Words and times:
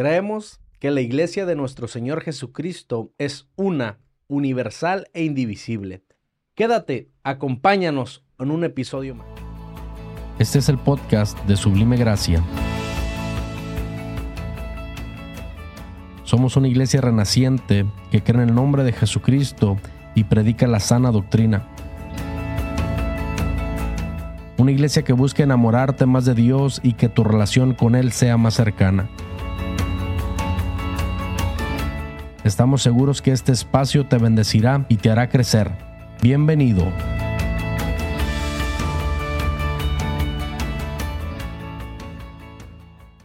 Creemos 0.00 0.62
que 0.78 0.90
la 0.90 1.02
iglesia 1.02 1.44
de 1.44 1.54
nuestro 1.54 1.86
Señor 1.86 2.22
Jesucristo 2.22 3.12
es 3.18 3.50
una, 3.54 3.98
universal 4.28 5.08
e 5.12 5.24
indivisible. 5.24 6.02
Quédate, 6.54 7.10
acompáñanos 7.22 8.24
en 8.38 8.50
un 8.50 8.64
episodio 8.64 9.14
más. 9.14 9.26
Este 10.38 10.58
es 10.58 10.70
el 10.70 10.78
podcast 10.78 11.38
de 11.40 11.54
Sublime 11.54 11.98
Gracia. 11.98 12.42
Somos 16.24 16.56
una 16.56 16.68
iglesia 16.68 17.02
renaciente 17.02 17.84
que 18.10 18.22
cree 18.22 18.42
en 18.42 18.48
el 18.48 18.54
nombre 18.54 18.84
de 18.84 18.94
Jesucristo 18.94 19.76
y 20.14 20.24
predica 20.24 20.66
la 20.66 20.80
sana 20.80 21.10
doctrina. 21.10 21.68
Una 24.56 24.72
iglesia 24.72 25.02
que 25.02 25.12
busca 25.12 25.42
enamorarte 25.42 26.06
más 26.06 26.24
de 26.24 26.34
Dios 26.34 26.80
y 26.82 26.94
que 26.94 27.10
tu 27.10 27.22
relación 27.22 27.74
con 27.74 27.94
Él 27.94 28.12
sea 28.12 28.38
más 28.38 28.54
cercana. 28.54 29.10
Estamos 32.42 32.80
seguros 32.80 33.20
que 33.20 33.32
este 33.32 33.52
espacio 33.52 34.08
te 34.08 34.16
bendecirá 34.16 34.86
y 34.88 34.96
te 34.96 35.10
hará 35.10 35.28
crecer. 35.28 35.70
Bienvenido. 36.22 36.90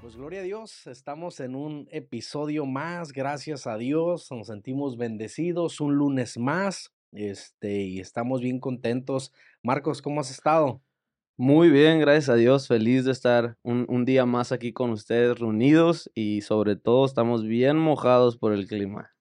Pues 0.01 0.17
gloria 0.17 0.41
a 0.41 0.43
Dios, 0.43 0.85
estamos 0.87 1.39
en 1.39 1.55
un 1.55 1.87
episodio 1.91 2.65
más, 2.65 3.13
gracias 3.13 3.67
a 3.67 3.77
Dios, 3.77 4.29
nos 4.31 4.47
sentimos 4.47 4.97
bendecidos, 4.97 5.79
un 5.79 5.95
lunes 5.95 6.37
más, 6.37 6.91
este, 7.13 7.83
y 7.83 8.01
estamos 8.01 8.41
bien 8.41 8.59
contentos. 8.59 9.31
Marcos, 9.63 10.01
¿cómo 10.01 10.19
has 10.19 10.29
estado? 10.29 10.81
Muy 11.37 11.69
bien, 11.69 11.99
gracias 11.99 12.29
a 12.29 12.35
Dios, 12.35 12.69
feliz 12.69 13.03
de 13.03 13.11
estar 13.11 13.57
un, 13.61 13.85
un, 13.89 14.05
día 14.05 14.25
más 14.25 14.53
aquí 14.53 14.71
con 14.71 14.91
ustedes 14.91 15.37
reunidos 15.37 16.09
y 16.15 16.39
sobre 16.39 16.77
todo 16.77 17.05
estamos 17.05 17.43
bien 17.43 17.77
mojados 17.77 18.37
por 18.37 18.53
el 18.53 18.67
clima. 18.67 19.11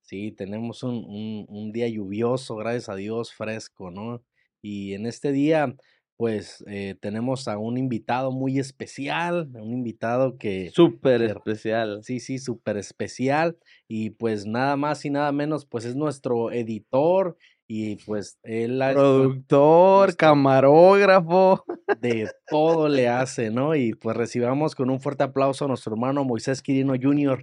Sí, 0.00 0.30
tenemos 0.30 0.84
un, 0.84 1.04
un, 1.04 1.46
un 1.48 1.72
día 1.72 1.88
lluvioso, 1.88 2.54
gracias 2.54 2.88
a 2.90 2.94
Dios, 2.94 3.32
fresco, 3.32 3.90
¿no? 3.90 4.22
Y 4.62 4.94
en 4.94 5.06
este 5.06 5.32
día, 5.32 5.74
pues 6.16 6.62
eh, 6.68 6.94
tenemos 7.00 7.48
a 7.48 7.58
un 7.58 7.76
invitado 7.76 8.30
muy 8.30 8.60
especial, 8.60 9.50
un 9.54 9.72
invitado 9.72 10.38
que... 10.38 10.70
Súper 10.70 11.22
especial. 11.22 12.04
Sí, 12.04 12.20
sí, 12.20 12.38
súper 12.38 12.76
especial. 12.76 13.58
Y 13.88 14.10
pues 14.10 14.46
nada 14.46 14.76
más 14.76 15.04
y 15.04 15.10
nada 15.10 15.32
menos, 15.32 15.66
pues 15.66 15.84
es 15.84 15.96
nuestro 15.96 16.52
editor 16.52 17.36
y 17.66 17.96
pues 18.04 18.38
él... 18.42 18.82
Productor, 18.92 20.16
camarógrafo. 20.16 21.64
De 22.00 22.30
todo 22.48 22.88
le 22.88 23.08
hace, 23.08 23.50
¿no? 23.50 23.74
Y 23.74 23.94
pues 23.94 24.16
recibamos 24.16 24.74
con 24.74 24.90
un 24.90 25.00
fuerte 25.00 25.24
aplauso 25.24 25.64
a 25.64 25.68
nuestro 25.68 25.92
hermano 25.94 26.24
Moisés 26.24 26.62
Quirino 26.62 26.94
Jr. 27.00 27.42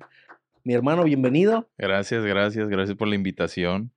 Mi 0.63 0.73
hermano, 0.73 1.03
bienvenido. 1.03 1.67
Gracias, 1.77 2.23
gracias, 2.23 2.69
gracias 2.69 2.97
por 2.97 3.07
la 3.07 3.15
invitación. 3.15 3.91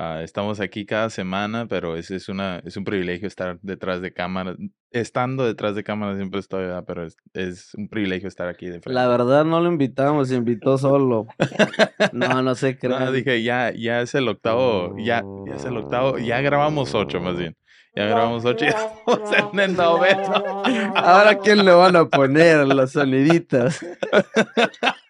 Uh, 0.00 0.20
estamos 0.20 0.60
aquí 0.60 0.86
cada 0.86 1.10
semana, 1.10 1.66
pero 1.68 1.94
es, 1.94 2.10
es, 2.10 2.30
una, 2.30 2.62
es 2.64 2.78
un 2.78 2.84
privilegio 2.84 3.28
estar 3.28 3.58
detrás 3.60 4.00
de 4.00 4.14
cámara. 4.14 4.56
Estando 4.92 5.44
detrás 5.44 5.74
de 5.74 5.84
cámara 5.84 6.16
siempre 6.16 6.40
estoy, 6.40 6.62
¿verdad? 6.62 6.84
pero 6.86 7.04
es, 7.04 7.18
es, 7.34 7.74
un 7.74 7.86
privilegio 7.86 8.26
estar 8.26 8.48
aquí 8.48 8.64
de 8.64 8.80
frente. 8.80 8.94
La 8.94 9.08
verdad 9.08 9.44
no 9.44 9.60
lo 9.60 9.68
invitamos, 9.68 10.28
se 10.28 10.36
invitó 10.36 10.78
solo. 10.78 11.26
no, 12.14 12.40
no 12.40 12.54
sé 12.54 12.78
creo. 12.78 12.98
No, 12.98 13.12
dije, 13.12 13.42
ya, 13.42 13.74
ya 13.76 14.00
es 14.00 14.14
el 14.14 14.26
octavo, 14.28 14.96
ya, 14.96 15.22
ya 15.46 15.54
es 15.56 15.66
el 15.66 15.76
octavo, 15.76 16.16
ya 16.16 16.40
grabamos 16.40 16.94
ocho 16.94 17.20
más 17.20 17.36
bien. 17.36 17.54
Ya 17.94 18.06
grabamos 18.06 18.42
ocho 18.46 18.64
y 18.64 18.68
estamos 18.68 19.52
en 19.52 19.60
el 19.60 19.76
noveno. 19.76 20.62
Ahora, 20.94 21.38
¿quién 21.38 21.62
le 21.62 21.72
van 21.72 21.96
a 21.96 22.06
poner 22.06 22.66
los 22.66 22.92
soniditos? 22.92 23.84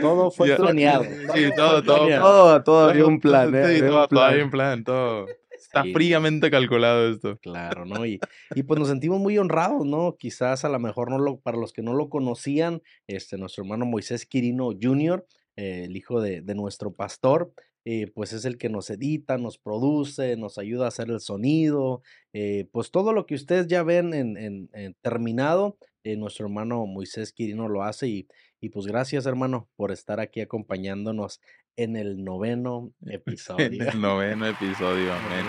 Todo 0.00 0.30
fue 0.30 0.54
planeado. 0.56 1.04
Sí, 1.34 1.50
todo, 1.56 1.82
todo. 1.82 2.08
Todo, 2.08 2.62
todo 2.62 2.88
había 2.90 3.06
un 3.06 3.20
plan. 3.20 3.54
¿eh? 3.54 3.62
Sí, 3.66 3.76
Había 3.82 3.88
todo, 3.88 4.02
un 4.02 4.08
todo 4.08 4.08
plan. 4.08 4.34
hay 4.34 4.40
un 4.42 4.50
plan, 4.50 4.84
todo. 4.84 5.26
Está 5.50 5.82
Sí. 5.82 5.92
fríamente 5.92 6.50
calculado 6.50 7.08
esto. 7.10 7.38
Claro, 7.38 7.84
¿no? 7.84 8.04
Y, 8.04 8.20
y 8.54 8.62
pues 8.64 8.78
nos 8.78 8.88
sentimos 8.88 9.18
muy 9.20 9.38
honrados, 9.38 9.86
¿no? 9.86 10.16
Quizás 10.18 10.64
a 10.64 10.68
lo 10.68 10.78
mejor 10.78 11.10
no 11.10 11.18
lo, 11.18 11.38
para 11.40 11.56
los 11.56 11.72
que 11.72 11.82
no 11.82 11.94
lo 11.94 12.08
conocían, 12.08 12.82
este, 13.06 13.38
nuestro 13.38 13.64
hermano 13.64 13.86
Moisés 13.86 14.26
Quirino 14.26 14.70
Jr., 14.80 15.26
eh, 15.56 15.84
el 15.86 15.96
hijo 15.96 16.20
de, 16.20 16.42
de 16.42 16.54
nuestro 16.54 16.92
pastor, 16.92 17.52
eh, 17.84 18.08
pues 18.14 18.32
es 18.32 18.44
el 18.44 18.56
que 18.58 18.68
nos 18.68 18.90
edita, 18.90 19.38
nos 19.38 19.58
produce, 19.58 20.36
nos 20.36 20.58
ayuda 20.58 20.86
a 20.86 20.88
hacer 20.88 21.10
el 21.10 21.20
sonido, 21.20 22.02
eh, 22.32 22.66
pues 22.72 22.90
todo 22.90 23.12
lo 23.12 23.24
que 23.26 23.34
ustedes 23.34 23.66
ya 23.68 23.82
ven 23.82 24.14
en, 24.14 24.36
en- 24.36 24.70
en 24.72 24.94
terminado, 25.02 25.76
eh, 26.02 26.16
nuestro 26.16 26.46
hermano 26.46 26.86
Moisés 26.86 27.32
Quirino 27.32 27.68
lo 27.68 27.82
hace 27.84 28.08
y, 28.08 28.26
y 28.64 28.70
pues 28.70 28.86
gracias 28.86 29.26
hermano 29.26 29.68
por 29.76 29.92
estar 29.92 30.20
aquí 30.20 30.40
acompañándonos 30.40 31.40
en 31.76 31.96
el 31.96 32.24
noveno 32.24 32.92
episodio. 33.06 33.66
En 33.66 33.82
el 33.82 34.00
noveno 34.00 34.46
episodio, 34.46 35.12
amén. 35.12 35.44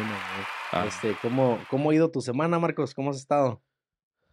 Ah. 0.72 0.86
Este, 0.88 1.16
¿cómo, 1.22 1.60
¿Cómo 1.70 1.92
ha 1.92 1.96
ido 1.96 2.12
tu 2.12 2.22
semana, 2.22 2.60
Marcos? 2.60 2.94
¿Cómo 2.94 3.12
has 3.12 3.18
estado? 3.18 3.62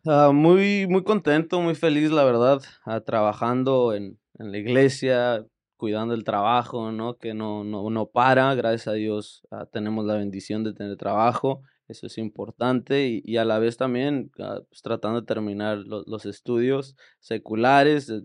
Ah, 0.04 0.32
muy, 0.34 0.86
muy 0.88 1.04
contento, 1.04 1.60
muy 1.60 1.74
feliz, 1.76 2.10
la 2.10 2.24
verdad, 2.24 2.60
ah, 2.84 3.00
trabajando 3.02 3.94
en, 3.94 4.18
en 4.38 4.50
la 4.50 4.58
iglesia, 4.58 5.46
cuidando 5.76 6.14
el 6.14 6.24
trabajo, 6.24 6.90
¿no? 6.90 7.16
Que 7.18 7.34
no, 7.34 7.62
no, 7.62 7.88
no 7.90 8.06
para, 8.06 8.52
gracias 8.56 8.88
a 8.88 8.92
Dios 8.94 9.42
tenemos 9.70 10.04
la 10.04 10.14
bendición 10.14 10.64
de 10.64 10.72
tener 10.72 10.96
trabajo, 10.96 11.62
eso 11.86 12.06
es 12.06 12.18
importante, 12.18 13.06
y, 13.06 13.22
y 13.24 13.36
a 13.36 13.44
la 13.44 13.58
vez 13.60 13.76
también 13.76 14.30
pues, 14.34 14.82
tratando 14.82 15.20
de 15.20 15.26
terminar 15.26 15.78
lo- 15.78 16.02
los 16.06 16.26
estudios 16.26 16.96
seculares. 17.20 18.08
eh, 18.10 18.22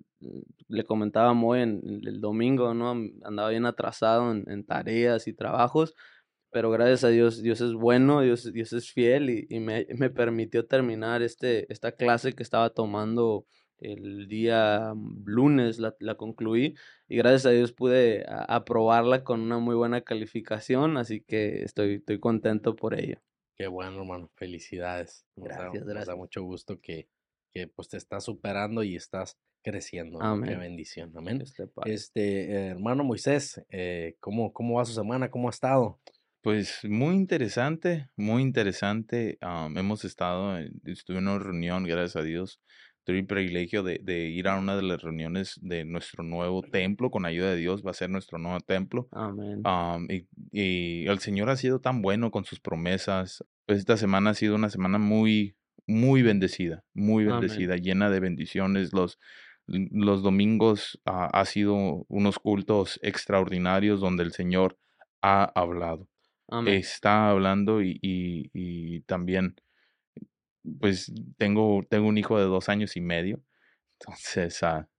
Le 0.68 0.84
comentaba 0.84 1.30
a 1.30 1.34
Moy 1.34 1.62
en, 1.62 1.82
en 1.88 2.08
el 2.08 2.22
domingo, 2.22 2.74
¿no? 2.74 2.92
Andaba 3.24 3.50
bien 3.50 3.66
atrasado 3.66 4.32
en, 4.32 4.44
en 4.50 4.64
tareas 4.66 5.28
y 5.28 5.34
trabajos, 5.34 5.94
pero 6.52 6.72
gracias 6.72 7.04
a 7.04 7.10
Dios, 7.10 7.42
Dios 7.42 7.62
es 7.62 7.74
bueno, 7.74 8.22
Dios, 8.22 8.52
Dios 8.52 8.74
es 8.74 8.92
fiel 8.92 9.30
y, 9.30 9.46
y 9.50 9.60
me, 9.60 9.86
me 9.96 10.10
permitió 10.10 10.66
terminar 10.66 11.22
este, 11.22 11.72
esta 11.72 11.92
clase 11.92 12.34
que 12.34 12.44
estaba 12.44 12.70
tomando 12.72 13.46
el 13.80 14.28
día 14.28 14.94
mm, 14.96 15.24
lunes, 15.26 15.78
la, 15.78 15.96
la 16.00 16.16
concluí 16.16 16.74
y 17.08 17.18
gracias 17.18 17.46
a 17.46 17.52
Dios 17.52 17.74
pude 17.74 18.26
aprobarla 18.28 19.24
con 19.24 19.42
una 19.42 19.60
muy 19.60 19.76
buena 19.76 20.02
calificación, 20.02 20.98
así 20.98 21.22
que 21.22 21.62
estoy, 21.64 21.96
estoy 21.96 22.20
contento 22.20 22.76
por 22.76 23.00
ello. 23.00 23.20
Qué 23.56 23.68
bueno, 23.68 24.00
hermano. 24.02 24.30
Felicidades. 24.36 25.26
Nos 25.36 25.48
da- 25.50 25.56
Gracias, 25.56 25.74
nos 25.84 25.88
da 25.88 25.94
gracias. 25.94 26.18
mucho 26.18 26.44
gusto 26.44 26.80
que, 26.80 27.08
que 27.58 27.68
pues 27.68 27.90
te 27.90 27.98
estás 27.98 28.24
superando 28.26 28.84
y 28.84 28.96
estás 28.96 29.38
creciendo. 29.64 30.20
¿no? 30.20 30.42
Qué 30.44 30.54
Amén. 30.54 30.60
bendición. 30.60 31.12
Amén. 31.16 31.42
Este. 31.42 31.64
Este, 31.86 32.52
eh, 32.52 32.68
hermano 32.68 33.04
Moisés, 33.04 33.64
eh, 33.70 34.16
¿cómo, 34.20 34.54
¿cómo 34.54 34.76
va 34.76 34.86
su 34.86 34.94
semana? 34.94 35.30
¿Cómo 35.32 35.48
ha 35.48 35.52
estado? 35.52 36.00
Pues 36.42 36.80
muy 36.84 37.16
interesante, 37.16 38.10
muy 38.16 38.42
interesante. 38.44 39.38
hemos 39.76 40.06
estado, 40.06 40.58
en- 40.58 40.80
estuve 40.86 41.18
en 41.18 41.28
una 41.28 41.40
reunión, 41.40 41.84
gracias 41.84 42.16
a 42.16 42.22
Dios. 42.24 42.62
Tuve 43.04 43.20
el 43.20 43.26
privilegio 43.26 43.84
de, 43.84 44.00
de 44.04 44.30
ir 44.30 44.48
a 44.48 44.60
una 44.60 44.76
de 44.76 44.84
las 44.84 45.02
reuniones 45.02 45.58
de 45.62 45.84
nuestro 45.84 46.24
nuevo 46.24 46.62
templo, 46.62 47.10
con 47.10 47.26
ayuda 47.26 47.52
de 47.52 47.58
Dios, 47.58 47.82
va 47.84 47.92
a 47.92 47.94
ser 47.96 48.10
nuestro 48.10 48.38
nuevo 48.38 48.60
templo. 48.60 49.08
Amén. 49.12 49.62
Am, 49.64 50.08
y, 50.12 50.28
y 50.52 51.08
el 51.08 51.20
Señor 51.20 51.50
ha 51.50 51.56
sido 51.56 51.80
tan 51.80 52.02
bueno 52.02 52.30
con 52.32 52.46
sus 52.46 52.60
promesas. 52.60 53.44
Pues 53.66 53.80
esta 53.80 53.98
semana 53.98 54.30
ha 54.32 54.34
sido 54.34 54.56
una 54.56 54.70
semana 54.70 54.98
muy, 55.00 55.56
muy 55.86 56.22
bendecida, 56.24 56.84
muy 56.94 57.26
Amén. 57.26 57.40
bendecida, 57.40 57.76
llena 57.78 58.10
de 58.10 58.20
bendiciones. 58.20 58.94
Los, 58.94 59.20
los 59.68 60.24
domingos 60.24 61.00
ah, 61.06 61.30
ha 61.34 61.46
sido 61.46 61.76
unos 62.08 62.40
cultos 62.40 63.00
extraordinarios 63.04 64.00
donde 64.00 64.24
el 64.24 64.32
Señor 64.32 64.78
ha 65.22 65.44
hablado 65.56 66.08
Amén. 66.50 66.82
está 66.82 67.30
hablando 67.30 67.82
y, 67.82 68.00
y, 68.02 68.50
y 68.54 69.02
también, 69.02 69.56
pues 70.80 71.12
tengo, 71.38 71.84
tengo 71.90 72.08
un 72.08 72.18
hijo 72.18 72.38
de 72.38 72.46
dos 72.46 72.70
años 72.70 72.96
y 72.98 73.02
medio, 73.02 73.42
entonces, 74.00 74.62
ah, 74.64 74.90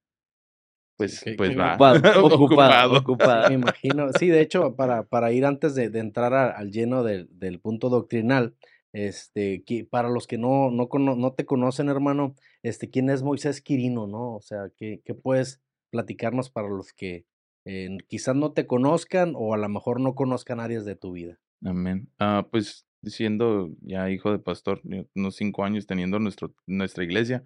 pues, 0.97 1.25
pues 1.37 1.57
va, 1.57 1.77
Ocupado, 2.23 2.95
ocupado, 2.99 3.49
me 3.49 3.55
imagino. 3.55 4.13
Sí, 4.13 4.29
de 4.29 4.41
hecho, 4.41 4.75
para, 4.77 5.05
para 5.05 5.31
ir 5.33 5.45
antes 5.45 5.75
de, 5.75 5.91
de 5.91 6.01
entrar 6.01 6.35
a- 6.35 6.51
al 6.51 6.71
lleno 6.73 7.03
del, 7.05 7.29
del 7.39 7.61
punto 7.61 7.89
doctrinal, 7.89 8.57
este, 8.93 9.63
que 9.65 9.85
para 9.85 10.09
los 10.09 10.27
que 10.27 10.39
no, 10.39 10.71
no, 10.71 10.89
no 10.89 11.33
te 11.33 11.45
conocen, 11.45 11.89
hermano, 11.89 12.35
este, 12.63 12.91
¿quién 12.91 13.11
es 13.11 13.23
Moisés 13.23 13.61
Quirino, 13.61 14.07
no? 14.07 14.37
O 14.37 14.41
sea, 14.41 14.71
¿qué, 14.77 15.01
qué 15.05 15.15
puedes 15.15 15.61
platicarnos 15.91 16.51
para 16.51 16.69
los 16.69 16.93
que 16.93 17.25
eh, 17.65 17.99
quizás 18.09 18.35
no 18.35 18.53
te 18.53 18.67
conozcan 18.67 19.35
o 19.37 19.55
a 19.55 19.59
lo 19.59 19.69
mejor 19.69 20.01
no 20.01 20.15
conozcan 20.15 20.61
áreas 20.61 20.85
de 20.85 20.97
tu 20.97 21.13
vida? 21.13 21.39
Amén. 21.65 22.09
Ah, 22.19 22.47
pues 22.51 22.87
siendo 23.03 23.71
ya 23.81 24.11
hijo 24.11 24.33
de 24.33 24.39
pastor, 24.39 24.81
unos 25.15 25.37
cinco 25.37 25.65
años 25.65 25.87
teniendo 25.87 26.19
nuestra 26.19 27.05
iglesia, 27.05 27.45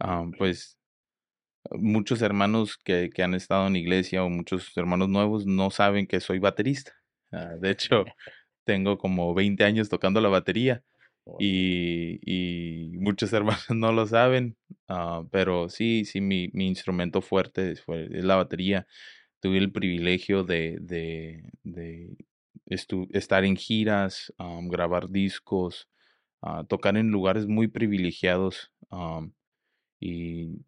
ah, 0.00 0.24
pues 0.38 0.78
muchos 1.72 2.22
hermanos 2.22 2.78
que, 2.78 3.10
que 3.10 3.22
han 3.22 3.34
estado 3.34 3.66
en 3.66 3.76
iglesia 3.76 4.24
o 4.24 4.28
muchos 4.30 4.76
hermanos 4.76 5.08
nuevos 5.08 5.46
no 5.46 5.70
saben 5.70 6.06
que 6.06 6.20
soy 6.20 6.38
baterista. 6.38 6.92
Ah, 7.32 7.54
de 7.60 7.70
hecho, 7.70 8.04
tengo 8.68 8.98
como 8.98 9.32
20 9.32 9.64
años 9.64 9.88
tocando 9.88 10.20
la 10.20 10.28
batería 10.28 10.84
y, 11.38 12.20
y, 12.22 12.98
muchos 12.98 13.32
hermanos 13.32 13.64
no 13.70 13.92
lo 13.92 14.06
saben, 14.06 14.58
ah, 14.88 15.24
pero 15.30 15.70
sí, 15.70 16.04
sí, 16.04 16.20
mi, 16.20 16.50
mi 16.52 16.66
instrumento 16.68 17.22
fuerte 17.22 17.76
fue, 17.76 18.10
es 18.12 18.24
la 18.24 18.36
batería. 18.36 18.86
Tuve 19.40 19.56
el 19.56 19.72
privilegio 19.72 20.44
de, 20.44 20.76
de, 20.82 21.44
de 21.64 22.14
estar 22.66 23.46
en 23.46 23.56
giras, 23.56 24.34
grabar 24.64 25.08
discos, 25.08 25.88
uh, 26.42 26.64
tocar 26.64 26.98
en 26.98 27.08
lugares 27.08 27.46
muy 27.46 27.68
privilegiados 27.68 28.70
y, 29.98 30.58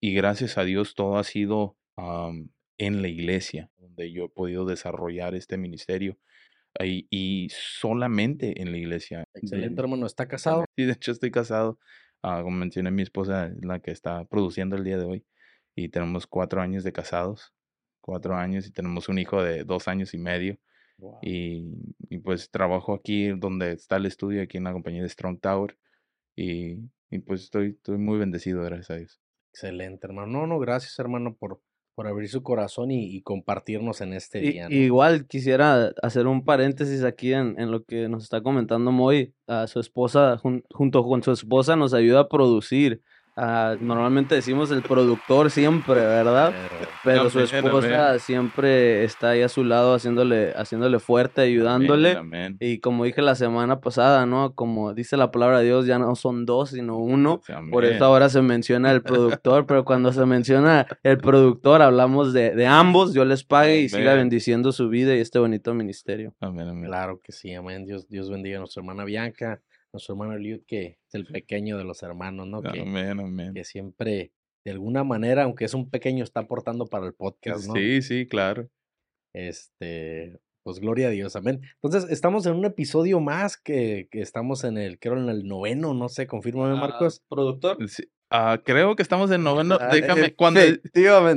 y, 0.00 0.14
gracias 0.14 0.58
a 0.58 0.64
Dios 0.64 0.96
todo 0.96 1.18
ha 1.18 1.24
sido 1.24 1.76
en 2.78 3.02
la 3.02 3.08
iglesia, 3.08 3.70
donde 3.78 4.10
yo 4.10 4.24
he 4.24 4.28
podido 4.28 4.64
desarrollar 4.64 5.36
este 5.36 5.56
ministerio 5.56 6.18
y, 6.84 7.06
y 7.10 7.48
solamente 7.50 8.60
en 8.60 8.72
la 8.72 8.78
iglesia. 8.78 9.24
Excelente, 9.34 9.80
hermano. 9.80 10.06
¿Está 10.06 10.28
casado? 10.28 10.64
Sí, 10.76 10.84
de 10.84 10.92
hecho 10.92 11.12
estoy 11.12 11.30
casado. 11.30 11.78
Uh, 12.22 12.42
como 12.42 12.50
mencioné, 12.50 12.90
mi 12.90 13.02
esposa 13.02 13.46
es 13.46 13.64
la 13.64 13.80
que 13.80 13.90
está 13.90 14.24
produciendo 14.24 14.76
el 14.76 14.84
día 14.84 14.98
de 14.98 15.04
hoy 15.04 15.26
y 15.76 15.88
tenemos 15.88 16.26
cuatro 16.26 16.60
años 16.60 16.82
de 16.82 16.92
casados, 16.92 17.54
cuatro 18.00 18.34
años 18.34 18.66
y 18.66 18.72
tenemos 18.72 19.08
un 19.08 19.18
hijo 19.18 19.42
de 19.42 19.64
dos 19.64 19.88
años 19.88 20.14
y 20.14 20.18
medio. 20.18 20.58
Y, 21.22 21.76
y, 22.10 22.18
pues 22.18 22.50
trabajo 22.50 22.92
aquí 22.92 23.28
donde 23.28 23.70
está 23.70 23.98
el 23.98 24.06
estudio, 24.06 24.42
aquí 24.42 24.56
en 24.56 24.64
la 24.64 24.72
compañía 24.72 25.02
de 25.02 25.08
Strong 25.08 25.40
Tower. 25.40 25.78
Y, 26.34 26.78
y 27.08 27.20
pues 27.20 27.42
estoy, 27.44 27.68
estoy 27.70 27.98
muy 27.98 28.18
bendecido, 28.18 28.64
gracias 28.64 28.90
a 28.90 28.96
Dios. 28.96 29.20
Excelente, 29.52 30.08
hermano. 30.08 30.40
No, 30.40 30.46
no, 30.48 30.58
gracias, 30.58 30.98
hermano, 30.98 31.36
por, 31.36 31.62
por 31.98 32.06
abrir 32.06 32.28
su 32.28 32.44
corazón 32.44 32.92
y, 32.92 33.20
compartirnos 33.22 34.00
en 34.02 34.12
este 34.12 34.38
día. 34.38 34.68
Igual 34.70 35.26
quisiera 35.26 35.92
hacer 36.00 36.28
un 36.28 36.44
paréntesis 36.44 37.02
aquí 37.02 37.32
en, 37.32 37.56
en, 37.58 37.72
lo 37.72 37.82
que 37.82 38.08
nos 38.08 38.22
está 38.22 38.40
comentando 38.40 38.92
Moy. 38.92 39.34
A 39.48 39.66
su 39.66 39.80
esposa, 39.80 40.40
junto 40.70 41.02
con 41.02 41.24
su 41.24 41.32
esposa, 41.32 41.74
nos 41.74 41.94
ayuda 41.94 42.20
a 42.20 42.28
producir. 42.28 43.02
Ah, 43.40 43.76
normalmente 43.80 44.34
decimos 44.34 44.72
el 44.72 44.82
productor 44.82 45.52
siempre, 45.52 46.00
¿verdad? 46.00 46.52
Pero, 47.04 47.30
su 47.30 47.38
esposa 47.38 48.18
siempre 48.18 49.04
está 49.04 49.30
ahí 49.30 49.42
a 49.42 49.48
su 49.48 49.62
lado 49.62 49.94
haciéndole, 49.94 50.52
haciéndole 50.56 50.98
fuerte, 50.98 51.42
ayudándole. 51.42 52.18
Y 52.58 52.80
como 52.80 53.04
dije 53.04 53.22
la 53.22 53.36
semana 53.36 53.80
pasada, 53.80 54.26
¿no? 54.26 54.54
Como 54.56 54.92
dice 54.92 55.16
la 55.16 55.30
palabra 55.30 55.60
de 55.60 55.66
Dios, 55.66 55.86
ya 55.86 56.00
no 56.00 56.16
son 56.16 56.46
dos, 56.46 56.70
sino 56.70 56.98
uno. 56.98 57.40
Por 57.70 57.84
eso 57.84 58.04
ahora 58.04 58.28
se 58.28 58.42
menciona 58.42 58.90
el 58.90 59.02
productor, 59.02 59.66
pero 59.66 59.84
cuando 59.84 60.12
se 60.12 60.26
menciona 60.26 60.88
el 61.04 61.18
productor, 61.18 61.80
hablamos 61.80 62.32
de, 62.32 62.56
de 62.56 62.66
ambos. 62.66 63.12
Dios 63.12 63.28
les 63.28 63.44
pague 63.44 63.82
y 63.82 63.88
siga 63.88 64.14
bendiciendo 64.14 64.72
su 64.72 64.88
vida 64.88 65.14
y 65.14 65.20
este 65.20 65.38
bonito 65.38 65.74
ministerio. 65.74 66.34
Claro 66.88 67.20
que 67.22 67.30
sí, 67.30 67.54
amén. 67.54 67.84
Dios, 67.84 68.08
Dios 68.08 68.28
bendiga 68.30 68.56
a 68.56 68.58
nuestra 68.58 68.80
hermana 68.80 69.04
Bianca 69.04 69.60
nuestro 69.92 70.14
hermano 70.14 70.36
Liud, 70.36 70.60
que 70.66 70.98
es 71.06 71.14
el 71.14 71.26
pequeño 71.26 71.78
de 71.78 71.84
los 71.84 72.02
hermanos, 72.02 72.46
¿no? 72.46 72.62
Que, 72.62 73.52
que 73.54 73.64
siempre, 73.64 74.32
de 74.64 74.70
alguna 74.70 75.04
manera, 75.04 75.44
aunque 75.44 75.64
es 75.64 75.74
un 75.74 75.90
pequeño, 75.90 76.24
está 76.24 76.40
aportando 76.40 76.86
para 76.86 77.06
el 77.06 77.14
podcast, 77.14 77.66
¿no? 77.66 77.74
Sí, 77.74 78.02
sí, 78.02 78.26
claro. 78.26 78.68
Este, 79.34 80.38
pues 80.62 80.80
gloria 80.80 81.08
a 81.08 81.10
Dios, 81.10 81.36
amén. 81.36 81.60
Entonces, 81.82 82.10
estamos 82.10 82.44
en 82.46 82.54
un 82.54 82.64
episodio 82.64 83.20
más 83.20 83.56
que, 83.56 84.08
que 84.10 84.20
estamos 84.20 84.64
en 84.64 84.78
el, 84.78 84.98
creo 84.98 85.16
en 85.16 85.28
el 85.28 85.46
noveno, 85.46 85.94
no 85.94 86.08
sé, 86.08 86.26
confírmame, 86.26 86.76
ah, 86.76 86.80
Marcos. 86.80 87.22
productor. 87.28 87.78
Sí, 87.88 88.04
Ah, 88.30 88.60
creo 88.62 88.94
que 88.94 89.02
estamos 89.02 89.30
en 89.30 89.42
noveno. 89.42 89.78
Ah, 89.80 89.88
Déjame, 89.92 90.34
cuando, 90.34 90.60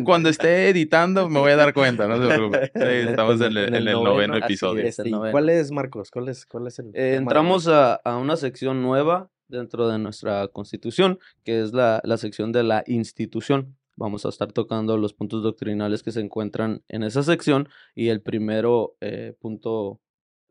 cuando 0.03 0.29
esté 0.29 0.69
editando 0.69 1.29
me 1.29 1.39
voy 1.39 1.51
a 1.51 1.55
dar 1.55 1.73
cuenta, 1.73 2.07
no 2.07 2.21
se 2.21 2.27
preocupe. 2.27 2.71
estamos 3.09 3.39
en 3.41 3.57
el, 3.57 3.85
noveno, 3.85 4.35
episodio. 4.35 4.85
¿Cuál 5.31 5.49
es, 5.49 5.71
Marcos? 5.71 6.11
¿Cuál 6.11 6.29
es, 6.29 6.45
cuál 6.45 6.67
es 6.67 6.79
el 6.79 6.91
eh, 6.93 7.15
entramos 7.15 7.67
a, 7.67 7.95
a, 7.95 8.17
una 8.17 8.35
sección 8.35 8.81
nueva 8.81 9.29
dentro 9.47 9.87
de 9.87 9.99
nuestra 9.99 10.47
constitución, 10.47 11.19
que 11.43 11.61
es 11.61 11.73
la, 11.73 12.01
la 12.03 12.17
sección 12.17 12.51
de 12.51 12.63
la 12.63 12.83
institución. 12.87 13.77
Vamos 13.95 14.25
a 14.25 14.29
estar 14.29 14.51
tocando 14.51 14.97
los 14.97 15.13
puntos 15.13 15.43
doctrinales 15.43 16.01
que 16.01 16.11
se 16.11 16.21
encuentran 16.21 16.81
en 16.87 17.03
esa 17.03 17.23
sección 17.23 17.69
y 17.93 18.07
el 18.07 18.21
primero 18.21 18.95
eh, 19.01 19.35
punto 19.39 19.99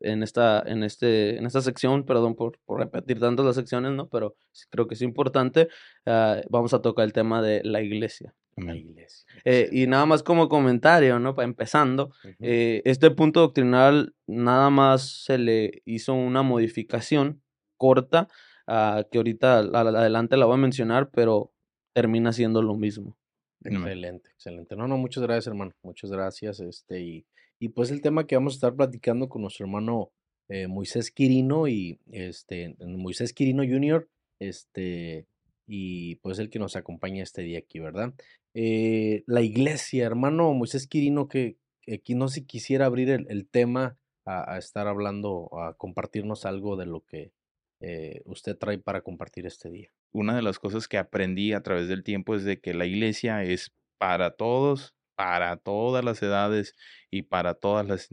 en 0.00 0.22
esta, 0.22 0.62
en 0.66 0.82
este, 0.82 1.38
en 1.38 1.46
esta 1.46 1.60
sección, 1.60 2.04
perdón 2.04 2.34
por, 2.34 2.58
por 2.64 2.80
repetir 2.80 3.20
tantas 3.20 3.46
las 3.46 3.56
secciones, 3.56 3.92
¿no? 3.92 4.08
Pero 4.08 4.36
creo 4.70 4.86
que 4.86 4.94
es 4.94 5.02
importante. 5.02 5.68
Ah, 6.06 6.40
vamos 6.48 6.74
a 6.74 6.82
tocar 6.82 7.04
el 7.04 7.12
tema 7.12 7.42
de 7.42 7.62
la 7.64 7.82
iglesia. 7.82 8.34
La 8.56 8.76
iglesia. 8.76 9.26
Eh, 9.44 9.68
y 9.72 9.86
nada 9.86 10.06
más 10.06 10.22
como 10.22 10.48
comentario, 10.48 11.18
¿no? 11.18 11.34
Para 11.34 11.46
empezando, 11.46 12.12
eh, 12.40 12.82
este 12.84 13.10
punto 13.10 13.40
doctrinal 13.40 14.14
nada 14.26 14.70
más 14.70 15.24
se 15.24 15.38
le 15.38 15.82
hizo 15.84 16.14
una 16.14 16.42
modificación 16.42 17.42
corta, 17.76 18.28
uh, 18.66 19.02
que 19.10 19.18
ahorita 19.18 19.60
adelante 19.60 20.36
la 20.36 20.44
voy 20.44 20.54
a 20.54 20.58
mencionar, 20.58 21.10
pero 21.10 21.52
termina 21.94 22.32
siendo 22.32 22.60
lo 22.62 22.76
mismo. 22.76 23.16
Excelente, 23.64 24.30
excelente. 24.30 24.76
No, 24.76 24.88
no, 24.88 24.96
muchas 24.96 25.22
gracias, 25.22 25.46
hermano. 25.46 25.72
Muchas 25.82 26.10
gracias. 26.10 26.60
Este, 26.60 27.00
y 27.00 27.26
y 27.60 27.68
pues 27.68 27.90
el 27.90 28.00
tema 28.00 28.26
que 28.26 28.34
vamos 28.34 28.54
a 28.54 28.56
estar 28.56 28.74
platicando 28.74 29.28
con 29.28 29.42
nuestro 29.42 29.66
hermano 29.66 30.10
eh, 30.48 30.66
Moisés 30.66 31.10
Quirino 31.10 31.68
y 31.68 32.00
este 32.10 32.74
Moisés 32.80 33.32
Quirino 33.34 33.62
Jr. 33.62 34.08
Este, 34.40 35.26
y 35.66 36.16
pues 36.16 36.38
el 36.38 36.48
que 36.48 36.58
nos 36.58 36.74
acompaña 36.74 37.22
este 37.22 37.42
día 37.42 37.58
aquí, 37.58 37.78
¿verdad? 37.78 38.14
Eh, 38.54 39.22
la 39.26 39.42
iglesia, 39.42 40.06
hermano 40.06 40.54
Moisés 40.54 40.86
Quirino, 40.86 41.28
que 41.28 41.58
aquí 41.86 42.14
no 42.14 42.28
si 42.28 42.46
quisiera 42.46 42.86
abrir 42.86 43.10
el, 43.10 43.46
tema 43.46 43.98
a, 44.24 44.56
estar 44.56 44.88
hablando, 44.88 45.50
a 45.58 45.74
compartirnos 45.74 46.46
algo 46.46 46.76
de 46.76 46.86
lo 46.86 47.04
que 47.04 47.32
eh, 47.80 48.22
usted 48.24 48.56
trae 48.56 48.78
para 48.78 49.02
compartir 49.02 49.46
este 49.46 49.70
día. 49.70 49.90
Una 50.12 50.34
de 50.34 50.42
las 50.42 50.58
cosas 50.58 50.88
que 50.88 50.98
aprendí 50.98 51.52
a 51.52 51.62
través 51.62 51.88
del 51.88 52.04
tiempo 52.04 52.34
es 52.34 52.44
de 52.44 52.58
que 52.58 52.72
la 52.72 52.86
iglesia 52.86 53.44
es 53.44 53.70
para 53.98 54.30
todos, 54.30 54.94
para 55.20 55.58
todas 55.58 56.02
las 56.02 56.22
edades 56.22 56.74
y 57.10 57.20
para 57.24 57.52
todas 57.52 57.86
las 57.86 58.08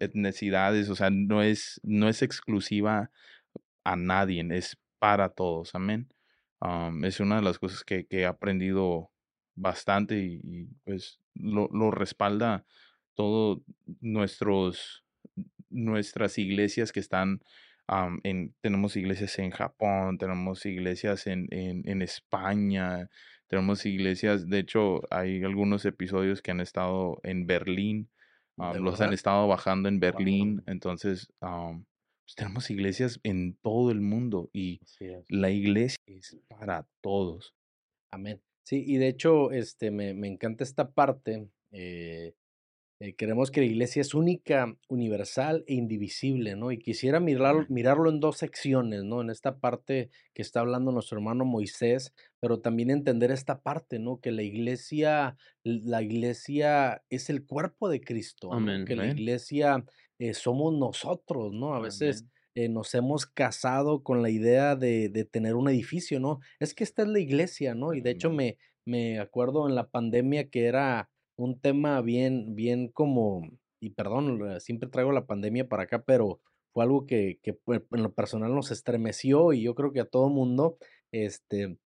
etnicidades, 0.00 0.90
o 0.90 0.96
sea, 0.96 1.08
no 1.08 1.40
es, 1.40 1.80
no 1.84 2.08
es 2.08 2.20
exclusiva 2.20 3.12
a 3.84 3.94
nadie, 3.94 4.44
es 4.50 4.76
para 4.98 5.28
todos, 5.28 5.76
amén. 5.76 6.12
es 7.04 7.20
una 7.20 7.36
de 7.36 7.42
las 7.42 7.60
cosas 7.60 7.84
que, 7.84 8.08
he 8.10 8.26
aprendido 8.26 9.12
bastante 9.54 10.18
y, 10.18 10.66
pues 10.82 11.20
lo, 11.34 11.68
lo, 11.72 11.92
respalda 11.92 12.66
todo 13.14 13.62
nuestros 14.00 15.04
nuestras 15.70 16.38
iglesias 16.38 16.90
que 16.90 16.98
están 16.98 17.40
en, 18.24 18.52
tenemos 18.62 18.96
iglesias 18.96 19.38
en 19.38 19.52
Japón, 19.52 20.18
tenemos 20.18 20.66
iglesias 20.66 21.28
en, 21.28 21.46
en, 21.52 21.88
en 21.88 22.02
España, 22.02 23.08
tenemos 23.48 23.86
iglesias, 23.86 24.48
de 24.48 24.58
hecho, 24.58 25.02
hay 25.10 25.42
algunos 25.44 25.84
episodios 25.84 26.42
que 26.42 26.50
han 26.50 26.60
estado 26.60 27.20
en 27.22 27.46
Berlín, 27.46 28.08
ah, 28.58 28.74
los 28.74 29.00
han 29.00 29.12
estado 29.12 29.46
bajando 29.48 29.88
en 29.88 30.00
Berlín, 30.00 30.62
entonces 30.66 31.32
pues, 31.40 32.34
tenemos 32.36 32.70
iglesias 32.70 33.20
en 33.22 33.56
todo 33.62 33.90
el 33.90 34.00
mundo 34.00 34.50
y 34.52 34.80
la 35.28 35.50
iglesia 35.50 35.98
es 36.06 36.36
para 36.48 36.86
todos. 37.00 37.54
Amén. 38.10 38.42
Sí, 38.64 38.82
y 38.84 38.96
de 38.96 39.08
hecho, 39.08 39.52
este, 39.52 39.92
me, 39.92 40.12
me 40.12 40.26
encanta 40.26 40.64
esta 40.64 40.90
parte. 40.90 41.48
Eh, 41.70 42.34
eh, 42.98 43.14
queremos 43.14 43.50
que 43.50 43.60
la 43.60 43.66
iglesia 43.66 44.00
es 44.00 44.14
única, 44.14 44.74
universal 44.88 45.64
e 45.66 45.74
indivisible, 45.74 46.56
¿no? 46.56 46.72
Y 46.72 46.78
quisiera 46.78 47.20
mirarlo, 47.20 47.66
mirarlo 47.68 48.08
en 48.08 48.20
dos 48.20 48.38
secciones, 48.38 49.04
¿no? 49.04 49.20
En 49.20 49.28
esta 49.28 49.58
parte 49.58 50.08
que 50.32 50.40
está 50.40 50.60
hablando 50.60 50.92
nuestro 50.92 51.18
hermano 51.18 51.44
Moisés, 51.44 52.14
pero 52.40 52.60
también 52.60 52.90
entender 52.90 53.30
esta 53.30 53.60
parte, 53.60 53.98
¿no? 53.98 54.18
Que 54.20 54.32
la 54.32 54.42
iglesia, 54.42 55.36
la 55.62 56.02
iglesia 56.02 57.02
es 57.10 57.28
el 57.28 57.44
cuerpo 57.44 57.90
de 57.90 58.00
Cristo, 58.00 58.50
que 58.86 58.96
la 58.96 59.08
iglesia 59.08 59.84
eh, 60.18 60.32
somos 60.32 60.72
nosotros, 60.72 61.52
¿no? 61.52 61.74
A 61.74 61.80
veces 61.80 62.24
eh, 62.54 62.70
nos 62.70 62.94
hemos 62.94 63.26
casado 63.26 64.02
con 64.02 64.22
la 64.22 64.30
idea 64.30 64.74
de, 64.74 65.10
de, 65.10 65.26
tener 65.26 65.54
un 65.54 65.68
edificio, 65.68 66.18
¿no? 66.18 66.40
Es 66.60 66.72
que 66.72 66.84
esta 66.84 67.02
es 67.02 67.08
la 67.08 67.20
iglesia, 67.20 67.74
¿no? 67.74 67.92
Y 67.92 68.00
de 68.00 68.12
hecho 68.12 68.30
me, 68.30 68.56
me 68.86 69.18
acuerdo 69.18 69.68
en 69.68 69.74
la 69.74 69.90
pandemia 69.90 70.48
que 70.48 70.64
era 70.64 71.10
un 71.36 71.60
tema 71.60 72.00
bien, 72.02 72.54
bien 72.54 72.88
como, 72.88 73.48
y 73.80 73.90
perdón, 73.90 74.60
siempre 74.60 74.88
traigo 74.88 75.12
la 75.12 75.26
pandemia 75.26 75.68
para 75.68 75.84
acá, 75.84 76.02
pero 76.04 76.40
fue 76.72 76.84
algo 76.84 77.06
que, 77.06 77.38
que 77.42 77.54
pues, 77.54 77.82
en 77.92 78.02
lo 78.02 78.12
personal 78.14 78.54
nos 78.54 78.70
estremeció 78.70 79.52
y 79.52 79.62
yo 79.62 79.74
creo 79.74 79.92
que 79.92 80.00
a 80.00 80.06
todo 80.06 80.28
mundo, 80.28 80.78
este, 81.12 81.78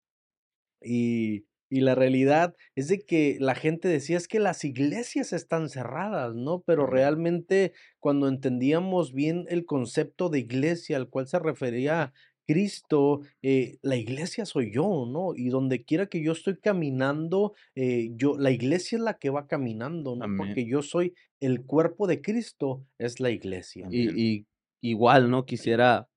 y, 0.83 1.47
y 1.71 1.81
la 1.81 1.95
realidad 1.95 2.57
es 2.75 2.89
de 2.89 3.01
que 3.01 3.37
la 3.41 3.55
gente 3.55 3.87
decía 3.89 4.17
es 4.17 4.27
que 4.27 4.41
las 4.41 4.65
iglesias 4.65 5.33
están 5.33 5.69
cerradas, 5.69 6.35
¿no? 6.35 6.63
Pero 6.67 6.87
realmente 6.87 7.73
cuando 8.01 8.29
entendíamos 8.29 9.15
bien 9.15 9.47
el 9.49 9.65
concepto 9.65 10.29
de 10.29 10.41
iglesia 10.41 10.97
al 10.97 11.09
cual 11.09 11.29
se 11.29 11.39
refería 11.39 12.13
Cristo, 12.51 13.21
eh, 13.43 13.79
la 13.81 13.95
iglesia 13.95 14.45
soy 14.45 14.73
yo, 14.73 15.07
¿no? 15.09 15.35
Y 15.37 15.51
donde 15.51 15.85
quiera 15.85 16.07
que 16.07 16.21
yo 16.21 16.33
estoy 16.33 16.57
caminando, 16.57 17.55
eh, 17.77 18.11
yo, 18.17 18.37
la 18.37 18.51
iglesia 18.51 18.99
es 18.99 19.05
la 19.05 19.19
que 19.19 19.31
va 19.31 19.47
caminando, 19.47 20.17
¿no? 20.17 20.27
Porque 20.37 20.67
yo 20.67 20.83
soy 20.83 21.15
el 21.39 21.65
cuerpo 21.65 22.09
de 22.09 22.21
Cristo, 22.21 22.85
es 22.99 23.21
la 23.21 23.31
iglesia. 23.31 23.87
Y, 23.93 24.49
igual, 24.81 25.31
¿no? 25.31 25.47
Quisiera 25.47 26.09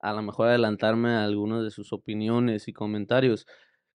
a 0.00 0.12
lo 0.12 0.22
mejor 0.22 0.48
adelantarme 0.48 1.10
a 1.10 1.24
algunas 1.24 1.62
de 1.62 1.70
sus 1.70 1.92
opiniones 1.92 2.66
y 2.66 2.72
comentarios. 2.72 3.46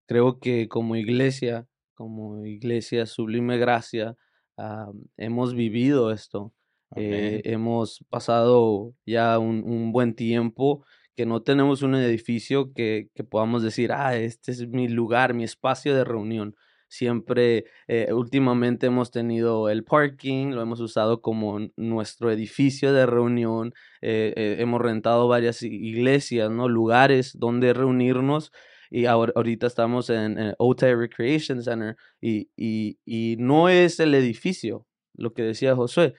Creo 0.07 0.39
que 0.39 0.69
como 0.69 0.95
iglesia, 0.95 1.67
como 1.93 2.45
iglesia 2.45 3.05
sublime 3.05 3.57
gracia, 3.57 4.15
ah, 4.57 4.89
hemos 5.17 5.55
vivido 5.55 6.13
esto. 6.13 6.53
Eh, 6.95 7.41
hemos 7.43 8.05
pasado 8.09 8.93
ya 9.05 9.39
un, 9.39 9.63
un, 9.65 9.91
buen 9.91 10.13
tiempo 10.13 10.85
que 11.15 11.25
no 11.25 11.41
tenemos 11.43 11.81
un 11.81 11.95
edificio 11.95 12.73
que, 12.73 13.09
que, 13.15 13.23
podamos 13.23 13.63
decir, 13.63 13.91
ah, 13.91 14.15
este 14.15 14.51
es 14.51 14.67
mi 14.67 14.87
lugar, 14.87 15.33
mi 15.33 15.43
espacio 15.43 15.95
de 15.95 16.03
reunión. 16.03 16.55
Siempre, 16.87 17.65
eh, 17.87 18.11
últimamente 18.11 18.87
hemos 18.87 19.11
tenido 19.11 19.69
el 19.69 19.85
parking, 19.85 20.47
lo 20.47 20.61
hemos 20.61 20.81
usado 20.81 21.21
como 21.21 21.59
nuestro 21.77 22.31
edificio 22.31 22.91
de 22.91 23.05
reunión, 23.05 23.73
eh, 24.01 24.33
eh, 24.35 24.57
hemos 24.59 24.81
rentado 24.81 25.29
varias 25.29 25.63
iglesias, 25.63 26.51
¿no? 26.51 26.67
Lugares 26.67 27.31
donde 27.39 27.73
reunirnos 27.73 28.51
y 28.89 29.05
ahora, 29.05 29.31
ahorita 29.37 29.67
estamos 29.67 30.09
en, 30.09 30.37
en 30.37 30.53
Recreation 30.59 31.63
Center 31.63 31.95
y, 32.19 32.49
y, 32.57 32.99
y 33.05 33.37
no 33.39 33.69
es 33.69 34.01
el 34.01 34.13
edificio, 34.13 34.85
lo 35.13 35.33
que 35.33 35.43
decía 35.43 35.77
Josué, 35.77 36.13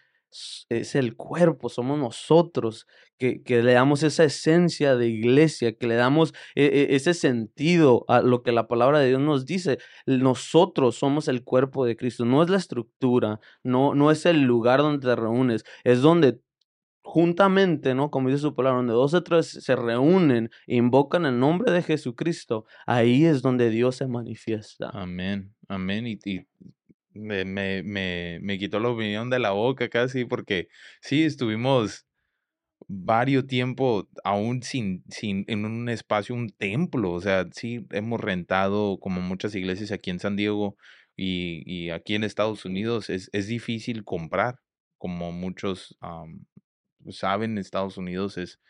es 0.68 0.94
el 0.94 1.16
cuerpo, 1.16 1.68
somos 1.68 1.98
nosotros, 1.98 2.86
que, 3.18 3.42
que, 3.42 3.62
le 3.62 3.72
damos 3.72 4.02
esa 4.02 4.24
esencia 4.24 4.96
de 4.96 5.08
iglesia, 5.08 5.76
que 5.76 5.86
le 5.86 5.94
damos 5.94 6.34
e, 6.54 6.64
e, 6.64 6.96
ese 6.96 7.14
sentido 7.14 8.04
a 8.08 8.20
lo 8.20 8.42
que 8.42 8.50
la 8.50 8.66
palabra 8.66 8.98
de 8.98 9.08
Dios 9.08 9.20
nos 9.20 9.46
dice. 9.46 9.78
Nosotros 10.06 10.96
somos 10.96 11.28
el 11.28 11.44
cuerpo 11.44 11.84
de 11.84 11.96
Cristo, 11.96 12.24
no 12.24 12.42
es 12.42 12.50
la 12.50 12.56
estructura, 12.56 13.40
no, 13.62 13.94
no 13.94 14.10
es 14.10 14.26
el 14.26 14.42
lugar 14.42 14.80
donde 14.80 15.06
te 15.06 15.14
reúnes, 15.14 15.64
es 15.84 16.00
donde 16.00 16.40
juntamente, 17.04 17.94
¿no? 17.94 18.10
Como 18.10 18.28
dice 18.28 18.40
su 18.40 18.54
palabra, 18.54 18.78
donde 18.78 18.94
dos 18.94 19.12
o 19.14 19.22
tres 19.22 19.46
se 19.48 19.76
reúnen 19.76 20.50
e 20.66 20.76
invocan 20.76 21.26
el 21.26 21.38
nombre 21.38 21.70
de 21.72 21.82
Jesucristo, 21.82 22.64
ahí 22.86 23.24
es 23.24 23.42
donde 23.42 23.70
Dios 23.70 23.96
se 23.96 24.06
manifiesta. 24.06 24.90
Amén, 24.92 25.54
amén. 25.68 26.06
Y, 26.06 26.18
y 26.24 26.46
me, 27.14 27.44
me, 27.44 27.82
me, 28.40 28.58
quitó 28.58 28.80
la 28.80 28.88
opinión 28.90 29.30
de 29.30 29.38
la 29.38 29.52
boca 29.52 29.88
casi 29.88 30.24
porque 30.24 30.68
sí, 31.00 31.24
estuvimos 31.24 32.06
varios 32.88 33.46
tiempo 33.46 34.08
aún 34.24 34.62
sin, 34.62 35.04
sin, 35.08 35.44
en 35.48 35.64
un 35.64 35.88
espacio, 35.88 36.34
un 36.34 36.50
templo, 36.50 37.12
o 37.12 37.20
sea, 37.20 37.46
sí 37.52 37.86
hemos 37.90 38.20
rentado 38.20 38.98
como 39.00 39.20
muchas 39.20 39.54
iglesias 39.54 39.92
aquí 39.92 40.10
en 40.10 40.20
San 40.20 40.36
Diego 40.36 40.76
y, 41.16 41.62
y 41.66 41.90
aquí 41.90 42.14
en 42.14 42.24
Estados 42.24 42.64
Unidos 42.64 43.10
es, 43.10 43.30
es 43.32 43.46
difícil 43.48 44.04
comprar, 44.04 44.60
como 44.98 45.32
muchos 45.32 45.96
saben, 47.10 47.58
Estados 47.58 47.96
Unidos 47.98 48.38
es, 48.38 48.60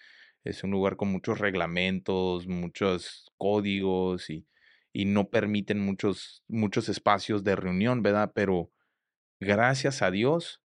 es 0.45 0.65
un 0.65 0.71
lugar 0.71 0.97
con 0.97 1.09
muchos 1.13 1.39
reglamentos, 1.39 2.47
muchos 2.47 3.31
códigos 3.37 4.31
y 4.31 4.47
y 4.93 5.07
no 5.07 5.31
permiten 5.31 5.81
muchos, 5.81 6.43
muchos 6.49 6.89
espacios 6.89 7.45
de 7.45 7.57
reunión, 7.57 8.03
¿verdad? 8.03 8.33
Pero 8.35 8.71
gracias 9.41 10.03
a 10.03 10.11
Dios 10.11 10.61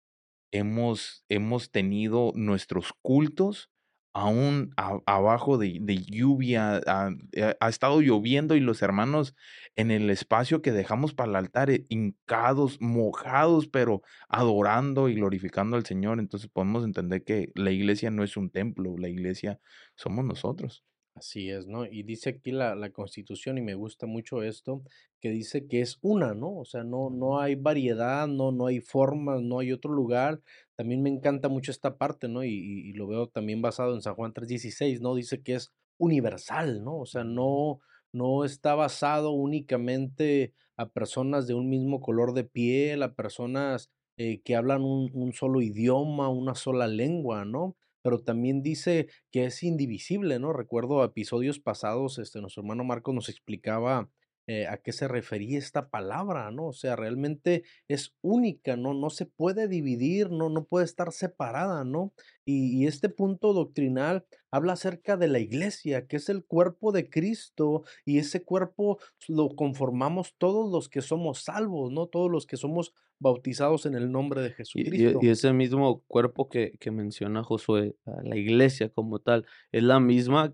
hemos, 0.51 1.25
hemos 1.29 1.71
tenido 1.71 2.31
nuestros 2.35 2.93
cultos 3.01 3.69
aún 4.15 4.73
abajo 4.77 5.57
de, 5.57 5.97
lluvia, 6.07 6.81
ha, 6.87 7.69
estado 7.69 7.99
lloviendo 7.99 8.55
y 8.55 8.61
los 8.61 8.81
hermanos 8.81 9.35
en 9.75 9.91
el 9.91 10.09
espacio 10.09 10.61
que 10.61 10.71
dejamos 10.71 11.13
para 11.13 11.31
el 11.31 11.35
altar, 11.35 11.69
eh, 11.69 11.85
hincados, 11.89 12.79
mojados, 12.79 13.67
pero 13.67 14.03
adorando 14.29 15.09
y 15.09 15.15
glorificando 15.15 15.75
al 15.75 15.85
Señor. 15.85 16.19
Entonces 16.19 16.49
podemos 16.49 16.85
entender 16.85 17.25
que 17.25 17.51
la 17.55 17.71
iglesia 17.71 18.09
no 18.09 18.23
es 18.23 18.37
un 18.37 18.49
templo, 18.49 18.95
la 18.97 19.09
iglesia 19.09 19.59
somos 19.95 20.23
nosotros. 20.23 20.85
Así 21.15 21.49
es, 21.49 21.65
¿no? 21.65 21.85
Y 21.85 22.03
dice 22.03 22.29
aquí 22.31 22.51
la, 22.51 22.75
la 22.75 22.89
Constitución, 22.91 23.57
y 23.57 23.61
me 23.61 23.73
gusta 23.73 24.05
mucho 24.05 24.43
esto, 24.43 24.83
que 25.21 25.29
dice 25.29 25.65
que 25.65 25.79
es 25.79 25.97
una, 26.01 26.33
¿no? 26.33 26.53
O 26.57 26.65
sea, 26.65 26.83
no, 26.83 27.09
no 27.09 27.39
hay 27.39 27.55
variedad, 27.55 28.27
no, 28.27 28.51
no 28.51 28.67
hay 28.67 28.81
formas, 28.81 29.41
no 29.41 29.59
hay 29.59 29.71
otro 29.71 29.93
lugar. 29.93 30.41
También 30.75 31.01
me 31.01 31.09
encanta 31.09 31.47
mucho 31.47 31.71
esta 31.71 31.97
parte, 31.97 32.27
¿no? 32.27 32.43
Y, 32.43 32.49
y 32.49 32.91
lo 32.93 33.07
veo 33.07 33.27
también 33.27 33.61
basado 33.61 33.95
en 33.95 34.01
San 34.01 34.15
Juan 34.15 34.33
3:16, 34.33 34.99
¿no? 34.99 35.15
Dice 35.15 35.41
que 35.41 35.55
es 35.55 35.71
universal, 35.97 36.83
¿no? 36.83 36.97
O 36.99 37.05
sea, 37.05 37.23
no, 37.23 37.79
no 38.11 38.43
está 38.43 38.75
basado 38.75 39.31
únicamente 39.31 40.53
a 40.75 40.89
personas 40.89 41.47
de 41.47 41.53
un 41.53 41.69
mismo 41.69 42.01
color 42.01 42.33
de 42.33 42.43
piel, 42.43 43.01
a 43.03 43.13
personas 43.15 43.89
eh, 44.17 44.41
que 44.41 44.57
hablan 44.57 44.81
un, 44.83 45.09
un 45.13 45.31
solo 45.31 45.61
idioma, 45.61 46.27
una 46.27 46.55
sola 46.55 46.87
lengua, 46.87 47.45
¿no? 47.45 47.77
Pero 48.05 48.19
también 48.19 48.61
dice 48.61 49.07
que 49.31 49.45
es 49.45 49.63
indivisible, 49.63 50.37
¿no? 50.37 50.53
Recuerdo 50.53 51.03
episodios 51.03 51.59
pasados, 51.59 52.19
este, 52.19 52.39
nuestro 52.39 52.61
hermano 52.61 52.83
Marco 52.83 53.11
nos 53.13 53.29
explicaba 53.29 54.11
eh, 54.47 54.67
a 54.67 54.77
qué 54.77 54.91
se 54.91 55.07
refería 55.07 55.57
esta 55.57 55.89
palabra, 55.89 56.51
¿no? 56.51 56.67
O 56.67 56.73
sea, 56.73 56.95
realmente 56.95 57.63
es 57.87 58.13
única, 58.21 58.75
¿no? 58.77 58.93
No 58.93 59.09
se 59.09 59.25
puede 59.25 59.67
dividir, 59.67 60.29
no, 60.29 60.49
no 60.49 60.65
puede 60.65 60.85
estar 60.85 61.11
separada, 61.11 61.83
¿no? 61.83 62.13
Y, 62.45 62.77
y, 62.77 62.85
este 62.85 63.09
punto 63.09 63.53
doctrinal 63.53 64.23
habla 64.51 64.73
acerca 64.73 65.17
de 65.17 65.29
la 65.29 65.39
iglesia, 65.39 66.05
que 66.05 66.17
es 66.17 66.29
el 66.29 66.45
cuerpo 66.45 66.91
de 66.91 67.09
Cristo, 67.09 67.85
y 68.05 68.19
ese 68.19 68.43
cuerpo 68.43 68.99
lo 69.27 69.49
conformamos 69.49 70.35
todos 70.37 70.71
los 70.71 70.89
que 70.89 71.01
somos 71.01 71.43
salvos, 71.43 71.91
¿no? 71.91 72.05
Todos 72.05 72.29
los 72.29 72.45
que 72.45 72.57
somos 72.57 72.93
bautizados 73.19 73.87
en 73.87 73.95
el 73.95 74.11
nombre 74.11 74.41
de 74.41 74.51
Jesucristo. 74.51 75.19
Y, 75.23 75.29
ese 75.29 75.53
mismo 75.53 76.03
cuerpo 76.07 76.49
que, 76.49 76.77
que 76.79 76.91
menciona 76.91 77.43
Josué, 77.43 77.95
la 78.23 78.37
iglesia 78.37 78.89
como 78.89 79.17
tal, 79.17 79.45
es 79.71 79.81
la 79.81 79.99
misma 79.99 80.53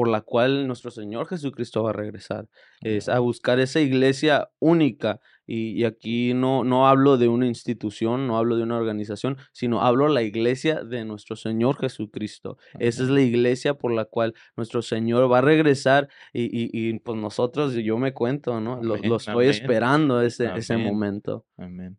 por 0.00 0.08
la 0.08 0.22
cual 0.22 0.66
nuestro 0.66 0.90
Señor 0.90 1.26
Jesucristo 1.26 1.82
va 1.82 1.90
a 1.90 1.92
regresar. 1.92 2.48
Es 2.80 3.10
a 3.10 3.18
buscar 3.18 3.60
esa 3.60 3.80
iglesia 3.80 4.48
única. 4.58 5.20
Y, 5.46 5.84
aquí 5.84 6.32
no, 6.32 6.64
no 6.64 6.88
hablo 6.88 7.18
de 7.18 7.28
una 7.28 7.46
institución, 7.46 8.26
no 8.26 8.38
hablo 8.38 8.56
de 8.56 8.62
una 8.62 8.78
organización, 8.78 9.36
sino 9.52 9.82
hablo 9.82 10.06
de 10.06 10.14
la 10.14 10.22
iglesia 10.22 10.84
de 10.84 11.04
nuestro 11.04 11.36
Señor 11.36 11.76
Jesucristo. 11.76 12.56
Esa 12.78 13.02
es 13.02 13.10
la 13.10 13.20
iglesia 13.20 13.74
por 13.74 13.92
la 13.92 14.06
cual 14.06 14.32
nuestro 14.56 14.80
Señor 14.80 15.30
va 15.30 15.40
a 15.40 15.42
regresar 15.42 16.08
y, 16.32 16.44
y, 16.44 16.70
y 16.72 16.98
pues 17.00 17.18
nosotros, 17.18 17.74
yo 17.74 17.98
me 17.98 18.14
cuento, 18.14 18.58
¿no? 18.58 18.82
Lo, 18.82 18.94
estoy 18.94 19.48
esperando 19.48 20.22
ese, 20.22 20.50
ese 20.56 20.78
momento. 20.78 21.44
Amén. 21.58 21.98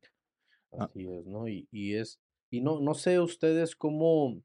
Ah. 0.72 0.86
Así 0.86 1.06
es, 1.06 1.28
¿no? 1.28 1.48
Y, 1.48 1.68
y 1.72 1.98
es, 1.98 2.20
y 2.50 2.62
no, 2.62 2.80
no 2.80 2.96
sé 2.96 3.20
ustedes 3.20 3.76
cómo, 3.76 4.42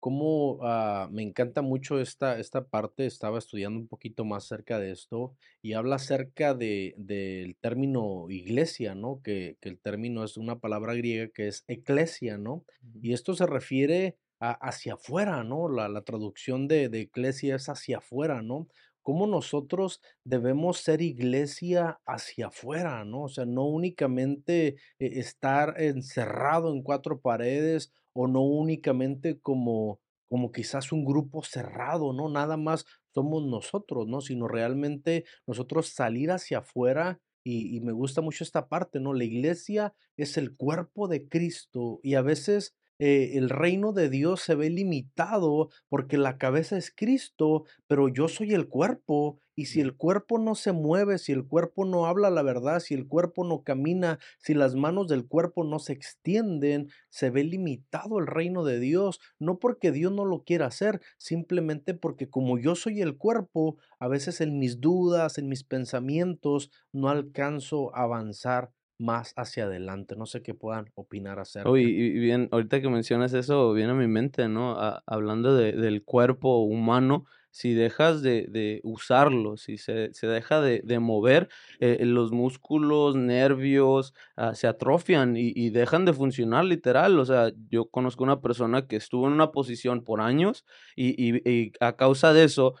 cómo 0.00 0.58
ah, 0.62 1.08
me 1.12 1.22
encanta 1.22 1.62
mucho 1.62 2.00
esta, 2.00 2.38
esta 2.38 2.66
parte, 2.66 3.06
estaba 3.06 3.38
estudiando 3.38 3.78
un 3.78 3.86
poquito 3.86 4.24
más 4.24 4.44
cerca 4.44 4.78
de 4.78 4.90
esto 4.90 5.36
y 5.62 5.74
habla 5.74 5.96
acerca 5.96 6.54
de, 6.54 6.94
del 6.96 7.56
término 7.56 8.26
iglesia, 8.30 8.94
¿no? 8.94 9.20
Que, 9.22 9.56
que, 9.60 9.68
el 9.68 9.78
término 9.78 10.24
es 10.24 10.36
una 10.36 10.58
palabra 10.58 10.94
griega 10.94 11.28
que 11.28 11.48
es 11.48 11.64
eclesia, 11.68 12.38
¿no? 12.38 12.64
Y 13.02 13.12
esto 13.12 13.34
se 13.34 13.46
refiere 13.46 14.16
a, 14.40 14.52
hacia 14.52 14.94
afuera, 14.94 15.44
¿no? 15.44 15.68
La, 15.68 15.88
la 15.88 16.02
traducción 16.02 16.66
de, 16.66 16.88
de 16.88 17.02
eclesia 17.02 17.56
es 17.56 17.68
hacia 17.68 17.98
afuera, 17.98 18.42
¿no? 18.42 18.68
Cómo 19.02 19.26
nosotros 19.26 20.00
debemos 20.24 20.78
ser 20.78 21.02
iglesia 21.02 22.00
hacia 22.06 22.48
afuera, 22.48 23.04
¿no? 23.04 23.24
O 23.24 23.28
sea, 23.28 23.46
no 23.46 23.66
únicamente 23.66 24.68
eh, 24.68 24.76
estar 24.98 25.80
encerrado 25.80 26.72
en 26.72 26.82
cuatro 26.82 27.20
paredes 27.20 27.92
o 28.12 28.28
no 28.28 28.42
únicamente 28.42 29.38
como 29.40 30.00
como 30.28 30.52
quizás 30.52 30.92
un 30.92 31.04
grupo 31.04 31.42
cerrado, 31.42 32.12
¿no? 32.12 32.28
Nada 32.28 32.56
más 32.56 32.84
somos 33.12 33.44
nosotros, 33.44 34.06
¿no? 34.06 34.20
Sino 34.20 34.46
realmente 34.46 35.24
nosotros 35.46 35.88
salir 35.88 36.30
hacia 36.30 36.58
afuera 36.58 37.20
y, 37.42 37.76
y 37.76 37.80
me 37.80 37.90
gusta 37.92 38.20
mucho 38.20 38.44
esta 38.44 38.68
parte, 38.68 39.00
¿no? 39.00 39.12
La 39.12 39.24
iglesia 39.24 39.92
es 40.16 40.36
el 40.36 40.56
cuerpo 40.56 41.08
de 41.08 41.28
Cristo 41.28 41.98
y 42.04 42.14
a 42.14 42.22
veces 42.22 42.76
eh, 43.02 43.38
el 43.38 43.48
reino 43.48 43.92
de 43.94 44.10
Dios 44.10 44.42
se 44.42 44.54
ve 44.54 44.68
limitado 44.68 45.70
porque 45.88 46.18
la 46.18 46.36
cabeza 46.36 46.76
es 46.76 46.92
Cristo, 46.94 47.64
pero 47.86 48.08
yo 48.08 48.28
soy 48.28 48.52
el 48.52 48.68
cuerpo. 48.68 49.38
Y 49.56 49.66
si 49.66 49.80
el 49.80 49.96
cuerpo 49.96 50.38
no 50.38 50.54
se 50.54 50.72
mueve, 50.72 51.16
si 51.18 51.32
el 51.32 51.46
cuerpo 51.46 51.86
no 51.86 52.04
habla 52.06 52.28
la 52.30 52.42
verdad, 52.42 52.78
si 52.80 52.92
el 52.94 53.06
cuerpo 53.08 53.44
no 53.44 53.62
camina, 53.62 54.18
si 54.38 54.52
las 54.54 54.74
manos 54.74 55.08
del 55.08 55.26
cuerpo 55.26 55.64
no 55.64 55.78
se 55.78 55.94
extienden, 55.94 56.88
se 57.08 57.30
ve 57.30 57.42
limitado 57.44 58.18
el 58.18 58.26
reino 58.26 58.64
de 58.64 58.78
Dios. 58.78 59.18
No 59.38 59.58
porque 59.58 59.92
Dios 59.92 60.12
no 60.12 60.26
lo 60.26 60.44
quiera 60.44 60.66
hacer, 60.66 61.00
simplemente 61.16 61.94
porque 61.94 62.28
como 62.28 62.58
yo 62.58 62.74
soy 62.74 63.00
el 63.00 63.16
cuerpo, 63.16 63.78
a 63.98 64.08
veces 64.08 64.42
en 64.42 64.58
mis 64.58 64.78
dudas, 64.80 65.38
en 65.38 65.48
mis 65.48 65.64
pensamientos, 65.64 66.70
no 66.92 67.08
alcanzo 67.08 67.94
a 67.96 68.02
avanzar 68.02 68.72
más 69.00 69.32
hacia 69.36 69.64
adelante. 69.64 70.16
No 70.16 70.26
sé 70.26 70.42
qué 70.42 70.54
puedan 70.54 70.90
opinar 70.94 71.38
acerca. 71.40 71.70
Uy, 71.70 71.82
y 71.82 72.10
bien, 72.18 72.48
ahorita 72.52 72.80
que 72.80 72.88
mencionas 72.88 73.34
eso, 73.34 73.72
viene 73.74 73.92
a 73.92 73.94
mi 73.94 74.06
mente, 74.06 74.48
¿no? 74.48 74.76
hablando 75.06 75.54
de, 75.54 75.72
del 75.72 76.02
cuerpo 76.04 76.62
humano, 76.64 77.26
si 77.50 77.74
dejas 77.74 78.22
de, 78.22 78.46
de 78.48 78.80
usarlo, 78.82 79.58
si 79.58 79.76
se, 79.76 80.14
se 80.14 80.26
deja 80.26 80.62
de, 80.62 80.80
de 80.84 80.98
mover, 81.00 81.48
eh, 81.80 81.98
los 82.06 82.32
músculos, 82.32 83.14
nervios, 83.14 84.14
ah, 84.36 84.54
se 84.54 84.68
atrofian 84.68 85.36
y, 85.36 85.52
y 85.54 85.68
dejan 85.68 86.06
de 86.06 86.14
funcionar 86.14 86.64
literal. 86.64 87.18
O 87.18 87.26
sea, 87.26 87.52
yo 87.68 87.90
conozco 87.90 88.24
una 88.24 88.40
persona 88.40 88.86
que 88.86 88.96
estuvo 88.96 89.26
en 89.26 89.34
una 89.34 89.50
posición 89.52 90.02
por 90.02 90.22
años 90.22 90.64
y, 90.96 91.08
y- 91.22 91.42
y 91.44 91.72
a 91.80 91.96
causa 91.96 92.32
de 92.32 92.44
eso, 92.44 92.74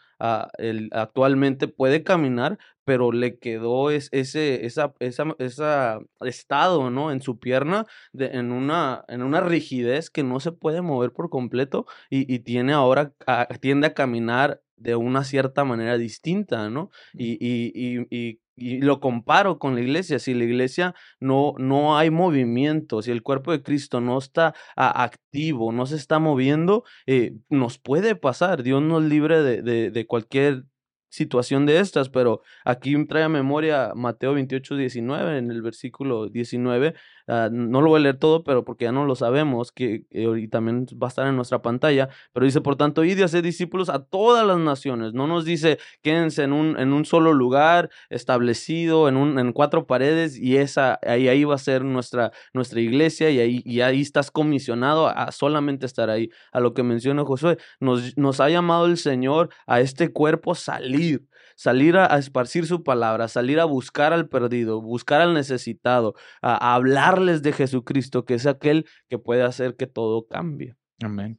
él 0.58 0.88
actualmente 0.92 1.68
puede 1.68 2.02
caminar, 2.04 2.58
pero 2.84 3.12
le 3.12 3.38
quedó 3.38 3.90
es, 3.90 4.08
ese 4.12 4.66
esa, 4.66 4.94
esa, 5.00 5.24
esa 5.38 6.00
estado, 6.22 6.90
¿no? 6.90 7.12
En 7.12 7.20
su 7.22 7.38
pierna, 7.38 7.86
de, 8.12 8.26
en, 8.26 8.52
una, 8.52 9.04
en 9.08 9.22
una 9.22 9.40
rigidez 9.40 10.10
que 10.10 10.22
no 10.22 10.40
se 10.40 10.52
puede 10.52 10.82
mover 10.82 11.12
por 11.12 11.30
completo 11.30 11.86
y, 12.10 12.32
y 12.32 12.40
tiene 12.40 12.72
ahora, 12.72 13.12
a- 13.26 13.46
tiende 13.60 13.88
a 13.88 13.94
caminar 13.94 14.62
de 14.76 14.96
una 14.96 15.24
cierta 15.24 15.64
manera 15.64 15.98
distinta, 15.98 16.70
¿no? 16.70 16.90
Y, 17.16 17.32
y, 17.40 17.72
y, 17.74 18.06
y, 18.10 18.40
y 18.60 18.80
lo 18.82 19.00
comparo 19.00 19.58
con 19.58 19.74
la 19.74 19.80
iglesia. 19.80 20.18
Si 20.18 20.34
la 20.34 20.44
iglesia 20.44 20.94
no, 21.18 21.54
no 21.58 21.96
hay 21.98 22.10
movimiento, 22.10 23.02
si 23.02 23.10
el 23.10 23.22
cuerpo 23.22 23.52
de 23.52 23.62
Cristo 23.62 24.00
no 24.00 24.18
está 24.18 24.54
activo, 24.76 25.72
no 25.72 25.86
se 25.86 25.96
está 25.96 26.18
moviendo, 26.18 26.84
eh, 27.06 27.34
nos 27.48 27.78
puede 27.78 28.14
pasar. 28.16 28.62
Dios 28.62 28.82
nos 28.82 29.02
libre 29.02 29.42
de, 29.42 29.62
de, 29.62 29.90
de 29.90 30.06
cualquier 30.06 30.64
situación 31.10 31.66
de 31.66 31.80
estas, 31.80 32.08
pero 32.08 32.42
aquí 32.64 33.04
trae 33.06 33.24
a 33.24 33.28
memoria 33.28 33.92
Mateo 33.94 34.34
28, 34.34 34.76
19, 34.76 35.38
en 35.38 35.50
el 35.50 35.60
versículo 35.60 36.28
19. 36.28 36.94
ah, 37.28 37.48
no 37.52 37.80
lo 37.80 37.90
voy 37.90 38.00
a 38.00 38.02
leer 38.02 38.16
todo, 38.18 38.44
pero 38.44 38.64
porque 38.64 38.84
ya 38.86 38.92
no 38.92 39.04
lo 39.04 39.14
sabemos, 39.16 39.72
que 39.72 40.06
eh, 40.10 40.28
y 40.38 40.48
también 40.48 40.86
va 41.00 41.08
a 41.08 41.08
estar 41.08 41.26
en 41.26 41.36
nuestra 41.36 41.62
pantalla, 41.62 42.08
pero 42.32 42.46
dice, 42.46 42.60
por 42.60 42.76
tanto, 42.76 43.04
id 43.04 43.18
y 43.18 43.22
hacer 43.22 43.42
discípulos 43.42 43.88
a 43.88 44.04
todas 44.04 44.46
las 44.46 44.58
naciones. 44.58 45.12
No 45.12 45.26
nos 45.26 45.44
dice, 45.44 45.78
quédense 46.02 46.44
en 46.44 46.52
un, 46.52 46.78
en 46.78 46.92
un 46.92 47.04
solo 47.04 47.32
lugar 47.32 47.90
establecido, 48.08 49.08
en, 49.08 49.16
un, 49.16 49.38
en 49.38 49.52
cuatro 49.52 49.86
paredes, 49.86 50.38
y 50.38 50.56
esa, 50.56 50.98
ahí, 51.02 51.28
ahí 51.28 51.44
va 51.44 51.56
a 51.56 51.58
ser 51.58 51.84
nuestra, 51.84 52.32
nuestra 52.54 52.80
iglesia, 52.80 53.30
y 53.30 53.40
ahí, 53.40 53.62
y 53.64 53.80
ahí 53.80 54.00
estás 54.00 54.30
comisionado 54.30 55.08
a, 55.08 55.32
solamente 55.32 55.86
estar 55.86 56.10
ahí. 56.10 56.30
A 56.52 56.60
lo 56.60 56.74
que 56.74 56.82
menciona 56.82 57.24
Josué, 57.24 57.58
nos, 57.80 58.16
nos 58.16 58.40
ha 58.40 58.48
llamado 58.48 58.86
el 58.86 58.96
Señor 58.96 59.50
a 59.66 59.80
este 59.80 60.12
cuerpo 60.12 60.54
salir, 60.54 60.99
salir 61.56 61.96
a, 61.96 62.06
esparcir 62.18 62.66
su 62.66 62.82
palabra, 62.82 63.28
salir 63.28 63.60
a 63.60 63.64
buscar 63.64 64.12
al 64.12 64.28
perdido, 64.28 64.80
buscar 64.80 65.20
al 65.20 65.34
necesitado, 65.34 66.14
a 66.40 66.74
hablarles 66.74 67.42
de 67.42 67.52
Jesucristo, 67.52 68.24
que 68.24 68.34
es 68.34 68.46
aquel 68.46 68.86
que 69.08 69.18
puede 69.18 69.42
hacer 69.42 69.76
que 69.76 69.86
todo 69.86 70.26
cambie. 70.26 70.74
Amén. 71.02 71.38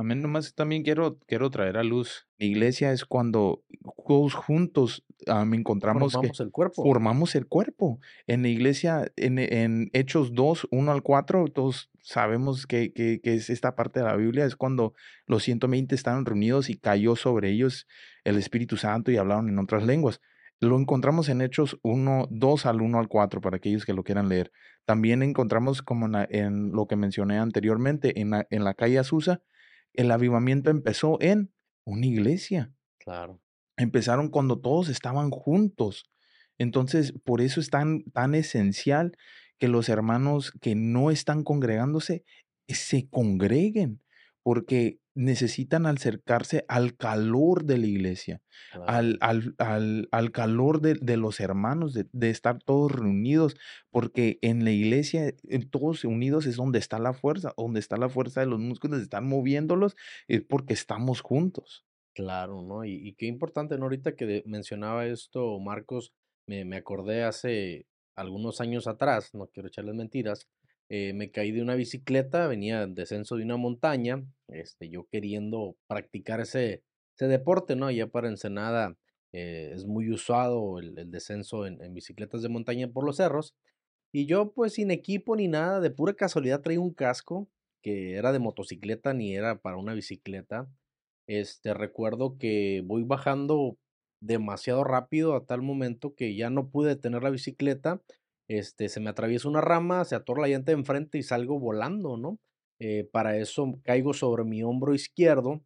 Amén. 0.00 0.22
Nomás 0.22 0.54
también 0.54 0.82
quiero, 0.82 1.18
quiero 1.26 1.50
traer 1.50 1.76
a 1.76 1.82
luz. 1.84 2.26
La 2.38 2.46
iglesia 2.46 2.90
es 2.92 3.04
cuando 3.04 3.62
todos 4.06 4.32
juntos 4.34 5.04
am, 5.26 5.52
encontramos 5.54 6.12
que 6.12 6.16
Formamos 6.16 6.40
el 6.40 6.50
cuerpo. 6.50 6.82
formamos 6.82 7.34
el 7.34 7.46
cuerpo. 7.46 8.00
En 8.26 8.40
la 8.42 8.48
iglesia, 8.48 9.12
en, 9.16 9.38
en 9.38 9.90
Hechos 9.92 10.32
2, 10.34 10.68
1 10.70 10.90
al 10.92 11.02
4, 11.02 11.44
todos 11.48 11.90
sabemos 12.02 12.66
que, 12.66 12.92
que, 12.94 13.20
que 13.20 13.34
es 13.34 13.50
esta 13.50 13.76
parte 13.76 14.00
de 14.00 14.06
la 14.06 14.16
Biblia, 14.16 14.46
es 14.46 14.56
cuando 14.56 14.94
los 15.26 15.42
120 15.42 15.94
estaban 15.94 16.24
reunidos 16.24 16.70
y 16.70 16.78
cayó 16.78 17.14
sobre 17.14 17.50
ellos 17.50 17.86
el 18.24 18.36
Espíritu 18.38 18.76
Santo 18.78 19.10
y 19.10 19.18
hablaron 19.18 19.48
en 19.50 19.58
otras 19.58 19.84
lenguas. 19.84 20.20
Lo 20.60 20.78
encontramos 20.78 21.28
en 21.28 21.40
Hechos 21.42 21.78
1, 21.82 22.28
2 22.30 22.66
al 22.66 22.80
1 22.80 22.98
al 22.98 23.08
4 23.08 23.40
para 23.42 23.56
aquellos 23.58 23.84
que 23.84 23.92
lo 23.94 24.02
quieran 24.02 24.28
leer. 24.28 24.50
También 24.86 25.22
encontramos 25.22 25.82
como 25.82 26.06
en, 26.06 26.12
la- 26.12 26.28
en 26.30 26.72
lo 26.72 26.86
que 26.86 26.96
mencioné 26.96 27.38
anteriormente, 27.38 28.18
en 28.20 28.30
la, 28.30 28.46
en 28.50 28.64
la 28.64 28.74
calle 28.74 28.98
Azusa, 28.98 29.42
el 30.00 30.10
avivamiento 30.10 30.70
empezó 30.70 31.18
en 31.20 31.52
una 31.84 32.06
iglesia. 32.06 32.72
Claro. 32.98 33.40
Empezaron 33.76 34.28
cuando 34.28 34.60
todos 34.60 34.88
estaban 34.88 35.30
juntos. 35.30 36.10
Entonces, 36.58 37.12
por 37.24 37.40
eso 37.40 37.60
es 37.60 37.70
tan, 37.70 38.04
tan 38.12 38.34
esencial 38.34 39.16
que 39.58 39.68
los 39.68 39.88
hermanos 39.88 40.52
que 40.60 40.74
no 40.74 41.10
están 41.10 41.44
congregándose 41.44 42.24
eh, 42.66 42.74
se 42.74 43.08
congreguen, 43.08 44.02
porque 44.42 44.99
necesitan 45.14 45.86
acercarse 45.86 46.64
al 46.68 46.96
calor 46.96 47.64
de 47.64 47.78
la 47.78 47.86
iglesia, 47.86 48.42
al, 48.86 49.18
al, 49.20 49.54
al, 49.58 50.08
al 50.12 50.32
calor 50.32 50.80
de, 50.80 50.94
de 50.94 51.16
los 51.16 51.40
hermanos, 51.40 51.92
de, 51.94 52.06
de 52.12 52.30
estar 52.30 52.62
todos 52.62 52.92
reunidos, 52.92 53.56
porque 53.90 54.38
en 54.42 54.64
la 54.64 54.70
iglesia, 54.70 55.34
en 55.48 55.68
todos 55.68 56.04
unidos 56.04 56.46
es 56.46 56.56
donde 56.56 56.78
está 56.78 56.98
la 56.98 57.12
fuerza, 57.12 57.52
donde 57.56 57.80
está 57.80 57.96
la 57.96 58.08
fuerza 58.08 58.40
de 58.40 58.46
los 58.46 58.60
músculos, 58.60 59.00
están 59.02 59.28
moviéndolos, 59.28 59.96
es 60.28 60.42
porque 60.42 60.74
estamos 60.74 61.20
juntos. 61.20 61.84
Claro, 62.14 62.62
¿no? 62.62 62.84
Y, 62.84 62.94
y 62.94 63.14
qué 63.14 63.26
importante, 63.26 63.78
¿no? 63.78 63.84
Ahorita 63.84 64.16
que 64.16 64.42
mencionaba 64.46 65.06
esto, 65.06 65.58
Marcos, 65.60 66.12
me, 66.46 66.64
me 66.64 66.76
acordé 66.76 67.22
hace 67.22 67.86
algunos 68.16 68.60
años 68.60 68.86
atrás, 68.86 69.30
no 69.32 69.46
quiero 69.46 69.68
echarles 69.68 69.94
mentiras, 69.94 70.48
eh, 70.90 71.14
me 71.14 71.30
caí 71.30 71.52
de 71.52 71.62
una 71.62 71.74
bicicleta, 71.76 72.46
venía 72.48 72.82
en 72.82 72.94
descenso 72.94 73.36
de 73.36 73.44
una 73.44 73.56
montaña, 73.56 74.22
este, 74.48 74.90
yo 74.90 75.06
queriendo 75.10 75.76
practicar 75.88 76.40
ese, 76.40 76.82
ese 77.16 77.28
deporte, 77.28 77.76
¿no? 77.76 77.90
Ya 77.90 78.08
para 78.08 78.28
Ensenada 78.28 78.96
eh, 79.32 79.72
es 79.74 79.86
muy 79.86 80.10
usado 80.10 80.78
el, 80.78 80.98
el 80.98 81.10
descenso 81.10 81.66
en, 81.66 81.82
en 81.82 81.94
bicicletas 81.94 82.42
de 82.42 82.50
montaña 82.50 82.88
por 82.88 83.04
los 83.06 83.16
cerros, 83.16 83.54
y 84.12 84.26
yo 84.26 84.52
pues 84.52 84.74
sin 84.74 84.90
equipo 84.90 85.36
ni 85.36 85.48
nada, 85.48 85.80
de 85.80 85.90
pura 85.90 86.14
casualidad 86.14 86.62
traía 86.62 86.80
un 86.80 86.92
casco 86.94 87.48
que 87.82 88.16
era 88.16 88.32
de 88.32 88.40
motocicleta 88.40 89.14
ni 89.14 89.34
era 89.34 89.60
para 89.60 89.76
una 89.76 89.94
bicicleta. 89.94 90.68
Este, 91.28 91.74
recuerdo 91.74 92.36
que 92.38 92.82
voy 92.84 93.04
bajando 93.04 93.78
demasiado 94.20 94.84
rápido 94.84 95.34
a 95.34 95.46
tal 95.46 95.62
momento 95.62 96.14
que 96.14 96.34
ya 96.34 96.50
no 96.50 96.70
pude 96.70 96.88
detener 96.90 97.22
la 97.22 97.30
bicicleta. 97.30 98.02
Este, 98.50 98.88
se 98.88 98.98
me 99.00 99.10
atraviesa 99.10 99.48
una 99.48 99.60
rama, 99.60 100.04
se 100.04 100.16
atora 100.16 100.42
la 100.42 100.48
llanta 100.48 100.72
de 100.72 100.78
enfrente 100.78 101.18
y 101.18 101.22
salgo 101.22 101.60
volando, 101.60 102.16
¿no? 102.16 102.40
Eh, 102.80 103.08
para 103.12 103.36
eso 103.36 103.78
caigo 103.84 104.12
sobre 104.12 104.42
mi 104.44 104.62
hombro 104.64 104.92
izquierdo. 104.94 105.62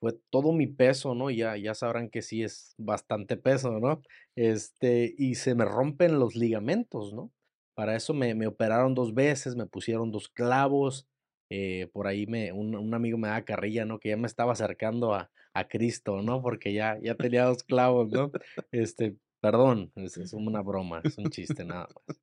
Fue 0.00 0.12
todo 0.30 0.52
mi 0.52 0.66
peso, 0.66 1.14
¿no? 1.14 1.30
Ya, 1.30 1.56
ya 1.56 1.74
sabrán 1.74 2.10
que 2.10 2.20
sí 2.22 2.42
es 2.42 2.74
bastante 2.78 3.36
peso, 3.38 3.78
¿no? 3.80 4.02
Este, 4.36 5.14
y 5.16 5.36
se 5.36 5.54
me 5.54 5.64
rompen 5.64 6.18
los 6.18 6.36
ligamentos, 6.36 7.14
¿no? 7.14 7.32
Para 7.74 7.96
eso 7.96 8.12
me, 8.14 8.34
me 8.34 8.46
operaron 8.46 8.94
dos 8.94 9.14
veces, 9.14 9.56
me 9.56 9.66
pusieron 9.66 10.10
dos 10.12 10.28
clavos, 10.28 11.06
eh, 11.50 11.88
por 11.92 12.06
ahí 12.08 12.26
me, 12.26 12.52
un, 12.52 12.74
un 12.76 12.94
amigo 12.94 13.16
me 13.18 13.28
daba 13.28 13.44
carrilla, 13.44 13.84
¿no? 13.86 13.98
Que 13.98 14.10
ya 14.10 14.16
me 14.18 14.26
estaba 14.26 14.52
acercando 14.52 15.14
a, 15.14 15.30
a 15.54 15.68
Cristo, 15.68 16.20
¿no? 16.22 16.42
Porque 16.42 16.72
ya, 16.74 16.98
ya 17.02 17.14
tenía 17.16 17.44
dos 17.44 17.62
clavos, 17.64 18.10
¿no? 18.10 18.30
Este, 18.72 19.16
perdón, 19.46 19.92
es, 19.94 20.16
es 20.16 20.32
una 20.32 20.60
broma, 20.60 21.00
es 21.04 21.18
un 21.18 21.30
chiste 21.30 21.64
nada 21.64 21.88
más. 21.94 22.20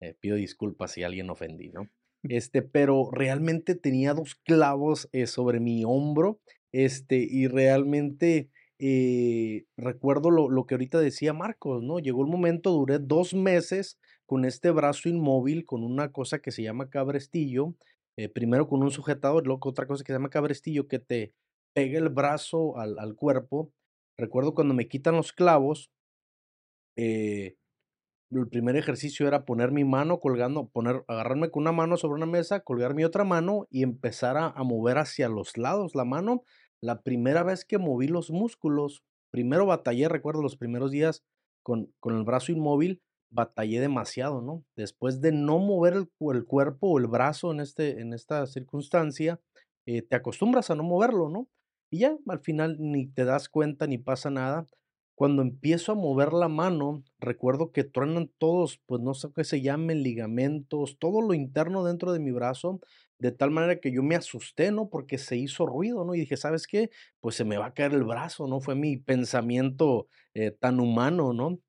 Eh, 0.00 0.14
pido 0.20 0.36
disculpas 0.36 0.92
si 0.92 1.02
alguien 1.02 1.28
ofendí, 1.30 1.70
¿no? 1.70 1.88
Este, 2.24 2.62
pero 2.62 3.10
realmente 3.10 3.74
tenía 3.74 4.14
dos 4.14 4.36
clavos 4.36 5.08
eh, 5.10 5.26
sobre 5.26 5.58
mi 5.58 5.82
hombro, 5.84 6.40
este, 6.70 7.16
y 7.16 7.48
realmente 7.48 8.48
eh, 8.78 9.64
recuerdo 9.76 10.30
lo, 10.30 10.48
lo 10.48 10.64
que 10.64 10.74
ahorita 10.74 11.00
decía 11.00 11.32
Marcos, 11.32 11.82
¿no? 11.82 11.98
Llegó 11.98 12.22
el 12.22 12.30
momento, 12.30 12.70
duré 12.70 13.00
dos 13.00 13.34
meses 13.34 13.98
con 14.24 14.44
este 14.44 14.70
brazo 14.70 15.08
inmóvil, 15.08 15.66
con 15.66 15.82
una 15.82 16.12
cosa 16.12 16.38
que 16.38 16.52
se 16.52 16.62
llama 16.62 16.90
cabrestillo, 16.90 17.74
eh, 18.16 18.28
primero 18.28 18.68
con 18.68 18.84
un 18.84 18.92
sujetador, 18.92 19.44
luego 19.44 19.58
con 19.58 19.70
otra 19.70 19.88
cosa 19.88 20.04
que 20.04 20.12
se 20.12 20.16
llama 20.16 20.30
cabrestillo, 20.30 20.86
que 20.86 21.00
te 21.00 21.34
pega 21.74 21.98
el 21.98 22.08
brazo 22.08 22.78
al, 22.78 23.00
al 23.00 23.16
cuerpo. 23.16 23.72
Recuerdo 24.16 24.54
cuando 24.54 24.74
me 24.74 24.86
quitan 24.86 25.16
los 25.16 25.32
clavos, 25.32 25.90
eh, 26.96 27.56
el 28.30 28.48
primer 28.48 28.76
ejercicio 28.76 29.28
era 29.28 29.44
poner 29.44 29.72
mi 29.72 29.84
mano 29.84 30.20
colgando, 30.20 30.68
poner, 30.68 31.04
agarrarme 31.08 31.50
con 31.50 31.62
una 31.62 31.72
mano 31.72 31.96
sobre 31.96 32.14
una 32.14 32.26
mesa, 32.26 32.60
colgar 32.60 32.94
mi 32.94 33.04
otra 33.04 33.24
mano 33.24 33.66
y 33.70 33.82
empezar 33.82 34.36
a, 34.38 34.50
mover 34.62 34.98
hacia 34.98 35.28
los 35.28 35.56
lados 35.58 35.94
la 35.94 36.04
mano. 36.04 36.44
La 36.80 37.02
primera 37.02 37.42
vez 37.42 37.64
que 37.64 37.78
moví 37.78 38.08
los 38.08 38.30
músculos, 38.30 39.02
primero 39.30 39.66
batallé, 39.66 40.08
recuerdo 40.08 40.42
los 40.42 40.56
primeros 40.56 40.90
días 40.90 41.22
con, 41.62 41.92
con 42.00 42.16
el 42.16 42.24
brazo 42.24 42.52
inmóvil, 42.52 43.02
batallé 43.30 43.80
demasiado, 43.80 44.42
¿no? 44.42 44.64
Después 44.76 45.20
de 45.20 45.32
no 45.32 45.58
mover 45.58 45.94
el 45.94 46.44
cuerpo 46.44 46.88
o 46.88 46.98
el 46.98 47.06
brazo 47.06 47.52
en, 47.52 47.60
este, 47.60 48.00
en 48.00 48.12
esta 48.12 48.46
circunstancia, 48.46 49.40
eh, 49.86 50.02
te 50.02 50.16
acostumbras 50.16 50.70
a 50.70 50.74
no 50.74 50.82
moverlo, 50.82 51.28
¿no? 51.28 51.48
Y 51.90 52.00
ya, 52.00 52.16
al 52.28 52.40
final 52.40 52.76
ni 52.78 53.06
te 53.06 53.24
das 53.24 53.48
cuenta 53.48 53.86
ni 53.86 53.98
pasa 53.98 54.30
nada. 54.30 54.66
Cuando 55.22 55.42
empiezo 55.42 55.92
a 55.92 55.94
mover 55.94 56.32
la 56.32 56.48
mano, 56.48 57.04
recuerdo 57.20 57.70
que 57.70 57.84
truenan 57.84 58.32
todos, 58.38 58.80
pues 58.86 59.00
no 59.02 59.14
sé 59.14 59.28
qué 59.32 59.44
se 59.44 59.62
llamen, 59.62 60.02
ligamentos, 60.02 60.98
todo 60.98 61.22
lo 61.22 61.32
interno 61.32 61.84
dentro 61.84 62.12
de 62.12 62.18
mi 62.18 62.32
brazo, 62.32 62.80
de 63.20 63.30
tal 63.30 63.52
manera 63.52 63.78
que 63.78 63.92
yo 63.92 64.02
me 64.02 64.16
asusté, 64.16 64.72
¿no? 64.72 64.88
Porque 64.90 65.18
se 65.18 65.36
hizo 65.36 65.64
ruido, 65.64 66.04
¿no? 66.04 66.16
Y 66.16 66.20
dije, 66.20 66.36
¿sabes 66.36 66.66
qué? 66.66 66.90
Pues 67.20 67.36
se 67.36 67.44
me 67.44 67.56
va 67.56 67.66
a 67.66 67.72
caer 67.72 67.92
el 67.92 68.02
brazo, 68.02 68.48
¿no? 68.48 68.60
Fue 68.60 68.74
mi 68.74 68.96
pensamiento 68.96 70.08
eh, 70.34 70.50
tan 70.50 70.80
humano, 70.80 71.32
¿no? 71.32 71.60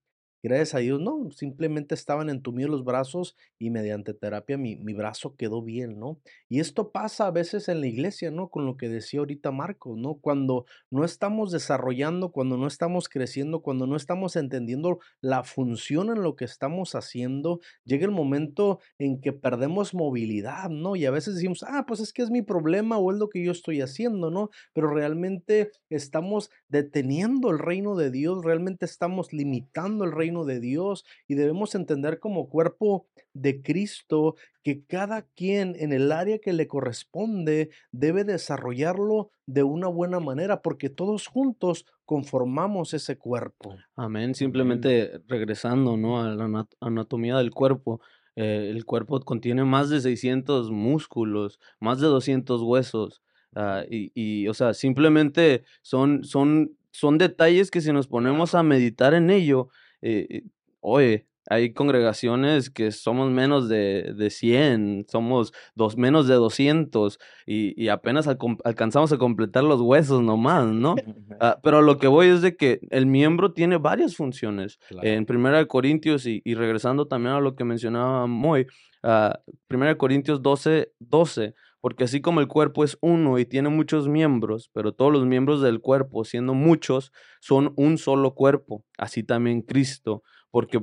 Gracias 0.43 0.75
a 0.75 0.79
Dios, 0.79 0.99
no, 0.99 1.31
simplemente 1.31 1.95
estaban 1.95 2.29
entumidos 2.29 2.69
los 2.69 2.83
brazos 2.83 3.35
y 3.57 3.69
mediante 3.69 4.13
terapia 4.13 4.57
mi, 4.57 4.75
mi 4.75 4.93
brazo 4.93 5.35
quedó 5.35 5.61
bien, 5.61 5.99
¿no? 5.99 6.19
Y 6.49 6.59
esto 6.59 6.91
pasa 6.91 7.27
a 7.27 7.31
veces 7.31 7.69
en 7.69 7.81
la 7.81 7.87
iglesia, 7.87 8.29
¿no? 8.29 8.49
Con 8.49 8.65
lo 8.65 8.77
que 8.77 8.89
decía 8.89 9.21
ahorita 9.21 9.51
Marco, 9.51 9.95
¿no? 9.95 10.15
Cuando 10.15 10.65
no 10.91 11.05
estamos 11.05 11.51
desarrollando, 11.51 12.31
cuando 12.31 12.57
no 12.57 12.67
estamos 12.67 13.07
creciendo, 13.07 13.61
cuando 13.61 13.87
no 13.87 13.95
estamos 13.95 14.35
entendiendo 14.35 14.99
la 15.21 15.43
función 15.43 16.09
en 16.09 16.21
lo 16.21 16.35
que 16.35 16.45
estamos 16.45 16.93
haciendo, 16.95 17.61
llega 17.85 18.05
el 18.05 18.11
momento 18.11 18.79
en 18.99 19.21
que 19.21 19.31
perdemos 19.31 19.93
movilidad, 19.93 20.69
¿no? 20.69 20.95
Y 20.95 21.05
a 21.05 21.11
veces 21.11 21.35
decimos, 21.35 21.63
ah, 21.63 21.85
pues 21.87 21.99
es 22.01 22.11
que 22.11 22.21
es 22.21 22.29
mi 22.29 22.41
problema 22.41 22.97
o 22.97 23.11
es 23.11 23.17
lo 23.17 23.29
que 23.29 23.43
yo 23.43 23.51
estoy 23.51 23.81
haciendo, 23.81 24.29
¿no? 24.29 24.49
Pero 24.73 24.93
realmente 24.93 25.71
estamos 25.89 26.49
deteniendo 26.67 27.51
el 27.51 27.59
reino 27.59 27.95
de 27.95 28.11
Dios, 28.11 28.43
realmente 28.43 28.85
estamos 28.85 29.31
limitando 29.31 30.03
el 30.03 30.11
reino 30.11 30.32
de 30.43 30.59
Dios 30.59 31.05
y 31.27 31.35
debemos 31.35 31.75
entender 31.75 32.19
como 32.19 32.49
cuerpo 32.49 33.05
de 33.33 33.61
Cristo 33.61 34.35
que 34.63 34.83
cada 34.85 35.23
quien 35.23 35.75
en 35.77 35.93
el 35.93 36.11
área 36.11 36.39
que 36.39 36.53
le 36.53 36.67
corresponde 36.67 37.69
debe 37.91 38.23
desarrollarlo 38.23 39.29
de 39.45 39.63
una 39.63 39.87
buena 39.87 40.19
manera 40.19 40.61
porque 40.61 40.89
todos 40.89 41.27
juntos 41.27 41.85
conformamos 42.05 42.93
ese 42.93 43.17
cuerpo. 43.17 43.75
Amén. 43.95 44.35
Simplemente 44.35 45.21
regresando, 45.27 45.97
¿no? 45.97 46.21
A 46.21 46.29
la 46.29 46.67
anatomía 46.81 47.37
del 47.37 47.51
cuerpo. 47.51 48.01
Eh, 48.35 48.69
el 48.71 48.85
cuerpo 48.85 49.19
contiene 49.21 49.63
más 49.63 49.89
de 49.89 50.01
600 50.01 50.71
músculos, 50.71 51.59
más 51.79 51.99
de 51.99 52.07
200 52.07 52.61
huesos. 52.63 53.21
Ah, 53.55 53.83
y, 53.89 54.11
y, 54.15 54.47
o 54.47 54.53
sea, 54.53 54.73
simplemente 54.73 55.63
son, 55.81 56.23
son, 56.23 56.75
son 56.91 57.17
detalles 57.17 57.69
que 57.69 57.81
si 57.81 57.91
nos 57.91 58.07
ponemos 58.07 58.55
a 58.55 58.63
meditar 58.63 59.13
en 59.13 59.29
ello, 59.29 59.69
eh, 60.03 60.27
eh, 60.29 60.43
oye, 60.81 61.27
hay 61.49 61.73
congregaciones 61.73 62.69
que 62.69 62.91
somos 62.91 63.31
menos 63.31 63.67
de, 63.67 64.13
de 64.15 64.29
100, 64.29 65.05
somos 65.09 65.51
dos, 65.75 65.97
menos 65.97 66.27
de 66.27 66.35
200 66.35 67.19
y, 67.45 67.81
y 67.81 67.89
apenas 67.89 68.27
alcanzamos 68.27 69.11
a 69.11 69.17
completar 69.17 69.63
los 69.63 69.81
huesos 69.81 70.21
nomás, 70.21 70.65
¿no? 70.67 70.95
Ah, 71.39 71.59
pero 71.61 71.81
lo 71.81 71.97
que 71.97 72.07
voy 72.07 72.27
es 72.27 72.41
de 72.41 72.55
que 72.55 72.79
el 72.91 73.05
miembro 73.05 73.53
tiene 73.53 73.77
varias 73.77 74.15
funciones. 74.15 74.79
En 75.01 75.25
Primera 75.25 75.57
de 75.57 75.67
Corintios 75.67 76.25
y, 76.27 76.41
y, 76.45 76.53
regresando 76.53 77.07
también 77.07 77.35
a 77.35 77.41
lo 77.41 77.55
que 77.55 77.63
mencionaba 77.63 78.27
Moy, 78.27 78.67
uh, 79.03 79.33
Primera 79.67 79.91
de 79.91 79.97
Corintios 79.97 80.41
12, 80.41 80.93
12, 80.99 81.55
porque 81.83 82.05
así 82.05 82.21
como 82.21 82.39
el 82.39 82.47
cuerpo 82.47 82.85
es 82.85 82.97
uno 83.01 83.39
y 83.39 83.45
tiene 83.45 83.67
muchos 83.67 84.07
miembros, 84.07 84.69
pero 84.71 84.93
todos 84.93 85.11
los 85.11 85.25
miembros 85.25 85.61
del 85.61 85.81
cuerpo, 85.81 86.23
siendo 86.23 86.53
muchos, 86.53 87.11
son 87.41 87.73
un 87.75 87.97
solo 87.97 88.35
cuerpo, 88.35 88.85
así 88.97 89.21
también 89.21 89.61
Cristo, 89.61 90.23
porque 90.49 90.81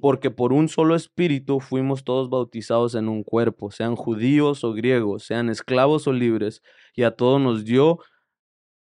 porque 0.00 0.30
por 0.30 0.52
un 0.52 0.68
solo 0.68 0.94
espíritu 0.94 1.58
fuimos 1.58 2.04
todos 2.04 2.30
bautizados 2.30 2.94
en 2.94 3.08
un 3.08 3.24
cuerpo, 3.24 3.72
sean 3.72 3.96
judíos 3.96 4.62
o 4.62 4.74
griegos, 4.74 5.24
sean 5.24 5.48
esclavos 5.48 6.06
o 6.06 6.12
libres, 6.12 6.62
y 6.94 7.02
a 7.02 7.10
todos 7.10 7.40
nos 7.40 7.64
dio 7.64 7.98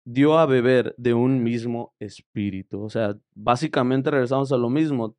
dio 0.04 0.36
a 0.36 0.46
beber 0.46 0.92
de 0.98 1.14
un 1.14 1.44
mismo 1.44 1.94
espíritu. 2.00 2.82
O 2.82 2.90
sea, 2.90 3.16
básicamente 3.32 4.10
regresamos 4.10 4.50
a 4.50 4.56
lo 4.56 4.70
mismo. 4.70 5.16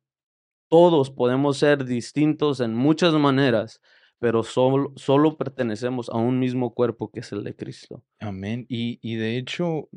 Todos 0.68 1.10
podemos 1.10 1.56
ser 1.56 1.86
distintos 1.86 2.60
en 2.60 2.74
muchas 2.74 3.14
maneras, 3.14 3.80
pero 4.18 4.42
solo, 4.42 4.92
solo 4.96 5.36
pertenecemos 5.36 6.08
a 6.08 6.16
un 6.16 6.38
mismo 6.38 6.74
cuerpo 6.74 7.10
que 7.10 7.20
es 7.20 7.32
el 7.32 7.44
de 7.44 7.54
Cristo. 7.54 8.02
Amén. 8.18 8.66
Y, 8.68 8.98
y 9.02 9.16
de 9.16 9.36
hecho, 9.36 9.88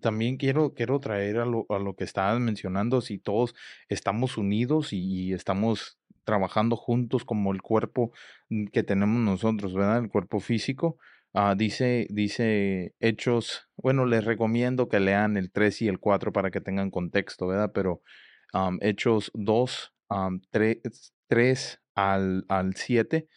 también 0.00 0.36
quiero, 0.36 0.74
quiero 0.74 1.00
traer 1.00 1.38
a 1.38 1.44
lo, 1.44 1.66
a 1.68 1.78
lo 1.78 1.94
que 1.94 2.04
estabas 2.04 2.40
mencionando, 2.40 3.00
si 3.00 3.18
todos 3.18 3.54
estamos 3.88 4.38
unidos 4.38 4.92
y, 4.92 5.32
estamos 5.32 5.98
trabajando 6.24 6.76
juntos 6.76 7.24
como 7.24 7.52
el 7.52 7.62
cuerpo 7.62 8.12
mm, 8.48 8.66
que 8.66 8.82
tenemos 8.82 9.20
nosotros, 9.20 9.74
¿verdad? 9.74 9.98
El 9.98 10.10
cuerpo 10.10 10.40
físico. 10.40 10.98
Ah, 11.32 11.54
dice, 11.56 12.06
dice 12.10 12.94
Hechos, 13.00 13.68
bueno, 13.76 14.04
les 14.04 14.24
recomiendo 14.24 14.88
que 14.88 15.00
lean 15.00 15.36
el 15.36 15.50
3 15.52 15.82
y 15.82 15.88
el 15.88 16.00
4 16.00 16.32
para 16.32 16.50
que 16.50 16.60
tengan 16.60 16.90
contexto, 16.90 17.46
¿verdad? 17.46 17.70
Pero 17.72 18.02
Hechos 18.80 19.30
2, 19.34 19.94
3, 20.50 20.78
al, 21.94 22.44
al 22.48 22.74
7 22.76 23.28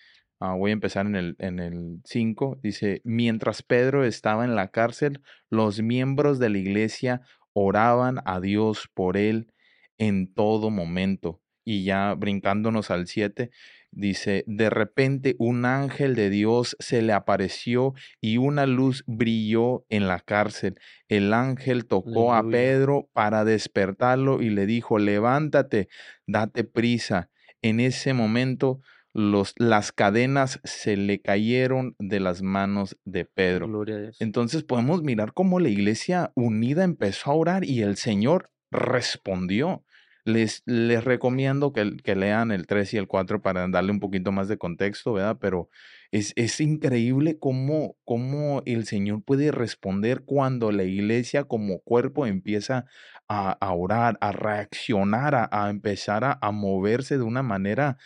Ah, 0.45 0.56
voy 0.56 0.71
a 0.71 0.73
empezar 0.73 1.06
en 1.06 1.15
el, 1.15 1.36
en 1.39 1.60
el 1.60 2.01
5. 2.03 2.60
Dice, 2.62 2.99
mientras 3.06 3.63
Pedro 3.63 4.03
estaba 4.03 4.43
en 4.43 4.56
la 4.56 4.71
cárcel, 4.71 5.21
los 5.49 5.82
miembros 5.82 6.38
de 6.38 6.49
la 6.49 6.58
iglesia 6.58 7.21
oraban 7.53 8.19
a 8.25 8.41
Dios 8.41 8.89
por 8.93 9.15
él 9.15 9.53
en 9.97 10.34
todo 10.34 10.69
momento. 10.69 11.41
Y 11.63 11.86
ya 11.86 12.13
brincándonos 12.15 12.91
al 12.91 13.08
7, 13.08 13.51
dice, 13.91 14.43
de 14.45 14.69
repente 14.69 15.38
un 15.39 15.63
ángel 15.63 16.13
de 16.13 16.29
Dios 16.29 16.75
se 16.77 17.01
le 17.01 17.13
apareció 17.13 17.93
y 18.19 18.36
una 18.36 18.65
luz 18.65 19.06
brilló 19.08 19.86
en 19.88 20.10
la 20.10 20.19
cárcel. 20.19 20.77
El 21.08 21.34
ángel 21.34 21.86
tocó 21.86 22.34
a 22.34 22.43
Pedro 22.43 23.10
para 23.13 23.45
despertarlo 23.45 24.41
y 24.41 24.49
le 24.49 24.65
dijo, 24.65 24.99
levántate, 24.99 25.88
date 26.27 26.65
prisa. 26.65 27.29
En 27.63 27.80
ese 27.80 28.13
momento 28.13 28.80
los, 29.13 29.54
las 29.58 29.91
cadenas 29.91 30.60
se 30.63 30.97
le 30.97 31.21
cayeron 31.21 31.95
de 31.99 32.19
las 32.19 32.41
manos 32.41 32.97
de 33.06 33.26
Pedro. 33.26 33.86
Entonces 34.19 34.63
podemos 34.63 35.04
mirar 35.04 35.34
cómo 35.34 35.60
la 35.60 35.69
iglesia 35.69 36.32
unida 36.36 36.84
empezó 36.84 37.32
a 37.32 37.36
orar 37.36 37.63
y 37.63 37.82
el 37.82 37.95
Señor 37.95 38.52
respondió. 38.71 39.84
Les, 40.26 40.63
les 40.65 41.04
recomiendo 41.04 41.73
que, 41.73 41.97
que, 42.02 42.15
lean 42.15 42.52
el 42.52 42.65
3 42.65 42.93
y 42.93 42.97
el 42.97 43.08
4 43.08 43.41
para 43.41 43.67
darle 43.67 43.91
un 43.91 43.99
poquito 43.99 44.32
más 44.32 44.47
de 44.47 44.58
contexto, 44.58 45.12
¿verdad? 45.12 45.38
Pero 45.41 45.69
es, 46.12 46.32
es 46.38 46.62
increíble 46.62 47.38
cómo, 47.39 47.97
cómo, 48.06 48.62
el 48.65 48.86
Señor 48.86 49.21
puede 49.21 49.52
responder 49.52 50.23
cuando 50.23 50.71
la 50.71 50.84
iglesia 50.84 51.43
como 51.43 51.80
cuerpo 51.80 52.26
empieza 52.26 52.86
a, 53.34 53.52
a 53.60 53.74
orar, 53.74 54.17
a 54.22 54.32
reaccionar, 54.32 55.50
a, 55.52 55.69
empezar 55.72 56.38
a, 56.39 56.52
moverse 56.52 57.17
de 57.17 57.24
una 57.24 57.41
manera 57.41 57.98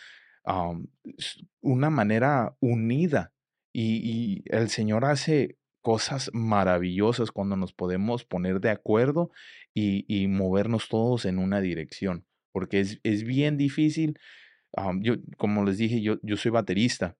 una 1.60 1.90
manera 1.90 2.56
unida 2.58 3.34
y, 3.70 4.42
el 4.46 4.70
Señor 4.70 5.04
hace 5.04 5.58
cosas 5.82 6.30
maravillosas 6.32 7.30
cuando 7.30 7.54
nos 7.56 7.74
podemos 7.74 8.24
poner 8.24 8.60
de 8.60 8.70
acuerdo 8.70 9.30
y, 9.74 10.26
movernos 10.28 10.88
todos 10.88 11.26
en 11.26 11.38
una 11.38 11.60
dirección, 11.60 12.24
porque 12.50 12.80
es, 12.80 12.98
es 13.02 13.24
bien 13.24 13.58
difícil. 13.58 14.18
yo, 15.00 15.16
como 15.36 15.64
les 15.64 15.76
dije, 15.76 16.00
yo, 16.00 16.16
yo 16.22 16.38
soy 16.38 16.50
baterista 16.50 17.18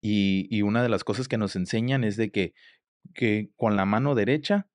y, 0.00 0.62
una 0.62 0.82
de 0.82 0.88
las 0.88 1.04
cosas 1.04 1.28
que 1.28 1.36
nos 1.36 1.54
enseñan 1.56 2.04
es 2.04 2.16
de 2.16 2.30
que 2.30 2.54
con 3.56 3.76
la 3.76 3.84
mano 3.84 4.14
derecha 4.14 4.68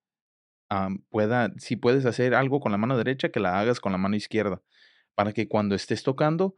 pueda, 1.10 1.54
si 1.58 1.76
puedes 1.76 2.06
hacer 2.06 2.36
algo 2.36 2.60
con 2.60 2.72
la 2.72 2.78
mano 2.78 2.98
derecha, 2.98 3.30
que 3.30 3.40
la 3.40 3.60
hagas 3.60 3.80
con 3.80 3.92
la 3.92 3.98
mano 3.98 4.16
izquierda, 4.16 4.62
para 5.16 5.34
que 5.34 5.48
cuando 5.48 5.76
estés 5.76 6.04
tocando 6.04 6.56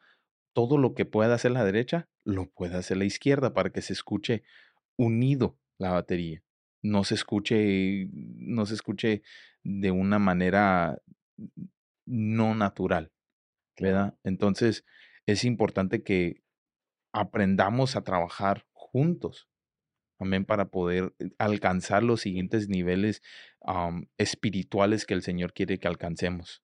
todo 0.53 0.77
lo 0.77 0.93
que 0.93 1.05
pueda 1.05 1.35
hacer 1.35 1.51
la 1.51 1.63
derecha, 1.63 2.09
lo 2.25 2.49
pueda 2.49 2.79
hacer 2.79 2.97
la 2.97 3.05
izquierda 3.05 3.53
para 3.53 3.69
que 3.71 3.81
se 3.81 3.93
escuche 3.93 4.43
unido 4.97 5.57
la 5.77 5.91
batería. 5.91 6.43
No 6.81 7.03
se 7.03 7.15
escuche, 7.15 8.07
no 8.11 8.65
se 8.65 8.73
escuche 8.73 9.21
de 9.63 9.91
una 9.91 10.19
manera 10.19 11.01
no 12.05 12.55
natural, 12.55 13.11
¿verdad? 13.79 14.17
Entonces, 14.23 14.85
es 15.25 15.43
importante 15.43 16.03
que 16.03 16.41
aprendamos 17.13 17.95
a 17.95 18.03
trabajar 18.03 18.65
juntos, 18.73 19.48
amén, 20.19 20.45
para 20.45 20.69
poder 20.69 21.13
eh, 21.19 21.29
alcanzar 21.37 22.03
los 22.03 22.21
siguientes 22.21 22.69
niveles 22.69 23.21
espirituales 24.17 25.05
que 25.05 25.13
el 25.13 25.21
Señor 25.21 25.53
quiere 25.53 25.79
que 25.79 25.87
alcancemos. 25.87 26.63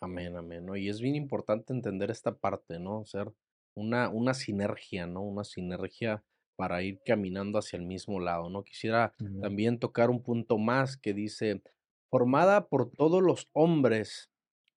Amén, 0.00 0.36
amén, 0.36 0.66
¿no? 0.66 0.76
Y 0.76 0.88
es 0.88 1.00
bien 1.00 1.16
importante 1.16 1.72
entender 1.72 2.10
esta 2.10 2.36
parte, 2.36 2.78
¿no? 2.78 3.04
Ser 3.04 3.32
una, 3.74 4.08
una 4.08 4.34
sinergia, 4.34 5.06
¿no? 5.06 5.22
Una 5.22 5.44
sinergia 5.44 6.22
para 6.56 6.82
ir 6.82 7.00
caminando 7.04 7.58
hacia 7.58 7.78
el 7.78 7.84
mismo 7.84 8.20
lado, 8.20 8.48
¿no? 8.48 8.64
Quisiera 8.64 9.14
también 9.40 9.78
tocar 9.78 10.10
un 10.10 10.22
punto 10.22 10.58
más 10.58 10.96
que 10.96 11.12
dice, 11.12 11.62
formada 12.10 12.68
por 12.68 12.90
todos 12.90 13.22
los 13.22 13.48
hombres, 13.52 14.30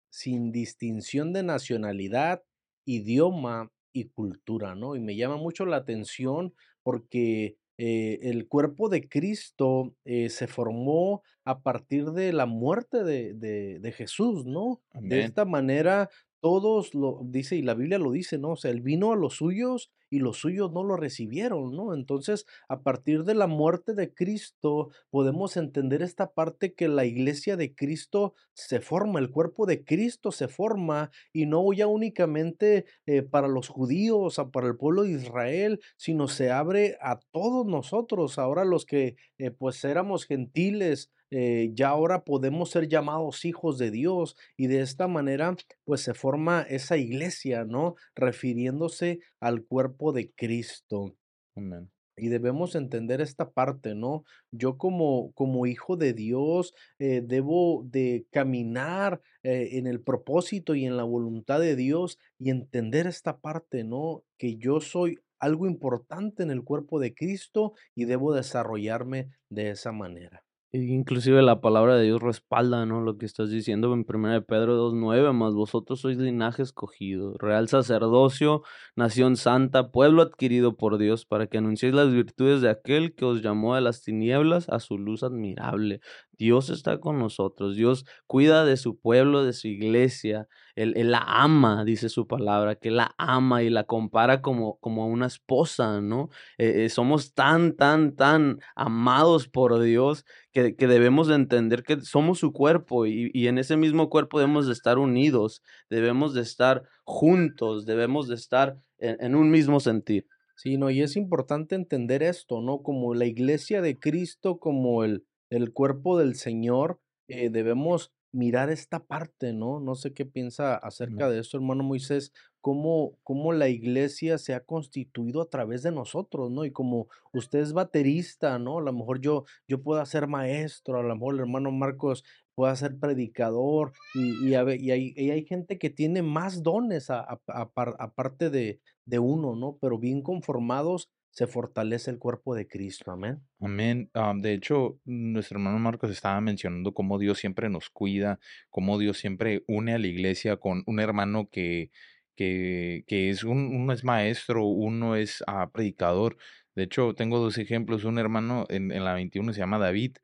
sin 0.09 0.51
distinción 0.51 1.33
de 1.33 1.43
nacionalidad, 1.43 2.43
idioma 2.85 3.71
y 3.93 4.05
cultura, 4.09 4.75
¿no? 4.75 4.95
Y 4.95 4.99
me 4.99 5.15
llama 5.15 5.37
mucho 5.37 5.65
la 5.65 5.77
atención 5.77 6.53
porque 6.83 7.57
eh, 7.81 8.19
el 8.29 8.49
cuerpo 8.49 8.89
de 8.89 9.07
Cristo 9.07 9.95
eh, 10.03 10.27
se 10.27 10.47
formó 10.47 11.23
a 11.45 11.61
partir 11.61 12.07
de 12.07 12.33
la 12.33 12.45
muerte 12.45 13.05
de, 13.05 13.33
de, 13.33 13.91
Jesús, 13.93 14.45
¿no? 14.45 14.81
De 14.99 15.21
esta 15.21 15.45
manera 15.45 16.09
todos 16.41 16.93
lo 16.93 17.21
dice 17.23 17.55
y 17.55 17.61
la 17.61 17.75
Biblia 17.75 17.97
lo 17.97 18.11
dice, 18.11 18.37
¿no? 18.37 18.49
O 18.49 18.55
sea, 18.57 18.71
él 18.71 18.81
vino 18.81 19.13
a 19.13 19.15
los 19.15 19.35
suyos 19.35 19.91
y 20.09 20.19
los 20.19 20.37
suyos 20.37 20.71
no 20.71 20.83
lo 20.83 20.95
recibieron, 20.95 21.75
¿no? 21.75 21.93
Entonces, 21.93 22.45
a 22.67 22.81
partir 22.81 23.23
de 23.23 23.35
la 23.35 23.47
muerte 23.47 23.93
de 23.93 24.13
Cristo, 24.13 24.89
podemos 25.09 25.57
entender 25.57 26.01
esta 26.01 26.31
parte 26.31 26.73
que 26.73 26.87
la 26.87 27.05
iglesia 27.05 27.57
de 27.57 27.73
Cristo 27.75 28.33
se 28.53 28.81
forma, 28.81 29.19
el 29.19 29.29
cuerpo 29.31 29.65
de 29.65 29.83
Cristo 29.83 30.31
se 30.31 30.47
forma 30.47 31.11
y 31.33 31.45
no 31.45 31.71
ya 31.73 31.87
únicamente 31.87 32.85
eh, 33.05 33.21
para 33.21 33.47
los 33.47 33.67
judíos 33.69 34.39
o 34.39 34.51
para 34.51 34.67
el 34.67 34.77
pueblo 34.77 35.03
de 35.03 35.11
Israel, 35.11 35.79
sino 35.97 36.27
se 36.27 36.51
abre 36.51 36.97
a 37.01 37.19
todos 37.31 37.65
nosotros, 37.65 38.37
ahora 38.39 38.65
los 38.65 38.85
que 38.85 39.15
eh, 39.37 39.51
pues 39.51 39.83
éramos 39.83 40.25
gentiles, 40.25 41.11
eh, 41.31 41.71
ya 41.73 41.89
ahora 41.89 42.23
podemos 42.23 42.71
ser 42.71 42.87
llamados 42.87 43.45
hijos 43.45 43.77
de 43.77 43.91
Dios 43.91 44.35
y 44.57 44.67
de 44.67 44.81
esta 44.81 45.07
manera 45.07 45.55
pues 45.85 46.01
se 46.01 46.13
forma 46.13 46.61
esa 46.63 46.97
iglesia, 46.97 47.65
¿no? 47.65 47.95
Refiriéndose 48.15 49.19
al 49.39 49.63
cuerpo 49.63 50.11
de 50.11 50.31
Cristo. 50.31 51.15
Amén. 51.55 51.91
Y 52.17 52.27
debemos 52.27 52.75
entender 52.75 53.21
esta 53.21 53.51
parte, 53.51 53.95
¿no? 53.95 54.23
Yo 54.51 54.77
como, 54.77 55.31
como 55.33 55.65
hijo 55.65 55.95
de 55.95 56.13
Dios 56.13 56.73
eh, 56.99 57.21
debo 57.23 57.83
de 57.85 58.25
caminar 58.31 59.21
eh, 59.43 59.69
en 59.73 59.87
el 59.87 60.01
propósito 60.01 60.75
y 60.75 60.85
en 60.85 60.97
la 60.97 61.03
voluntad 61.03 61.59
de 61.61 61.75
Dios 61.75 62.19
y 62.37 62.49
entender 62.49 63.07
esta 63.07 63.39
parte, 63.39 63.83
¿no? 63.83 64.23
Que 64.37 64.57
yo 64.57 64.81
soy 64.81 65.19
algo 65.39 65.67
importante 65.67 66.43
en 66.43 66.51
el 66.51 66.63
cuerpo 66.63 66.99
de 66.99 67.13
Cristo 67.13 67.73
y 67.95 68.05
debo 68.05 68.33
desarrollarme 68.33 69.29
de 69.49 69.69
esa 69.69 69.93
manera. 69.93 70.43
Inclusive 70.71 71.41
la 71.41 71.61
palabra 71.61 71.95
de 71.95 72.03
Dios 72.03 72.21
respalda, 72.21 72.85
¿no? 72.85 73.01
Lo 73.01 73.17
que 73.17 73.25
estás 73.25 73.49
diciendo 73.49 73.91
en 73.91 74.05
1 74.07 74.45
Pedro 74.45 74.77
2.9, 74.77 75.33
más 75.33 75.55
vosotros 75.55 76.01
sois 76.01 76.19
linaje 76.19 76.61
escogido, 76.61 77.33
real 77.39 77.67
sacerdocio, 77.67 78.61
nación 78.95 79.35
santa, 79.35 79.89
pueblo 79.89 80.21
adquirido 80.21 80.77
por 80.77 80.99
Dios, 80.99 81.25
para 81.25 81.47
que 81.47 81.57
anunciéis 81.57 81.95
las 81.95 82.11
virtudes 82.13 82.61
de 82.61 82.69
aquel 82.69 83.15
que 83.15 83.25
os 83.25 83.41
llamó 83.41 83.73
de 83.73 83.81
las 83.81 84.03
tinieblas 84.03 84.69
a 84.69 84.79
su 84.79 84.99
luz 84.99 85.23
admirable. 85.23 86.01
Dios 86.37 86.69
está 86.69 86.99
con 86.99 87.17
nosotros, 87.17 87.75
Dios 87.75 88.05
cuida 88.27 88.63
de 88.63 88.77
su 88.77 88.99
pueblo, 88.99 89.43
de 89.43 89.53
su 89.53 89.67
iglesia, 89.69 90.47
Él, 90.81 91.11
la 91.11 91.19
ama, 91.19 91.83
dice 91.85 92.09
su 92.09 92.27
palabra, 92.27 92.75
que 92.75 92.91
la 92.91 93.13
ama 93.17 93.63
y 93.63 93.69
la 93.69 93.83
compara 93.85 94.41
como, 94.41 94.77
como 94.79 95.03
a 95.03 95.05
una 95.07 95.27
esposa, 95.27 96.01
¿no? 96.01 96.29
Eh, 96.57 96.85
eh, 96.85 96.89
somos 96.89 97.33
tan, 97.33 97.75
tan, 97.75 98.15
tan 98.15 98.59
amados 98.75 99.47
por 99.47 99.79
Dios 99.79 100.25
que, 100.51 100.75
que, 100.75 100.87
debemos 100.87 101.27
de 101.27 101.35
entender 101.35 101.83
que 101.83 102.01
somos 102.01 102.39
su 102.39 102.53
cuerpo 102.53 103.05
y, 103.05 103.31
y, 103.33 103.47
en 103.47 103.57
ese 103.57 103.77
mismo 103.77 104.09
cuerpo 104.09 104.39
debemos 104.39 104.67
de 104.67 104.73
estar 104.73 104.97
unidos, 104.97 105.61
debemos 105.89 106.33
de 106.33 106.41
estar 106.41 106.83
juntos, 107.03 107.85
debemos 107.85 108.27
de 108.27 108.35
estar 108.35 108.77
en, 108.97 109.17
en 109.19 109.35
un 109.35 109.51
mismo 109.51 109.79
sentir. 109.79 110.27
Sí, 110.55 110.77
no, 110.77 110.89
y 110.89 111.01
es 111.01 111.15
importante 111.15 111.75
entender 111.75 112.21
esto, 112.23 112.61
¿no? 112.61 112.81
Como 112.81 113.13
la 113.13 113.25
iglesia 113.25 113.81
de 113.81 113.97
Cristo, 113.97 114.59
como 114.59 115.03
el 115.03 115.23
el 115.49 115.73
cuerpo 115.73 116.17
del 116.17 116.35
Señor, 116.35 116.99
eh, 117.27 117.49
debemos 117.49 118.11
mirar 118.31 118.69
esta 118.69 118.99
parte, 118.99 119.53
¿no? 119.53 119.79
No 119.79 119.95
sé 119.95 120.13
qué 120.13 120.25
piensa 120.25 120.75
acerca 120.75 121.29
de 121.29 121.39
esto, 121.39 121.57
hermano 121.57 121.83
Moisés, 121.83 122.31
cómo, 122.61 123.17
cómo 123.23 123.53
la 123.53 123.69
iglesia 123.69 124.37
se 124.37 124.53
ha 124.53 124.63
constituido 124.63 125.41
a 125.41 125.49
través 125.49 125.83
de 125.83 125.91
nosotros, 125.91 126.51
¿no? 126.51 126.65
Y 126.65 126.71
como 126.71 127.07
usted 127.33 127.59
es 127.59 127.73
baterista, 127.73 128.59
¿no? 128.59 128.79
A 128.79 128.81
lo 128.81 128.93
mejor 128.93 129.21
yo, 129.21 129.45
yo 129.67 129.81
puedo 129.81 130.05
ser 130.05 130.27
maestro, 130.27 130.99
a 130.99 131.03
lo 131.03 131.15
mejor 131.15 131.35
el 131.35 131.41
hermano 131.41 131.71
Marcos 131.71 132.23
pueda 132.55 132.75
ser 132.75 132.99
predicador, 132.99 133.93
y, 134.13 134.49
y, 134.49 134.55
hay, 134.55 134.77
y 134.81 135.31
hay, 135.31 135.45
gente 135.45 135.79
que 135.79 135.89
tiene 135.89 136.21
más 136.21 136.61
dones 136.61 137.09
aparte 137.09 138.49
de, 138.49 138.81
de 139.05 139.19
uno, 139.19 139.55
¿no? 139.55 139.77
Pero 139.79 139.97
bien 139.97 140.21
conformados 140.21 141.09
se 141.31 141.47
fortalece 141.47 142.11
el 142.11 142.19
cuerpo 142.19 142.55
de 142.55 142.67
Cristo. 142.67 143.11
Amén. 143.11 143.41
Amén. 143.59 144.09
de 144.41 144.53
hecho, 144.53 144.99
nuestro 145.05 145.57
hermano 145.57 145.79
Marcos 145.79 146.11
estaba 146.11 146.41
mencionando 146.41 146.93
cómo 146.93 147.19
Dios 147.19 147.39
siempre 147.39 147.69
nos 147.69 147.89
cuida, 147.89 148.39
cómo 148.69 148.97
Dios 148.97 149.17
siempre 149.17 149.63
une 149.67 149.93
a 149.93 149.99
la 149.99 150.07
iglesia 150.07 150.57
con 150.57 150.83
un 150.85 150.99
hermano 150.99 151.49
que, 151.49 151.91
que, 152.35 153.03
que 153.07 153.29
es 153.29 153.43
un, 153.43 153.75
uno 153.75 153.93
es 153.93 154.03
maestro, 154.03 154.65
uno 154.65 155.15
es 155.15 155.43
ah, 155.47 155.69
predicador. 155.71 156.37
De 156.75 156.83
hecho, 156.83 157.13
tengo 157.13 157.39
dos 157.39 157.57
ejemplos. 157.57 158.05
Un 158.05 158.19
hermano 158.19 158.65
en, 158.69 158.91
en 158.91 159.03
la 159.03 159.13
21 159.13 159.53
se 159.53 159.59
llama 159.59 159.79
David. 159.79 160.17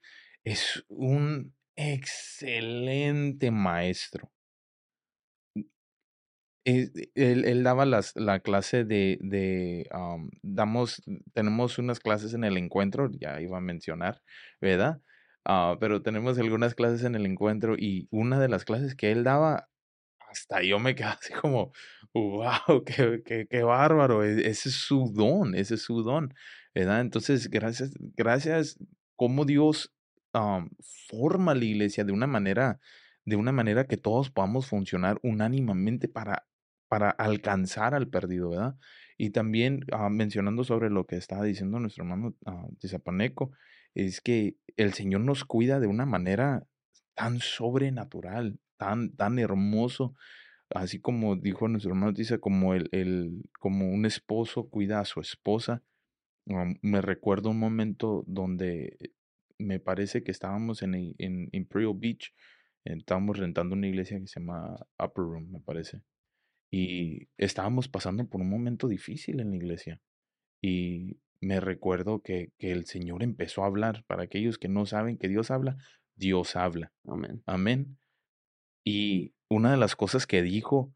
Es 0.44 0.86
un 0.90 1.54
excelente 1.76 3.52
maestro 3.52 4.32
él, 6.66 7.64
daba 7.64 7.86
las, 7.86 8.16
la 8.16 8.40
clase 8.40 8.84
de, 8.84 9.20
de 9.22 9.88
damos, 10.42 11.02
tenemos 11.34 11.78
unas 11.78 12.00
clases 12.00 12.34
en 12.34 12.44
el 12.44 12.58
encuentro, 12.58 13.10
ya 13.12 13.40
iba 13.40 13.58
a 13.58 13.62
mencionar, 13.62 14.22
¿verdad? 14.60 15.00
Ah, 15.46 15.78
pero 15.80 16.02
tenemos 16.02 16.40
algunas 16.40 16.74
clases 16.74 17.04
en 17.04 17.14
el 17.14 17.28
encuentro 17.28 17.76
y 17.78 18.08
una 18.10 18.40
de 18.40 18.50
las 18.50 18.66
clases 18.66 18.96
que 18.96 19.12
él 19.12 19.24
daba, 19.24 19.70
hasta 20.28 20.64
yo 20.64 20.80
me 20.80 20.96
quedé 20.96 21.08
así 21.08 21.34
como, 21.34 21.72
wow, 22.14 22.84
qué, 22.86 23.22
qué, 23.24 23.48
qué 23.48 23.64
bárbaro, 23.64 24.24
e, 24.24 24.48
ese 24.50 24.70
es 24.70 24.76
su 24.76 25.12
don, 25.14 25.54
ese 25.54 25.76
es 25.76 25.84
su 25.84 26.02
don, 26.02 26.34
¿verdad? 26.74 27.02
Entonces, 27.02 27.50
gracias, 27.50 27.92
gracias, 28.16 28.80
cómo 29.16 29.46
Dios 29.46 29.94
forma 31.10 31.56
la 31.56 31.64
iglesia 31.64 32.04
de 32.04 32.12
una 32.12 32.28
manera 32.28 32.80
de 33.26 33.36
una 33.36 33.52
manera 33.52 33.88
que 33.88 33.98
todos 33.98 34.30
podamos 34.30 34.68
funcionar 34.68 35.18
unánimamente 35.24 36.08
para 36.08 36.46
para 36.88 37.10
alcanzar 37.10 37.96
al 37.96 38.08
perdido, 38.08 38.50
¿verdad? 38.52 38.76
Y 39.18 39.32
también 39.32 39.82
ah, 39.92 40.10
mencionando 40.10 40.64
sobre 40.64 40.90
lo 40.90 41.06
que 41.06 41.16
estaba 41.16 41.44
diciendo 41.44 41.80
nuestro 41.80 42.04
hermano 42.04 42.36
uh, 42.46 42.76
Tizapaneco, 42.80 43.52
es 43.94 44.22
que 44.22 44.58
el 44.78 44.94
Señor 44.94 45.22
nos 45.22 45.46
cuida 45.46 45.80
de 45.80 45.88
una 45.88 46.06
manera 46.06 46.68
tan 47.16 47.40
sobrenatural, 47.40 48.60
tan, 48.78 49.16
tan 49.16 49.40
hermoso, 49.40 50.16
así 50.70 51.00
como 51.00 51.36
dijo 51.38 51.68
nuestro 51.68 51.92
hermano 51.92 52.12
dice 52.12 52.40
como, 52.40 52.74
el, 52.74 53.42
como 53.60 53.90
un 53.90 54.06
esposo 54.06 54.70
cuida 54.70 55.00
a 55.00 55.06
su 55.06 55.22
esposa. 55.22 55.82
me 56.82 57.02
recuerdo 57.02 57.50
un 57.50 57.60
momento 57.60 58.24
donde 58.28 58.98
me 59.58 59.80
parece 59.80 60.24
que 60.24 60.32
estábamos 60.32 60.82
en, 60.84 61.16
en 61.18 61.50
Imperial 61.54 61.94
Beach, 61.96 62.34
estábamos 62.84 63.38
rentando 63.38 63.76
una 63.76 63.88
iglesia 63.88 64.20
que 64.20 64.28
se 64.28 64.40
llama 64.40 64.76
Upper 65.00 65.24
Room, 65.24 65.52
me 65.52 65.60
parece. 65.62 66.02
Y 66.76 67.30
estábamos 67.38 67.88
pasando 67.88 68.28
por 68.28 68.42
un 68.42 68.50
momento 68.50 68.90
difícil 68.90 69.40
en 69.40 69.52
la 69.52 69.56
iglesia. 69.56 70.02
Y 70.62 71.20
me 71.40 71.62
recuerdo 71.62 72.20
que, 72.20 72.52
que 72.58 72.74
el 72.74 72.86
Señor 72.86 73.24
empezó 73.24 73.64
a 73.64 73.68
hablar. 73.68 74.04
Para 74.08 74.24
aquellos 74.24 74.58
que 74.58 74.68
no 74.68 74.86
saben 74.86 75.18
que 75.18 75.30
Dios 75.30 75.52
habla, 75.52 75.78
Dios 76.18 76.58
habla. 76.58 76.92
Amén. 77.08 77.42
Amén. 77.46 77.98
Y 78.84 79.34
una 79.48 79.72
de 79.72 79.78
las 79.78 79.96
cosas 79.96 80.28
que 80.28 80.42
dijo 80.42 80.94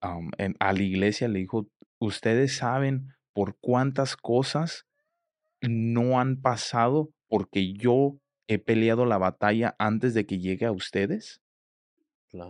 a 0.00 0.72
la 0.72 0.82
iglesia, 0.82 1.28
le 1.28 1.38
dijo, 1.38 1.68
ustedes 2.00 2.56
saben 2.56 3.14
por 3.32 3.56
cuántas 3.60 4.16
cosas 4.16 4.88
no 5.60 6.18
han 6.18 6.40
pasado 6.40 7.12
porque 7.28 7.74
yo 7.74 8.18
he 8.48 8.58
peleado 8.58 9.06
la 9.06 9.18
batalla 9.18 9.76
antes 9.78 10.14
de 10.14 10.26
que 10.26 10.40
llegue 10.40 10.66
a 10.66 10.72
ustedes. 10.72 11.42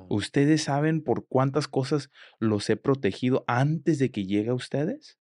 ¿Ustedes 0.08 0.62
saben 0.64 1.02
por 1.02 1.26
cuántas 1.26 1.68
cosas 1.68 2.10
los 2.38 2.68
he 2.70 2.76
protegido 2.76 3.44
antes 3.46 3.98
de 3.98 4.10
que 4.10 4.26
llegue 4.26 4.50
a 4.50 4.54
ustedes? 4.54 5.18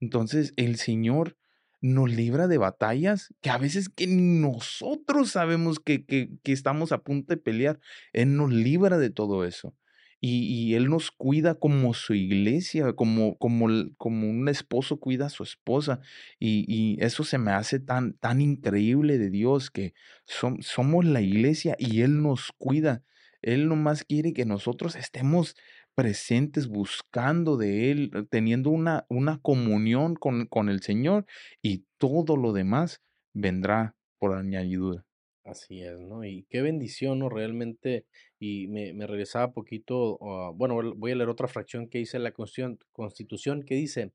Entonces, 0.00 0.52
el 0.56 0.76
Señor 0.76 1.36
nos 1.80 2.10
libra 2.10 2.46
de 2.46 2.58
batallas 2.58 3.34
que 3.40 3.50
a 3.50 3.58
veces 3.58 3.88
que 3.88 4.06
nosotros 4.06 5.30
sabemos 5.30 5.80
que, 5.80 6.04
que, 6.04 6.30
que, 6.42 6.52
estamos 6.52 6.92
a 6.92 7.02
punto 7.02 7.32
de 7.32 7.38
pelear. 7.38 7.80
Él 8.12 8.36
nos 8.36 8.52
libra 8.52 8.98
de 8.98 9.10
todo 9.10 9.44
eso. 9.44 9.74
Y, 10.22 10.42
y 10.44 10.74
Él 10.74 10.90
nos 10.90 11.10
cuida 11.10 11.54
como 11.54 11.94
su 11.94 12.12
iglesia, 12.12 12.92
como, 12.92 13.38
como, 13.38 13.68
como 13.96 14.28
un 14.28 14.48
esposo 14.48 15.00
cuida 15.00 15.26
a 15.26 15.30
su 15.30 15.42
esposa. 15.42 16.00
Y, 16.38 16.66
y, 16.68 17.02
eso 17.02 17.24
se 17.24 17.38
me 17.38 17.52
hace 17.52 17.80
tan, 17.80 18.12
tan 18.14 18.42
increíble 18.42 19.16
de 19.16 19.30
Dios, 19.30 19.70
que 19.70 19.94
somos 20.26 21.04
la 21.06 21.22
iglesia 21.22 21.74
y 21.78 22.02
Él 22.02 22.22
nos 22.22 22.52
cuida. 22.58 23.02
Él 23.42 23.68
nomás 23.68 24.04
quiere 24.04 24.32
que 24.32 24.44
nosotros 24.44 24.96
estemos 24.96 25.54
presentes 25.94 26.68
buscando 26.68 27.56
de 27.56 27.90
Él, 27.90 28.10
eh, 28.14 28.24
teniendo 28.30 28.70
una, 28.70 29.06
una 29.08 29.38
comunión 29.40 30.14
con, 30.14 30.46
con 30.46 30.68
el 30.68 30.82
Señor 30.82 31.26
y 31.62 31.84
todo 31.98 32.36
lo 32.36 32.52
demás 32.52 33.02
vendrá 33.34 33.96
por 34.18 34.34
añadidura. 34.34 35.04
Así 35.44 35.82
es, 35.82 35.98
¿no? 35.98 36.24
Y 36.24 36.46
qué 36.50 36.60
bendición, 36.60 37.18
¿no? 37.18 37.28
Realmente, 37.28 38.06
y 38.38 38.68
me, 38.68 38.92
me 38.92 39.06
regresaba 39.06 39.52
poquito, 39.52 40.18
uh, 40.20 40.52
bueno, 40.54 40.94
voy 40.94 41.12
a 41.12 41.16
leer 41.16 41.30
otra 41.30 41.48
fracción 41.48 41.88
que 41.88 41.98
dice 41.98 42.18
la 42.18 42.32
Constitución, 42.32 43.62
que 43.62 43.74
dice 43.74 44.12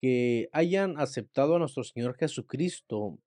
que 0.00 0.48
hayan 0.52 0.98
aceptado 0.98 1.56
a 1.56 1.58
nuestro 1.58 1.84
Señor 1.84 2.16
Jesucristo 2.16 3.18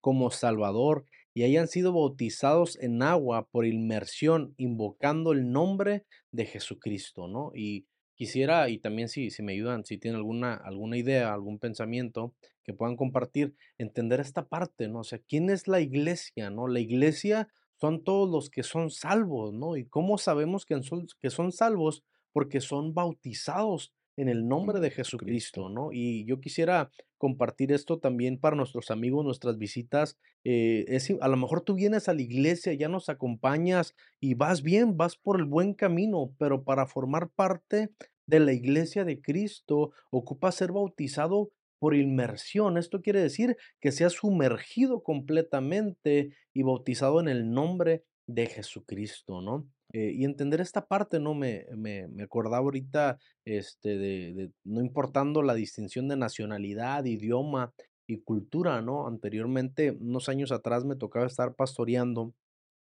como 0.00 0.30
Salvador 0.30 1.06
y 1.34 1.44
hayan 1.44 1.68
sido 1.68 1.92
bautizados 1.92 2.78
en 2.80 3.02
agua 3.02 3.46
por 3.50 3.66
inmersión, 3.66 4.54
invocando 4.56 5.32
el 5.32 5.50
nombre 5.52 6.04
de 6.32 6.46
Jesucristo, 6.46 7.28
¿no? 7.28 7.52
Y 7.54 7.86
quisiera, 8.14 8.68
y 8.68 8.78
también 8.78 9.08
si, 9.08 9.30
si 9.30 9.42
me 9.42 9.52
ayudan, 9.52 9.84
si 9.84 9.98
tienen 9.98 10.18
alguna, 10.18 10.54
alguna 10.54 10.96
idea, 10.96 11.32
algún 11.32 11.58
pensamiento 11.58 12.34
que 12.64 12.74
puedan 12.74 12.96
compartir, 12.96 13.54
entender 13.78 14.20
esta 14.20 14.48
parte, 14.48 14.88
¿no? 14.88 15.00
O 15.00 15.04
sea, 15.04 15.20
¿quién 15.20 15.50
es 15.50 15.68
la 15.68 15.80
iglesia, 15.80 16.50
no? 16.50 16.66
La 16.66 16.80
iglesia 16.80 17.48
son 17.80 18.02
todos 18.02 18.28
los 18.28 18.50
que 18.50 18.62
son 18.64 18.90
salvos, 18.90 19.54
¿no? 19.54 19.76
¿Y 19.76 19.86
cómo 19.86 20.18
sabemos 20.18 20.66
que 20.66 20.82
son, 20.82 21.06
que 21.20 21.30
son 21.30 21.52
salvos? 21.52 22.02
Porque 22.32 22.60
son 22.60 22.92
bautizados 22.92 23.92
en 24.18 24.28
el 24.28 24.48
nombre 24.48 24.80
de 24.80 24.90
Jesucristo, 24.90 25.68
¿no? 25.68 25.90
Y 25.92 26.24
yo 26.26 26.40
quisiera 26.40 26.90
compartir 27.18 27.70
esto 27.70 28.00
también 28.00 28.38
para 28.38 28.56
nuestros 28.56 28.90
amigos, 28.90 29.24
nuestras 29.24 29.58
visitas. 29.58 30.18
Eh, 30.42 30.84
es, 30.88 31.12
a 31.20 31.28
lo 31.28 31.36
mejor 31.36 31.60
tú 31.60 31.74
vienes 31.74 32.08
a 32.08 32.14
la 32.14 32.22
iglesia, 32.22 32.72
ya 32.74 32.88
nos 32.88 33.08
acompañas 33.08 33.94
y 34.20 34.34
vas 34.34 34.62
bien, 34.62 34.96
vas 34.96 35.16
por 35.16 35.38
el 35.38 35.44
buen 35.44 35.72
camino, 35.72 36.34
pero 36.36 36.64
para 36.64 36.86
formar 36.86 37.30
parte 37.30 37.90
de 38.26 38.40
la 38.40 38.52
iglesia 38.52 39.04
de 39.04 39.20
Cristo, 39.20 39.92
ocupa 40.10 40.50
ser 40.50 40.72
bautizado 40.72 41.52
por 41.78 41.94
inmersión. 41.94 42.76
Esto 42.76 43.00
quiere 43.02 43.20
decir 43.20 43.56
que 43.80 43.92
seas 43.92 44.14
sumergido 44.14 45.04
completamente 45.04 46.34
y 46.52 46.62
bautizado 46.64 47.20
en 47.20 47.28
el 47.28 47.52
nombre 47.52 48.04
de 48.26 48.46
Jesucristo, 48.46 49.40
¿no? 49.40 49.68
Eh, 49.92 50.12
y 50.14 50.24
entender 50.24 50.60
esta 50.60 50.86
parte, 50.86 51.18
¿no? 51.18 51.34
Me, 51.34 51.66
me, 51.74 52.08
me 52.08 52.22
acordaba 52.24 52.58
ahorita, 52.58 53.18
este, 53.44 53.96
de, 53.96 54.34
de, 54.34 54.52
no 54.64 54.80
importando 54.82 55.42
la 55.42 55.54
distinción 55.54 56.08
de 56.08 56.16
nacionalidad, 56.16 57.04
idioma 57.06 57.72
y 58.06 58.20
cultura, 58.20 58.82
¿no? 58.82 59.06
Anteriormente, 59.06 59.92
unos 59.92 60.28
años 60.28 60.52
atrás, 60.52 60.84
me 60.84 60.96
tocaba 60.96 61.26
estar 61.26 61.54
pastoreando 61.54 62.34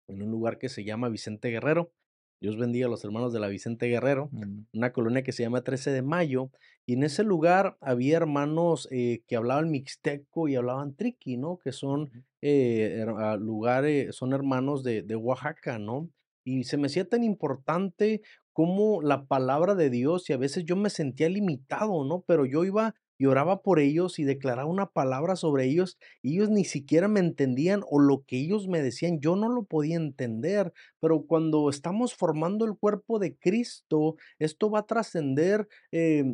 en 0.08 0.22
un 0.22 0.30
lugar 0.30 0.58
que 0.58 0.68
se 0.68 0.84
llama 0.84 1.08
Vicente 1.08 1.48
Guerrero. 1.48 1.92
Dios 2.40 2.58
bendiga 2.58 2.86
a 2.86 2.90
los 2.90 3.04
hermanos 3.04 3.32
de 3.32 3.40
la 3.40 3.48
Vicente 3.48 3.86
Guerrero, 3.86 4.28
una 4.72 4.92
colonia 4.92 5.22
que 5.22 5.32
se 5.32 5.42
llama 5.42 5.62
13 5.62 5.92
de 5.92 6.02
Mayo, 6.02 6.50
y 6.84 6.94
en 6.94 7.04
ese 7.04 7.24
lugar 7.24 7.78
había 7.80 8.18
hermanos 8.18 8.86
eh, 8.90 9.22
que 9.26 9.36
hablaban 9.36 9.70
mixteco 9.70 10.48
y 10.48 10.56
hablaban 10.56 10.94
triqui, 10.94 11.38
¿no? 11.38 11.58
Que 11.58 11.72
son 11.72 12.10
eh, 12.42 13.06
lugares, 13.38 14.14
son 14.14 14.34
hermanos 14.34 14.82
de, 14.82 15.02
de 15.02 15.16
Oaxaca, 15.16 15.78
¿no? 15.78 16.10
Y 16.44 16.64
se 16.64 16.76
me 16.76 16.86
hacía 16.86 17.08
tan 17.08 17.24
importante 17.24 18.22
como 18.52 19.02
la 19.02 19.26
palabra 19.26 19.74
de 19.74 19.90
Dios 19.90 20.30
y 20.30 20.32
a 20.32 20.36
veces 20.36 20.64
yo 20.64 20.76
me 20.76 20.90
sentía 20.90 21.28
limitado, 21.28 22.04
¿no? 22.04 22.22
Pero 22.26 22.46
yo 22.46 22.64
iba 22.64 22.94
y 23.18 23.26
oraba 23.26 23.62
por 23.62 23.78
ellos 23.80 24.18
y 24.18 24.24
declaraba 24.24 24.68
una 24.68 24.86
palabra 24.86 25.36
sobre 25.36 25.64
ellos 25.66 25.98
y 26.22 26.34
ellos 26.34 26.50
ni 26.50 26.64
siquiera 26.64 27.08
me 27.08 27.20
entendían 27.20 27.82
o 27.88 28.00
lo 28.00 28.24
que 28.26 28.38
ellos 28.38 28.68
me 28.68 28.82
decían 28.82 29.20
yo 29.20 29.36
no 29.36 29.48
lo 29.48 29.64
podía 29.64 29.96
entender, 29.96 30.72
pero 31.00 31.22
cuando 31.26 31.68
estamos 31.70 32.14
formando 32.14 32.64
el 32.64 32.76
cuerpo 32.76 33.18
de 33.18 33.36
Cristo, 33.36 34.16
esto 34.38 34.70
va 34.70 34.80
a 34.80 34.86
trascender 34.86 35.68
eh, 35.92 36.24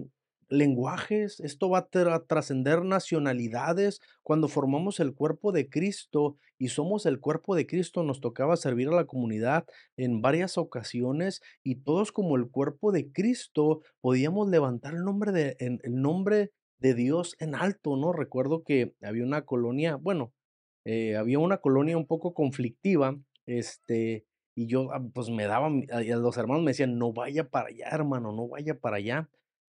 lenguajes, 0.50 1.40
esto 1.40 1.70
va 1.70 1.78
a 1.78 2.24
trascender 2.26 2.84
nacionalidades. 2.84 4.00
Cuando 4.22 4.48
formamos 4.48 5.00
el 5.00 5.14
cuerpo 5.14 5.52
de 5.52 5.70
Cristo 5.70 6.36
y 6.58 6.68
somos 6.68 7.06
el 7.06 7.20
cuerpo 7.20 7.54
de 7.54 7.66
Cristo, 7.66 8.02
nos 8.02 8.20
tocaba 8.20 8.56
servir 8.56 8.88
a 8.88 8.96
la 8.96 9.06
comunidad 9.06 9.64
en 9.96 10.20
varias 10.20 10.58
ocasiones 10.58 11.40
y 11.62 11.76
todos 11.76 12.12
como 12.12 12.36
el 12.36 12.50
cuerpo 12.50 12.92
de 12.92 13.10
Cristo 13.12 13.80
podíamos 14.00 14.48
levantar 14.48 14.94
el 14.94 15.04
nombre 15.04 15.32
de, 15.32 15.56
el 15.58 15.80
nombre 16.02 16.50
de 16.78 16.94
Dios 16.94 17.36
en 17.38 17.54
alto, 17.54 17.96
¿no? 17.96 18.12
Recuerdo 18.12 18.64
que 18.64 18.94
había 19.02 19.24
una 19.24 19.42
colonia, 19.42 19.96
bueno, 19.96 20.32
eh, 20.84 21.16
había 21.16 21.38
una 21.38 21.58
colonia 21.58 21.96
un 21.96 22.06
poco 22.06 22.34
conflictiva, 22.34 23.16
este, 23.46 24.24
y 24.54 24.66
yo 24.66 24.92
ah, 24.92 25.02
pues 25.12 25.28
me 25.30 25.46
daban, 25.46 25.86
los 25.88 26.36
hermanos 26.36 26.64
me 26.64 26.72
decían, 26.72 26.98
no 26.98 27.12
vaya 27.12 27.48
para 27.48 27.68
allá, 27.68 27.88
hermano, 27.92 28.32
no 28.32 28.48
vaya 28.48 28.78
para 28.78 28.96
allá 28.96 29.28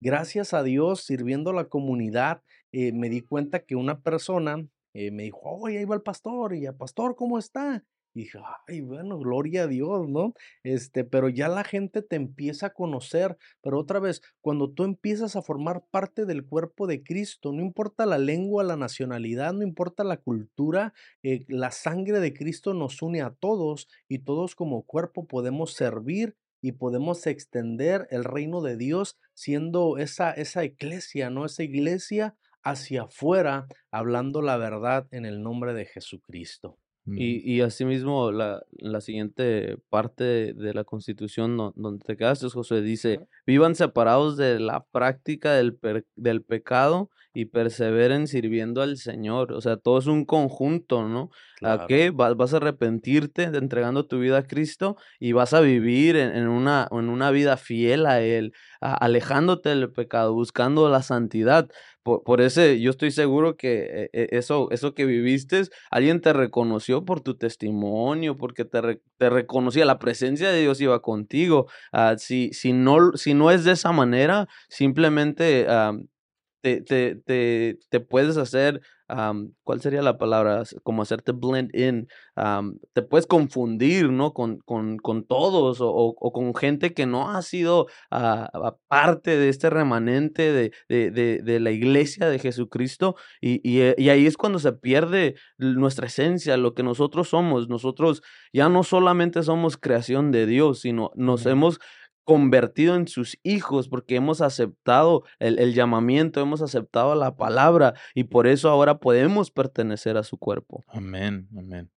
gracias 0.02 0.54
a 0.54 0.64
Dios, 0.64 1.04
sirviendo 1.04 1.52
a 1.52 1.54
la 1.54 1.66
comunidad, 1.66 2.42
eh, 2.72 2.92
me 2.92 3.10
di 3.10 3.22
cuenta 3.22 3.60
que 3.60 3.76
una 3.76 4.02
persona 4.02 4.68
eh, 4.94 5.12
me 5.12 5.24
dijo, 5.24 5.40
oye, 5.44 5.78
ahí 5.80 5.86
va 5.86 5.96
el 5.96 6.02
pastor, 6.02 6.54
y 6.56 6.66
el 6.66 6.76
pastor, 6.76 7.16
¿cómo 7.16 7.38
está? 7.40 7.84
Y 8.14 8.22
dije, 8.24 8.40
ay, 8.68 8.82
bueno, 8.82 9.18
gloria 9.20 9.64
a 9.64 9.68
Dios, 9.68 10.10
¿no? 10.10 10.34
Este, 10.64 11.06
pero 11.06 11.30
ya 11.30 11.48
la 11.48 11.64
gente 11.64 12.02
te 12.02 12.18
empieza 12.18 12.68
a 12.68 12.74
conocer, 12.74 13.38
pero 13.62 13.80
otra 13.80 14.00
vez, 14.00 14.22
cuando 14.42 14.70
tú 14.70 14.84
empiezas 14.84 15.38
a 15.38 15.42
formar 15.42 15.86
parte 15.92 16.26
del 16.26 16.46
cuerpo 16.46 16.88
de 16.88 17.04
Cristo, 17.04 17.54
no 17.54 17.62
importa 17.62 18.06
la 18.06 18.18
lengua, 18.18 18.66
la 18.66 18.76
nacionalidad, 18.76 19.54
no 19.54 19.64
importa 19.64 20.04
la 20.04 20.18
cultura, 20.18 20.94
eh, 21.24 21.46
la 21.48 21.72
sangre 21.72 22.20
de 22.20 22.34
Cristo 22.34 22.74
nos 22.74 23.02
une 23.02 23.22
a 23.22 23.32
todos 23.32 23.88
y 24.10 24.20
todos 24.20 24.56
como 24.56 24.84
cuerpo 24.84 25.26
podemos 25.26 25.74
servir 25.74 26.36
y 26.62 26.74
podemos 26.74 27.26
extender 27.28 28.08
el 28.12 28.24
reino 28.24 28.62
de 28.62 28.78
Dios 28.78 29.17
siendo 29.34 29.97
esa, 29.97 30.32
esa 30.32 30.63
iglesia, 30.63 31.30
¿no? 31.30 31.45
Esa 31.45 31.63
iglesia 31.63 32.36
hacia 32.63 33.04
afuera, 33.04 33.67
hablando 33.89 34.41
la 34.41 34.58
verdad 34.58 35.08
en 35.12 35.26
el 35.26 35.41
nombre 35.41 35.74
de 35.74 35.86
Jesucristo. 35.86 36.78
Y, 37.08 37.52
y 37.52 37.62
asimismo, 37.62 38.32
la, 38.32 38.64
la 38.78 39.02
siguiente 39.02 39.78
parte 39.90 40.54
de, 40.54 40.74
la 40.74 40.84
constitución 40.84 41.58
donde 41.58 42.06
te 42.06 42.16
quedaste, 42.16 42.48
José, 42.50 42.82
dice, 42.82 43.28
vivan 43.46 43.74
separados 43.74 44.38
de 44.38 44.60
la 44.60 44.86
práctica 44.92 45.54
del, 45.54 45.80
del 46.16 46.44
pecado 46.44 47.10
y 47.34 47.46
perseveren 47.46 48.28
sirviendo 48.28 48.82
al 48.82 48.98
Señor. 48.98 49.54
O 49.54 49.62
sea, 49.62 49.78
todo 49.78 49.98
es 49.98 50.08
un 50.08 50.26
conjunto, 50.26 51.08
¿no? 51.08 51.32
¿A 51.62 51.86
qué? 51.88 52.12
Vas, 52.12 52.54
a 52.54 52.58
arrepentirte 52.58 53.50
de 53.50 53.58
entregando 53.58 54.06
tu 54.06 54.20
vida 54.20 54.40
a 54.40 54.44
Cristo 54.44 54.98
y 55.20 55.32
vas 55.32 55.54
a 55.54 55.62
vivir 55.62 56.16
en, 56.16 56.48
una, 56.48 56.88
en 56.92 57.10
una 57.10 57.32
vida 57.32 57.58
fiel 57.58 58.06
a 58.06 58.22
Él, 58.22 58.54
alejándote 58.80 59.70
del 59.70 59.92
pecado, 59.92 60.34
buscando 60.34 60.90
la 60.90 61.04
santidad. 61.04 61.70
Por, 62.04 62.24
por, 62.24 62.42
ese, 62.42 62.80
yo 62.82 62.90
estoy 62.90 63.12
seguro 63.12 63.58
que 63.58 63.84
eh, 63.84 64.10
eh, 64.14 64.28
eso, 64.32 64.70
eso 64.72 64.96
que 64.96 65.06
viviste, 65.06 65.62
alguien 65.92 66.20
te 66.22 66.34
reconoció 66.34 67.06
por 67.06 67.22
tu 67.22 67.38
testimonio, 67.38 68.38
porque 68.38 68.66
te, 68.66 69.02
te 69.18 69.30
reconocía, 69.30 69.86
la 69.86 70.00
presencia 70.00 70.50
de 70.50 70.62
Dios 70.62 70.82
iba 70.82 71.02
contigo. 71.02 71.68
Uh, 71.94 72.18
si, 72.18 72.52
si, 72.54 72.74
no, 72.74 73.12
si 73.14 73.34
no 73.36 73.52
es 73.52 73.64
de 73.66 73.74
esa 73.74 73.92
manera, 73.92 74.48
simplemente 74.70 75.68
te, 76.62 76.82
te, 76.82 77.16
te, 77.16 77.80
te 77.90 78.00
puedes 78.00 78.38
hacer, 78.38 78.82
¿cuál 79.63 79.82
sería 79.82 80.02
la 80.02 80.17
palabra? 80.17 80.63
Como 80.84 81.02
hacerte 81.02 81.32
blend 81.32 81.76
in, 81.76 82.08
te 82.93 83.02
puedes 83.02 83.28
confundir, 83.28 84.10
¿no? 84.10 84.34
Con, 84.34 84.60
con, 84.60 84.97
con 84.97 85.26
todos 85.26 85.82
o, 85.82 85.89
o, 85.89 86.32
con 86.32 86.56
gente 86.56 86.93
que 86.93 87.06
no 87.06 87.32
ha 87.32 87.41
sido 87.41 87.88
uh, 88.12 88.71
parte 88.88 89.38
de 89.38 89.50
este 89.50 89.69
remanente 89.69 90.52
de, 90.52 90.71
de, 90.89 91.12
de, 91.12 91.41
de, 91.43 91.60
la 91.60 91.71
iglesia 91.71 92.28
de 92.28 92.39
Jesucristo 92.39 93.15
y, 93.41 93.60
y, 93.69 93.82
eh, 93.82 93.95
y 93.97 94.10
ahí 94.10 94.26
es 94.26 94.38
cuando 94.38 94.60
se 94.60 94.74
pierde 94.74 95.36
nuestra 95.58 96.08
esencia, 96.08 96.58
lo 96.58 96.74
que 96.74 96.84
nosotros 96.84 97.30
somos. 97.30 97.67
Nosotros 97.69 98.21
ya 98.54 98.69
no 98.69 98.84
solamente 98.84 99.43
somos 99.43 99.78
creación 99.78 100.32
de 100.32 100.45
Dios, 100.45 100.82
sino 100.82 101.12
nos 101.15 101.45
hemos 101.45 101.80
convertido 102.24 102.96
en 102.96 103.08
sus 103.08 103.38
hijos 103.44 103.90
porque 103.90 104.16
hemos 104.16 104.42
aceptado 104.42 105.24
el, 105.40 105.60
el, 105.60 105.74
llamamiento, 105.74 106.42
hemos 106.42 106.62
aceptado 106.62 107.16
la 107.16 107.36
palabra 107.36 107.94
y 108.14 108.26
por 108.26 108.48
eso 108.48 108.70
ahora 108.70 109.00
podemos 109.00 109.52
pertenecer 109.52 110.18
a 110.18 110.24
su 110.24 110.38
cuerpo. 110.38 110.84
Amén, 110.88 111.48
amén. 111.58 111.90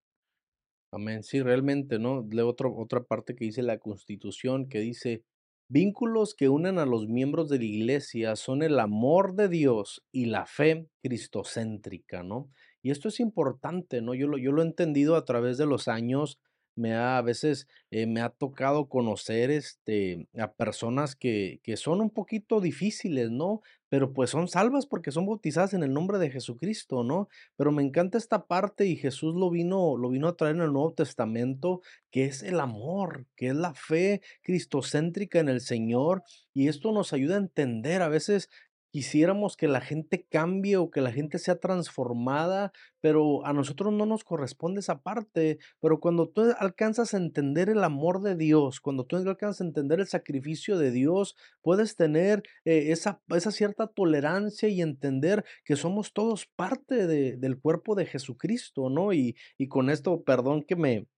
Amén, 0.95 1.25
sí, 1.25 1.43
realmente, 1.43 1.99
¿no? 1.99 2.25
Leo 2.31 2.49
otro, 2.49 2.73
otra 2.77 3.03
parte 3.03 3.35
que 3.35 3.45
dice 3.45 3.63
la 3.63 3.79
constitución, 3.79 4.69
que 4.69 4.79
dice, 4.79 5.25
vínculos 5.69 6.37
que 6.37 6.49
unen 6.49 6.79
a 6.79 6.87
los 6.87 7.09
miembros 7.09 7.49
de 7.49 7.59
la 7.59 7.65
iglesia 7.65 8.37
son 8.37 8.63
el 8.63 8.79
amor 8.79 9.35
de 9.35 9.49
Dios 9.49 10.05
y 10.13 10.27
la 10.27 10.47
fe 10.47 10.89
cristocéntrica, 11.03 12.23
¿no? 12.23 12.49
Y 12.81 12.93
esto 12.93 13.09
es 13.09 13.19
importante, 13.19 14.03
¿no? 14.03 14.15
Yo 14.15 14.29
lo, 14.29 14.39
yo 14.39 14.53
lo 14.53 14.63
he 14.63 14.67
entendido 14.67 15.17
a 15.17 15.25
través 15.25 15.59
de 15.59 15.67
los 15.67 15.89
años 15.89 16.39
me 16.77 16.95
ha, 16.95 17.19
a 17.19 17.23
veces 17.23 17.67
eh, 17.91 18.07
me 18.07 18.21
ha 18.21 18.31
tocado 18.31 18.89
conocer 18.89 19.51
este, 19.51 20.29
a 20.39 20.53
personas 20.53 21.17
que, 21.17 21.61
que 21.63 21.77
son 21.77 22.01
un 22.01 22.11
poquito 22.11 22.61
difíciles, 22.61 23.31
¿no? 23.31 23.61
Pero 23.89 24.13
pues 24.13 24.31
son 24.31 24.49
salvas 24.49 24.87
porque 24.87 25.13
son 25.13 25.27
bautizadas 25.27 25.73
en 25.73 25.85
el 25.85 25.93
nombre 25.93 26.19
de 26.19 26.31
Jesucristo, 26.31 27.05
¿no? 27.05 27.29
Pero 27.57 27.71
me 27.71 27.83
encanta 27.83 28.19
esta 28.19 28.47
parte 28.47 28.87
y 28.87 28.97
Jesús 28.97 29.35
lo 29.35 29.51
vino, 29.51 29.97
lo 29.97 30.11
vino 30.11 30.27
a 30.27 30.37
traer 30.37 30.57
en 30.57 30.63
el 30.63 30.73
Nuevo 30.73 30.95
Testamento, 30.95 31.81
que 32.11 32.25
es 32.25 32.43
el 32.43 32.59
amor, 32.61 33.27
que 33.37 33.49
es 33.49 33.55
la 33.55 33.75
fe 33.75 34.21
cristocéntrica 34.43 35.39
en 35.39 35.49
el 35.49 35.61
Señor. 35.61 36.25
Y 36.53 36.69
esto 36.69 36.93
nos 36.93 37.13
ayuda 37.13 37.37
a 37.37 37.39
entender 37.39 38.03
a 38.03 38.09
veces 38.09 38.51
quisiéramos 38.95 39.57
que 39.57 39.67
la 39.67 39.81
gente 39.81 40.25
cambie 40.31 40.77
o 40.77 40.89
que 40.89 41.01
la 41.01 41.11
gente 41.11 41.41
sea 41.41 41.59
transformada, 41.59 42.71
pero 43.01 43.45
a 43.45 43.53
nosotros 43.53 43.93
no 43.93 44.07
nos 44.07 44.23
corresponde 44.23 44.79
esa 44.79 45.03
parte. 45.03 45.59
Pero 45.81 45.99
cuando 45.99 46.29
tú 46.29 46.55
alcanzas 46.61 47.13
a 47.13 47.17
entender 47.17 47.71
el 47.71 47.83
amor 47.83 48.23
de 48.23 48.37
Dios, 48.37 48.81
cuando 48.81 49.05
tú 49.05 49.17
alcanzas 49.17 49.63
a 49.63 49.65
entender 49.65 49.99
el 49.99 50.07
sacrificio 50.07 50.79
de 50.79 50.93
Dios, 50.93 51.35
puedes 51.61 51.97
tener 51.97 52.45
eh, 52.65 52.93
esa, 52.93 53.21
esa, 53.31 53.51
cierta 53.51 53.89
tolerancia 53.89 54.69
y 54.69 54.81
entender 54.81 55.45
que 55.65 55.75
somos 55.75 56.13
todos 56.13 56.47
parte 56.47 57.09
de, 57.09 57.37
del 57.37 57.59
cuerpo 57.59 57.97
de 57.97 58.07
Jesucristo, 58.07 58.91
¿no? 58.91 59.13
Y, 59.13 59.35
y 59.59 59.67
con 59.67 59.91
esto, 59.91 60.23
perdón 60.23 60.63
que 60.63 60.77
me, 60.77 61.09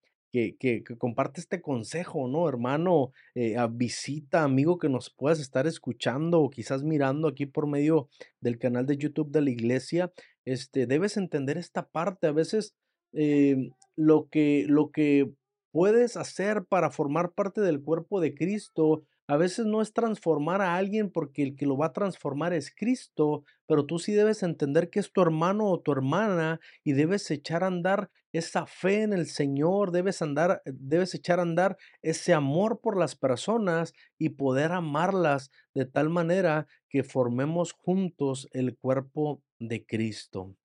que, 0.59 0.84
comparte 0.99 1.41
este 1.41 1.61
consejo, 1.62 2.28
¿no? 2.28 2.49
Hermano, 2.49 3.12
eh, 3.34 3.57
visita, 3.70 4.43
amigo 4.43 4.78
que 4.78 4.89
nos 4.89 5.11
puedas 5.11 5.41
estar 5.41 5.66
escuchando 5.66 6.41
o 6.41 6.51
quizás 6.51 6.82
mirando 6.82 7.28
aquí 7.28 7.47
por 7.47 7.66
medio 7.66 8.09
del 8.41 8.59
canal 8.59 8.87
de 8.87 8.97
YouTube 8.97 9.30
de 9.30 9.41
la 9.41 9.51
iglesia, 9.51 10.12
este, 10.45 10.87
debes 10.87 11.16
entender 11.16 11.59
esta 11.59 11.89
parte. 11.89 12.26
A 12.26 12.32
veces 12.32 12.74
em, 13.12 13.70
lo, 13.97 14.28
que, 14.28 14.66
lo 14.68 14.91
que 14.91 15.30
puedes 15.72 16.16
hacer 16.16 16.64
para 16.64 16.91
formar 16.91 17.32
parte 17.32 17.61
del 17.61 17.82
cuerpo 17.82 18.20
de 18.20 18.34
Cristo 18.34 19.05
a 19.28 19.37
veces 19.37 19.66
no 19.66 19.82
es 19.82 19.93
transformar 19.93 20.62
a 20.62 20.76
alguien 20.76 21.11
porque 21.11 21.43
el 21.43 21.57
que 21.57 21.66
lo 21.66 21.76
va 21.76 21.87
a 21.87 21.93
transformar 21.93 22.53
es 22.53 22.72
Cristo, 22.74 23.45
pero 23.66 23.84
tú 23.84 23.99
sí 23.99 24.12
debes 24.12 24.43
entender 24.45 24.89
que 24.89 25.01
es 25.01 25.12
tu 25.12 25.20
hermano 25.20 25.66
o 25.66 25.80
tu 25.80 25.91
hermana 25.91 26.61
y 26.84 26.93
debes 26.93 27.28
echar 27.32 27.64
a 27.64 27.66
andar 27.66 28.11
esa 28.37 28.66
fe 28.66 29.03
en 29.03 29.12
el 29.12 29.26
Señor, 29.26 29.91
debes 29.93 30.22
andar 30.22 30.62
debes 30.64 31.14
echar 31.14 31.39
a 31.39 31.43
andar 31.43 31.76
ese 32.03 32.34
amor 32.34 32.80
por 32.80 32.97
las 32.99 33.16
personas 33.16 33.93
y 34.18 34.30
poder 34.30 34.72
amarlas 34.72 35.51
de 35.74 35.87
tal 35.87 36.11
manera 36.11 36.66
que 36.89 37.05
formemos 37.05 37.72
juntos 37.72 38.49
el 38.53 38.76
cuerpo 38.76 39.43
de 39.59 39.84
Cristo. 39.84 40.57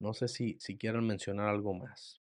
No 0.00 0.14
sé 0.14 0.28
si 0.28 0.56
si 0.60 0.76
quieran 0.76 1.06
mencionar 1.06 1.48
algo 1.48 1.74
más. 1.74 2.20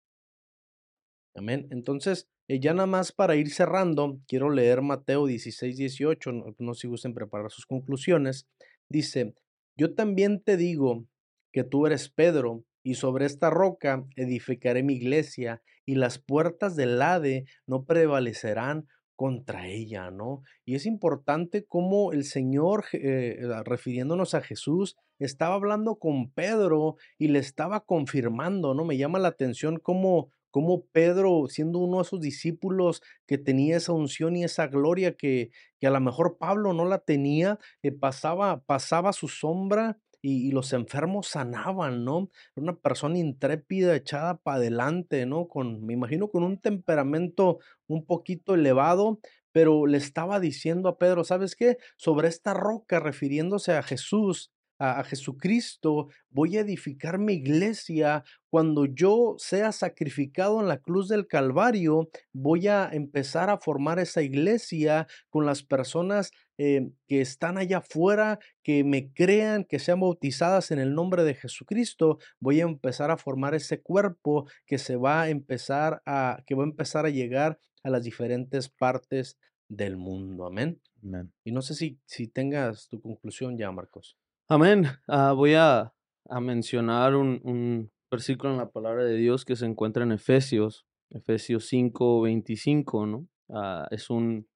Amén. 1.36 1.68
Entonces, 1.72 2.28
eh, 2.48 2.60
ya 2.60 2.74
nada 2.74 2.88
más 2.88 3.12
para 3.12 3.36
ir 3.36 3.52
cerrando, 3.52 4.20
quiero 4.28 4.50
leer 4.50 4.82
Mateo 4.82 5.28
16, 5.28 5.78
18, 5.78 6.32
no, 6.32 6.56
no 6.58 6.74
si 6.74 6.88
gusten 6.88 7.14
preparar 7.14 7.52
sus 7.52 7.66
conclusiones. 7.66 8.48
Dice, 8.90 9.36
yo 9.78 9.94
también 9.94 10.42
te 10.44 10.58
digo 10.58 11.06
que 11.54 11.64
tú 11.64 11.86
eres 11.86 12.10
Pedro, 12.10 12.66
y 12.90 12.96
sobre 12.96 13.28
esta 13.28 13.52
roca 13.52 14.04
edificaré 14.16 14.82
mi 14.82 14.96
iglesia, 14.96 15.62
y 15.86 15.94
las 15.94 16.18
puertas 16.18 16.76
del 16.76 17.00
Hade 17.00 17.46
no 17.68 17.86
prevalecerán 17.86 18.88
contra 19.16 19.68
ella, 19.68 20.10
¿no? 20.10 20.42
Y 20.66 20.74
es 20.74 20.88
importante 20.88 21.68
cómo 21.68 22.14
el 22.14 22.24
Señor, 22.24 22.86
eh, 22.94 23.38
refiriéndonos 23.64 24.34
a 24.34 24.42
Jesús, 24.42 24.96
estaba 25.20 25.54
hablando 25.54 26.00
con 26.00 26.32
Pedro 26.32 26.96
y 27.20 27.28
le 27.28 27.38
estaba 27.38 27.82
confirmando, 27.82 28.74
¿no? 28.74 28.86
Me 28.86 28.98
llama 28.98 29.20
la 29.20 29.28
atención 29.28 29.78
cómo 29.78 30.32
como 30.50 30.86
Pedro, 30.86 31.46
siendo 31.48 31.78
uno 31.78 31.98
de 31.98 32.04
esos 32.04 32.22
discípulos 32.22 33.04
que 33.28 33.38
tenía 33.38 33.78
esa 33.78 33.94
unción 33.94 34.36
y 34.36 34.44
esa 34.44 34.66
gloria 34.66 35.16
que, 35.16 35.52
que 35.80 35.86
a 35.86 35.92
lo 35.92 36.00
mejor 36.00 36.40
Pablo 36.40 36.74
no 36.74 36.86
la 36.86 36.98
tenía, 36.98 37.60
eh, 37.84 37.92
pasaba, 37.92 38.64
pasaba 38.66 39.14
su 39.14 39.28
sombra 39.28 40.00
y, 40.22 40.52
los 40.52 40.74
enfermos 40.74 41.28
sanaban, 41.28 42.04
¿no? 42.06 42.30
Una 42.56 42.76
persona 42.76 43.18
intrépida, 43.18 43.96
echada 43.96 44.38
para 44.38 44.58
adelante, 44.58 45.26
¿no? 45.26 45.48
Con, 45.48 45.86
me 45.86 45.94
imagino 45.94 46.30
con 46.30 46.44
un 46.44 46.58
temperamento 46.60 47.60
un 47.88 48.06
poquito 48.06 48.56
elevado, 48.56 49.20
pero 49.52 49.86
le 49.86 49.98
estaba 49.98 50.40
diciendo 50.40 50.90
a 50.90 50.98
Pedro, 50.98 51.24
¿sabes 51.24 51.56
qué? 51.56 51.78
Sobre 51.98 52.28
esta 52.28 52.54
roca, 52.54 53.00
refiriéndose 53.00 53.74
a 53.74 53.84
Jesús, 53.84 54.52
a, 54.80 55.04
Jesucristo, 55.04 56.08
voy 56.30 56.58
a 56.58 56.62
edificar 56.62 57.20
mi 57.20 57.34
iglesia. 57.34 58.24
Cuando 58.50 58.86
yo 58.86 59.36
sea 59.38 59.72
sacrificado 59.72 60.60
en 60.62 60.68
la 60.68 60.80
cruz 60.80 61.10
del 61.10 61.28
Calvario, 61.28 62.10
voy 62.34 62.68
a 62.68 62.90
empezar 62.92 63.50
a 63.50 63.58
formar 63.58 64.00
esa 64.00 64.22
iglesia 64.22 65.08
con 65.30 65.46
las 65.46 65.64
personas 65.64 66.32
eh, 66.58 66.90
que 67.08 67.22
están 67.22 67.58
allá 67.58 67.80
afuera, 67.80 68.40
que 68.64 68.84
me 68.84 69.12
crean, 69.14 69.66
que 69.66 69.80
sean 69.80 70.00
bautizadas 70.00 70.72
en 70.72 70.80
el 70.80 70.96
nombre 70.96 71.24
de 71.24 71.36
Jesucristo. 71.36 72.18
Voy 72.40 72.62
a 72.62 72.64
empezar 72.64 73.12
a 73.12 73.18
formar 73.18 73.54
ese 73.56 73.82
cuerpo 73.82 74.48
que 74.66 74.78
se 74.78 74.96
va 74.96 75.24
a 75.24 75.30
empezar 75.30 76.02
a, 76.06 76.42
que 76.48 76.56
va 76.56 76.64
a 76.64 76.68
empezar 76.68 77.06
a 77.06 77.10
llegar 77.10 77.60
a 77.84 77.90
las 77.90 78.04
diferentes 78.04 78.70
partes 78.70 79.38
del 79.70 79.98
mundo. 79.98 80.46
Amén. 80.46 80.82
Amén. 81.04 81.32
Y 81.44 81.52
no 81.52 81.62
sé 81.62 81.76
si, 81.76 82.00
si 82.06 82.28
tengas 82.28 82.90
tu 82.90 83.02
conclusión 83.02 83.58
ya, 83.58 83.72
Marcos. 83.72 84.18
Amén. 84.52 84.88
Ah, 85.08 85.34
voy 85.34 85.54
a, 85.54 85.94
mencionar 86.42 87.16
un, 87.16 87.92
versículo 88.10 88.52
en 88.52 88.58
la 88.58 88.72
palabra 88.72 89.04
de 89.04 89.16
Dios 89.16 89.46
que 89.46 89.56
se 89.56 89.68
encuentra 89.68 90.02
en 90.02 90.12
Efesios, 90.12 90.88
Efesios 91.12 91.68
5, 91.68 92.22
25, 92.22 93.06
¿no? 93.06 93.28
Ah, 93.50 93.88
es 93.92 94.10
un 94.10 94.48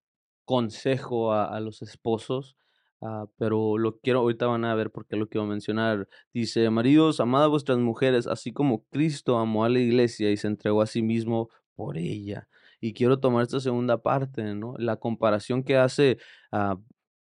consejo 0.45 1.31
a, 1.31 1.59
los 1.59 1.83
esposos, 1.83 2.57
ah, 3.01 3.27
pero 3.37 3.77
lo 3.77 3.99
quiero, 3.99 4.21
ahorita 4.21 4.47
van 4.47 4.65
a 4.65 4.73
ver 4.73 4.89
por 4.89 5.05
qué 5.05 5.15
lo 5.15 5.29
quiero 5.29 5.45
mencionar. 5.45 6.07
Dice, 6.33 6.67
maridos, 6.71 7.19
amad 7.19 7.43
a 7.43 7.47
vuestras 7.47 7.77
mujeres, 7.77 8.25
así 8.25 8.51
como 8.51 8.85
Cristo 8.85 9.37
amó 9.37 9.63
a 9.63 9.69
la 9.69 9.79
iglesia 9.79 10.31
y 10.31 10.37
se 10.37 10.47
entregó 10.47 10.81
a 10.81 10.87
sí 10.87 11.03
mismo 11.03 11.49
por 11.75 11.99
ella. 11.99 12.47
Y 12.81 12.93
quiero 12.93 13.19
tomar 13.19 13.43
esta 13.43 13.59
segunda 13.59 14.01
parte, 14.01 14.55
¿no? 14.55 14.73
La 14.79 14.95
comparación 14.97 15.63
que 15.63 15.77
hace 15.77 16.17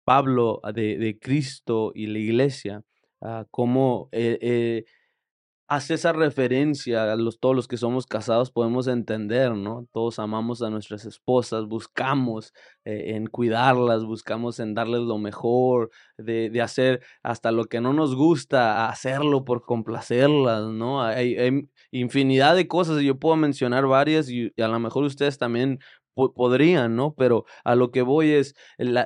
Pablo 0.03 0.59
ah, 0.63 0.71
de, 0.71 0.97
de 0.97 1.19
Cristo 1.19 1.91
y 1.95 2.07
la 2.07 2.19
iglesia, 2.19 2.83
uh, 3.21 3.45
cómo 3.51 4.09
eh, 4.11 4.37
eh, 4.41 4.85
hace 5.67 5.95
esa 5.95 6.13
referencia 6.13 7.11
a 7.11 7.15
los, 7.15 7.39
todos 7.39 7.55
los 7.55 7.67
que 7.67 7.77
somos 7.77 8.05
casados 8.05 8.51
podemos 8.51 8.87
entender, 8.87 9.55
¿no? 9.55 9.87
Todos 9.91 10.19
amamos 10.19 10.61
a 10.61 10.69
nuestras 10.69 11.05
esposas, 11.05 11.65
buscamos 11.65 12.53
eh, 12.85 13.15
en 13.15 13.27
cuidarlas, 13.27 14.03
buscamos 14.03 14.59
en 14.59 14.75
darles 14.75 15.01
lo 15.01 15.17
mejor, 15.17 15.89
de, 16.17 16.49
de, 16.49 16.61
hacer 16.61 17.01
hasta 17.23 17.51
lo 17.51 17.65
que 17.65 17.81
no 17.81 17.93
nos 17.93 18.15
gusta, 18.15 18.89
hacerlo 18.89 19.45
por 19.45 19.63
complacerlas, 19.63 20.65
¿no? 20.67 21.01
Hay, 21.01 21.67
infinidad 21.91 22.55
de 22.55 22.67
cosas, 22.67 23.01
yo 23.01 23.17
puedo 23.19 23.35
mencionar 23.35 23.87
varias 23.87 24.29
y, 24.29 24.51
y 24.55 24.61
a 24.61 24.67
lo 24.67 24.79
mejor 24.79 25.03
ustedes 25.03 25.37
también 25.37 25.79
podrían, 26.13 26.95
¿no? 26.95 27.13
Pero 27.15 27.45
a 27.63 27.75
lo 27.75 27.91
que 27.91 28.01
voy 28.01 28.31
es 28.31 28.55
la, 28.77 29.05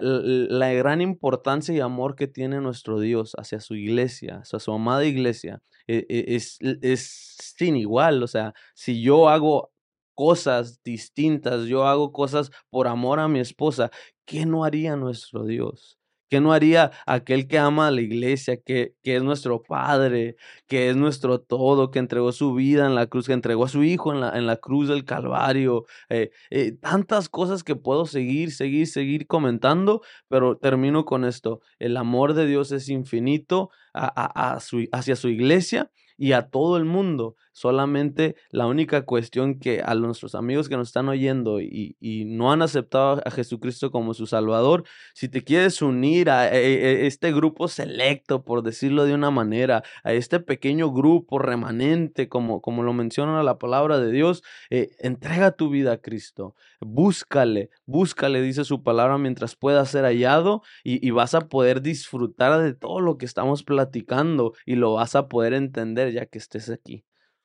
gran 0.74 1.02
importancia 1.02 1.74
y 1.74 1.80
amor 1.80 2.16
que 2.16 2.28
tiene 2.28 2.62
nuestro 2.62 3.00
Dios 3.00 3.34
hacia 3.38 3.60
su 3.60 3.76
iglesia, 3.76 4.40
hacia 4.44 4.60
su 4.60 4.72
amada 4.72 5.06
iglesia, 5.06 5.62
e, 5.88 6.06
e, 6.10 6.36
es, 6.36 6.58
es 6.82 7.36
sin 7.40 7.76
igual. 7.76 8.24
O 8.24 8.28
sea, 8.28 8.54
si 8.74 9.02
yo 9.02 9.30
hago 9.30 9.72
cosas 10.16 10.82
distintas, 10.84 11.66
yo 11.66 11.86
hago 11.86 12.12
cosas 12.12 12.52
por 12.70 12.88
amor 12.88 13.20
a 13.20 13.28
mi 13.28 13.40
esposa, 13.40 13.92
¿qué 14.26 14.46
no 14.46 14.64
haría 14.64 14.96
nuestro 14.96 15.46
Dios? 15.46 15.97
¿Qué 16.30 16.42
no 16.42 16.52
haría 16.54 16.92
aquel 17.06 17.48
que 17.48 17.58
ama 17.58 17.88
a 17.88 17.92
la 17.92 18.02
iglesia, 18.02 18.58
que, 18.58 18.94
que, 19.04 19.16
es 19.16 19.24
nuestro 19.24 19.64
Padre, 19.64 20.36
que 20.68 20.90
es 20.90 20.96
nuestro 20.96 21.40
todo, 21.40 21.92
que 21.92 22.00
entregó 22.00 22.32
su 22.32 22.54
vida 22.54 22.86
en 22.86 22.96
la 22.96 23.08
cruz, 23.08 23.28
que 23.28 23.34
entregó 23.34 23.66
a 23.66 23.70
su 23.70 23.84
Hijo 23.84 24.14
en 24.14 24.20
la, 24.22 24.38
en 24.38 24.46
la 24.46 24.58
cruz 24.58 24.90
del 24.90 25.06
Calvario? 25.06 25.86
Eh, 26.10 26.32
eh, 26.50 26.74
tantas 26.74 27.30
cosas 27.30 27.64
que 27.64 27.76
puedo 27.76 28.06
seguir, 28.06 28.52
seguir, 28.52 28.88
seguir 28.88 29.28
comentando, 29.28 30.02
pero 30.28 30.58
termino 30.58 31.06
con 31.06 31.26
esto. 31.26 31.62
El 31.80 31.98
amor 31.98 32.34
de 32.34 32.46
Dios 32.46 32.72
es 32.72 32.90
infinito 32.90 33.70
a, 33.94 34.60
su, 34.60 34.86
hacia 34.92 35.16
su 35.16 35.30
iglesia 35.30 35.92
y 36.18 36.34
a 36.34 36.50
todo 36.50 36.78
el 36.78 36.86
mundo. 36.86 37.36
Solamente 37.58 38.36
la 38.52 38.68
única 38.68 39.04
cuestión 39.04 39.58
que 39.58 39.82
a 39.84 39.96
nuestros 39.96 40.36
amigos 40.36 40.70
que 40.70 40.78
nos 40.78 40.90
están 40.90 41.10
oyendo 41.10 41.60
y, 41.60 41.96
no 42.28 42.52
han 42.52 42.62
aceptado 42.62 43.20
a 43.26 43.32
Jesucristo 43.32 43.90
como 43.90 44.14
su 44.14 44.28
Salvador, 44.28 44.84
si 45.16 45.28
te 45.28 45.44
quieres 45.44 45.82
unir 45.82 46.30
a, 46.30 46.54
e, 46.56 46.60
e, 46.60 47.08
este 47.08 47.34
grupo 47.34 47.68
selecto, 47.68 48.44
por 48.46 48.62
decirlo 48.62 49.06
de 49.06 49.16
una 49.16 49.32
manera, 49.32 49.82
a 50.04 50.14
este 50.14 50.40
pequeño 50.40 50.92
grupo 50.92 51.40
remanente, 51.40 52.30
como, 52.30 52.62
como 52.62 52.84
lo 52.84 52.94
menciona 52.94 53.42
la 53.42 53.58
palabra 53.58 53.98
de 54.00 54.12
Dios, 54.12 54.44
eh, 54.70 54.92
entrega 55.00 55.50
tu 55.50 55.72
vida 55.72 55.94
a 55.94 55.98
Cristo. 55.98 56.54
Búscale, 56.80 57.72
búscale, 57.88 58.40
dice 58.44 58.66
su 58.66 58.84
palabra, 58.84 59.18
mientras 59.18 59.56
pueda 59.56 59.84
ser 59.88 60.06
hallado 60.06 60.62
y, 60.84 61.06
y 61.06 61.10
vas 61.10 61.34
a 61.34 61.50
poder 61.50 61.82
disfrutar 61.82 62.62
de 62.62 62.76
todo 62.76 63.02
lo 63.02 63.18
que 63.18 63.26
estamos 63.26 63.64
platicando 63.64 64.54
y 64.64 64.76
lo 64.76 64.94
vas 64.94 65.16
a 65.16 65.28
poder 65.28 65.54
entender 65.54 66.14
ya 66.14 66.28
que 66.28 66.38
estés 66.38 66.70
aquí. 66.70 67.04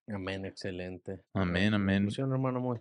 Amén, 0.09 0.45
excelente. 0.45 1.21
Amén, 1.35 1.75
amén. 1.75 2.09
hermano 2.19 2.61
muy. 2.61 2.81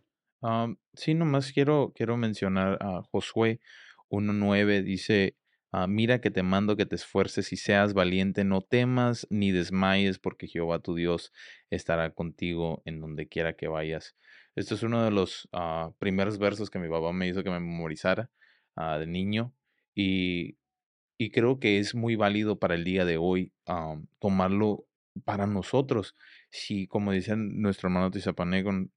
sí, 0.93 1.13
nomás 1.13 1.51
quiero, 1.51 1.93
quiero 1.95 2.17
mencionar 2.17 2.77
a 2.81 3.03
Josué 3.11 3.59
1.9, 4.09 4.83
dice, 4.83 5.35
ah, 5.71 5.87
mira 5.87 6.19
que 6.19 6.31
te 6.31 6.43
mando 6.43 6.75
que 6.75 6.85
te 6.85 6.95
esfuerces 6.95 7.53
y 7.53 7.57
seas 7.57 7.93
valiente, 7.93 8.43
no 8.43 8.61
temas 8.61 9.27
ni 9.29 9.51
desmayes, 9.51 10.19
porque 10.19 10.47
Jehová 10.47 10.79
tu 10.79 10.95
Dios 10.95 11.31
estará 11.69 12.11
contigo 12.11 12.81
en 12.85 12.99
donde 12.99 13.27
quiera 13.27 13.53
que 13.53 13.67
vayas. 13.67 14.15
Este 14.55 14.73
es 14.73 14.83
uno 14.83 15.03
de 15.03 15.11
los 15.11 15.47
ah, 15.53 15.91
primeros 15.99 16.37
versos 16.37 16.69
que 16.69 16.79
mi 16.79 16.89
papá 16.89 17.13
me 17.13 17.27
hizo 17.27 17.43
que 17.43 17.51
me 17.51 17.59
memorizara 17.59 18.29
ah, 18.75 18.97
de 18.97 19.07
niño 19.07 19.53
y, 19.95 20.57
y, 21.17 21.31
creo 21.31 21.59
que 21.59 21.79
es 21.79 21.95
muy 21.95 22.15
válido 22.15 22.59
para 22.59 22.75
el 22.75 22.83
día 22.83 23.05
de 23.05 23.17
hoy 23.17 23.53
tomarlo 24.19 24.85
para 25.25 25.47
nosotros, 25.47 26.15
si 26.49 26.87
como 26.87 27.11
dice 27.11 27.35
nuestro 27.35 27.87
hermano 27.87 28.11
Tizapanegon, 28.11 28.91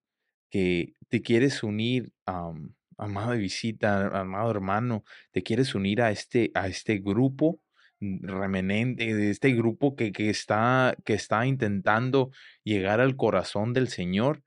que 0.51 0.95
te 1.09 1.23
quieres 1.23 1.63
unir, 1.63 2.13
a 2.27 2.53
amado 2.97 3.33
de 3.33 3.39
visita, 3.39 4.07
amado 4.21 4.51
hermano, 4.51 5.05
te 5.33 5.43
quieres 5.43 5.75
unir 5.75 6.01
a 6.03 6.11
este, 6.11 6.51
a 6.55 6.69
este 6.69 6.99
grupo 6.99 7.61
remanente, 8.01 9.15
de 9.15 9.31
este 9.31 9.53
grupo 9.53 9.97
que, 9.97 10.13
que, 10.13 10.31
está, 10.31 10.97
que 11.05 11.15
está 11.15 11.47
intentando 11.47 12.31
llegar 12.63 13.01
al 13.01 13.17
corazón 13.17 13.73
del 13.73 13.89
Señor, 13.89 14.43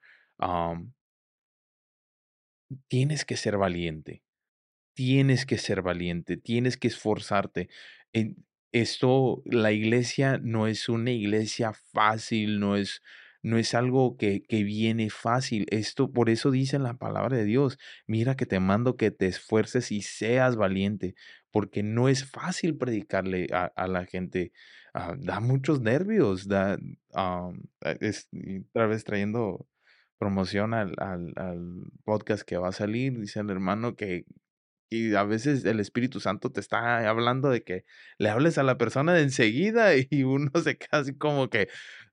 tienes 2.88 3.26
que 3.26 3.38
ser 3.38 3.58
valiente. 3.58 4.24
Tienes 4.94 5.46
que 5.46 5.58
ser 5.58 5.84
valiente, 5.84 6.38
tienes 6.38 6.78
que 6.78 6.88
esforzarte. 6.88 7.70
Esto, 8.72 9.42
la 9.46 9.72
iglesia 9.72 10.40
no 10.42 10.68
es 10.68 10.90
una 10.90 11.12
iglesia 11.12 11.74
fácil, 11.74 12.60
no 12.60 12.76
es, 12.76 13.02
no 13.42 13.58
es 13.58 13.74
algo 13.74 14.18
que, 14.18 14.44
que, 14.44 14.64
viene 14.64 15.10
fácil. 15.10 15.66
Esto, 15.72 16.12
por 16.12 16.30
eso 16.30 16.52
dice 16.52 16.80
la 16.80 16.96
palabra 16.98 17.38
de 17.38 17.46
Dios, 17.46 17.78
mira 18.08 18.36
que 18.36 18.46
te 18.46 18.60
mando 18.60 18.98
que 18.98 19.12
te 19.12 19.28
esfuerces 19.28 19.92
y 19.92 20.02
seas 20.02 20.56
valiente, 20.56 21.16
porque 21.52 21.84
no 21.84 22.10
es 22.10 22.26
fácil 22.26 22.78
predicarle 22.78 23.48
a, 23.52 23.88
la 23.88 24.06
gente. 24.06 24.52
Ah, 24.94 25.16
da 25.18 25.40
muchos 25.40 25.82
nervios, 25.82 26.48
da, 26.48 26.78
es, 28.00 28.30
otra 28.70 28.88
vez 28.88 29.04
trayendo 29.04 29.68
promoción 30.18 30.74
al, 30.74 30.96
al, 30.98 31.34
al, 31.36 31.84
podcast 32.04 32.44
que 32.44 32.58
va 32.58 32.70
a 32.70 32.72
salir, 32.72 33.20
dice 33.20 33.40
el 33.40 33.50
hermano 33.52 33.96
que 33.96 34.26
y 34.90 35.16
a 35.16 35.24
veces 35.24 35.66
el 35.66 35.80
Espíritu 35.80 36.20
Santo 36.20 36.52
te 36.52 36.60
está 36.60 37.08
hablando 37.10 37.50
de 37.50 37.64
que 37.64 37.84
le 38.18 38.30
hables 38.30 38.58
a 38.58 38.64
la 38.64 38.78
persona 38.78 39.14
de 39.14 39.24
enseguida 39.24 39.92
y 40.10 40.24
uno 40.24 40.52
se 40.64 40.78
queda 40.78 41.00
así 41.00 41.14
como 41.16 41.50
que, 41.50 41.68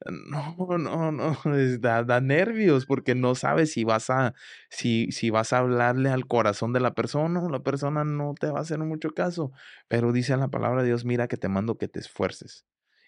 no, 0.06 0.56
no, 0.78 1.12
no, 1.12 1.36
da, 1.80 2.02
da, 2.04 2.20
nervios 2.20 2.86
porque 2.86 3.14
no 3.14 3.34
sabes 3.34 3.72
si 3.72 3.84
vas 3.84 4.10
a, 4.10 4.34
si, 4.70 5.10
si 5.12 5.30
vas 5.30 5.52
a 5.52 5.58
hablarle 5.58 6.10
al 6.10 6.26
corazón 6.26 6.72
de 6.72 6.80
la 6.80 6.94
persona 6.94 7.40
o 7.42 7.48
la 7.48 7.62
persona 7.62 8.04
no 8.04 8.34
te 8.38 8.48
va 8.48 8.58
a 8.58 8.62
hacer 8.62 8.78
mucho 8.78 9.10
caso. 9.10 9.52
Pero 9.88 10.12
dice 10.12 10.36
la 10.36 10.48
palabra 10.48 10.82
de 10.82 10.88
Dios, 10.88 11.04
mira 11.04 11.28
que 11.28 11.36
te 11.36 11.48
mando 11.48 11.78
que 11.78 11.88
te 11.88 12.00
esfuerces 12.00 12.66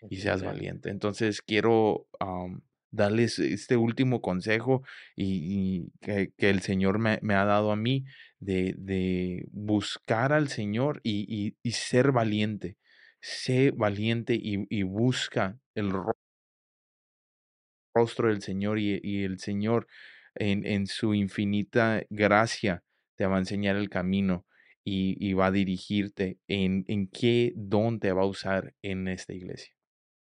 y 0.09 0.17
seas 0.17 0.43
valiente. 0.43 0.91
Entonces 0.91 1.43
quiero 1.43 2.07
darles 2.97 3.39
este 3.39 3.77
último 3.77 4.21
consejo 4.21 4.83
y, 5.15 5.93
que, 6.01 6.33
el 6.39 6.63
Señor 6.63 6.99
me, 6.99 7.35
ha 7.35 7.45
dado 7.45 7.71
a 7.73 7.77
mí 7.77 8.05
de, 8.41 9.47
buscar 9.53 10.33
al 10.33 10.49
Señor 10.49 11.01
y, 11.05 11.55
ser 11.71 12.13
valiente. 12.13 12.77
Sé 13.21 13.73
valiente 13.73 14.39
y, 14.41 14.83
busca 14.83 15.59
el 15.75 15.93
rostro 17.95 18.29
del 18.29 18.43
Señor 18.43 18.79
y, 18.79 19.25
el 19.25 19.39
Señor 19.39 19.87
en, 20.35 20.67
en, 20.67 20.87
su 20.87 21.15
infinita 21.15 22.03
gracia 22.11 22.83
te 23.17 23.27
va 23.27 23.37
a 23.37 23.41
enseñar 23.41 23.77
el 23.77 23.89
camino 23.89 24.47
y, 24.85 25.33
va 25.35 25.47
a 25.47 25.51
dirigirte 25.51 26.39
en, 26.47 26.85
en 26.89 27.09
qué 27.09 27.53
don 27.57 27.99
te 27.99 28.13
va 28.13 28.23
a 28.23 28.27
usar 28.27 28.75
en 28.83 29.09
esta 29.09 29.33
iglesia. 29.35 29.76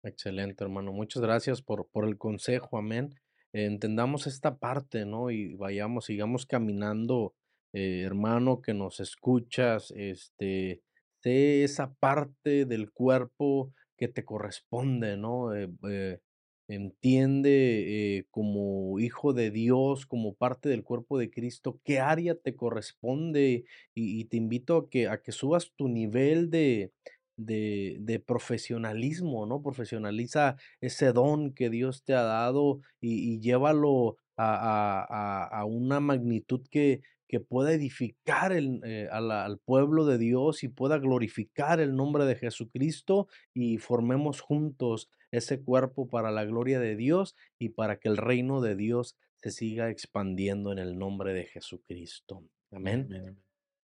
Excelente, 0.04 0.64
hermano. 0.64 0.92
Muchas 0.92 1.22
gracias 1.22 1.62
por, 1.62 1.88
por 1.88 2.06
el 2.06 2.18
consejo, 2.18 2.78
amén. 2.78 3.16
entendamos 3.54 4.28
esta 4.28 4.58
parte, 4.58 5.06
¿no? 5.06 5.32
Y 5.32 5.54
vayamos, 5.56 6.06
sigamos 6.06 6.46
caminando, 6.46 7.36
eh, 7.74 8.02
hermano, 8.06 8.62
que 8.62 8.74
nos 8.74 9.00
escuchas, 9.00 9.92
este, 9.96 10.82
sé 11.22 11.64
esa 11.64 11.94
parte 11.94 12.66
del 12.66 12.92
cuerpo 12.92 13.72
que 13.98 14.08
te 14.10 14.26
corresponde, 14.26 15.16
¿no? 15.18 15.56
Eh, 15.56 15.70
eh, 15.90 16.20
entiende 16.68 18.26
como 18.32 19.00
hijo 19.00 19.34
de 19.34 19.52
Dios, 19.52 20.06
como 20.06 20.34
parte 20.34 20.70
del 20.70 20.84
cuerpo 20.84 21.18
de 21.18 21.30
Cristo, 21.30 21.80
qué 21.84 22.00
área 22.00 22.36
te 22.36 22.56
corresponde 22.56 23.66
y, 23.94 24.20
y 24.22 24.26
te 24.26 24.38
invito 24.38 24.78
a 24.78 24.90
que, 24.90 25.08
a 25.08 25.22
que 25.22 25.32
subas 25.34 25.72
tu 25.76 25.88
nivel 25.90 26.50
de, 26.50 26.92
de, 27.38 27.98
de, 28.00 28.20
profesionalismo, 28.20 29.46
¿no? 29.46 29.62
Profesionaliza 29.62 30.56
ese 30.82 31.14
don 31.14 31.54
que 31.54 31.70
Dios 31.70 32.04
te 32.04 32.14
ha 32.14 32.24
dado 32.24 32.80
y, 33.02 33.40
llévalo 33.40 34.18
a, 34.38 35.48
a, 35.50 35.66
una 35.66 36.00
magnitud 36.00 36.62
que, 36.70 37.02
que 37.28 37.40
pueda 37.40 37.72
edificar 37.72 38.52
el, 38.52 38.80
eh, 38.84 39.08
al 39.12 39.60
pueblo 39.66 40.06
de 40.06 40.18
Dios 40.18 40.64
y 40.64 40.68
pueda 40.68 41.00
glorificar 41.00 41.80
el 41.80 41.96
nombre 41.96 42.26
de 42.26 42.36
Jesucristo 42.36 43.28
y 43.54 43.78
formemos 43.78 44.42
juntos 44.42 45.10
ese 45.32 45.62
cuerpo 45.62 46.08
para 46.08 46.32
la 46.32 46.46
gloria 46.46 46.80
de 46.80 46.96
Dios 46.96 47.36
y 47.58 47.70
para 47.70 47.98
que 47.98 48.10
el 48.10 48.18
reino 48.18 48.62
de 48.62 48.76
Dios 48.76 49.18
se 49.42 49.52
siga 49.52 49.90
expandiendo 49.90 50.72
en 50.72 50.80
el 50.80 50.98
nombre 50.98 51.34
de 51.34 51.46
Jesucristo. 51.46 52.44
Amén. 52.72 53.38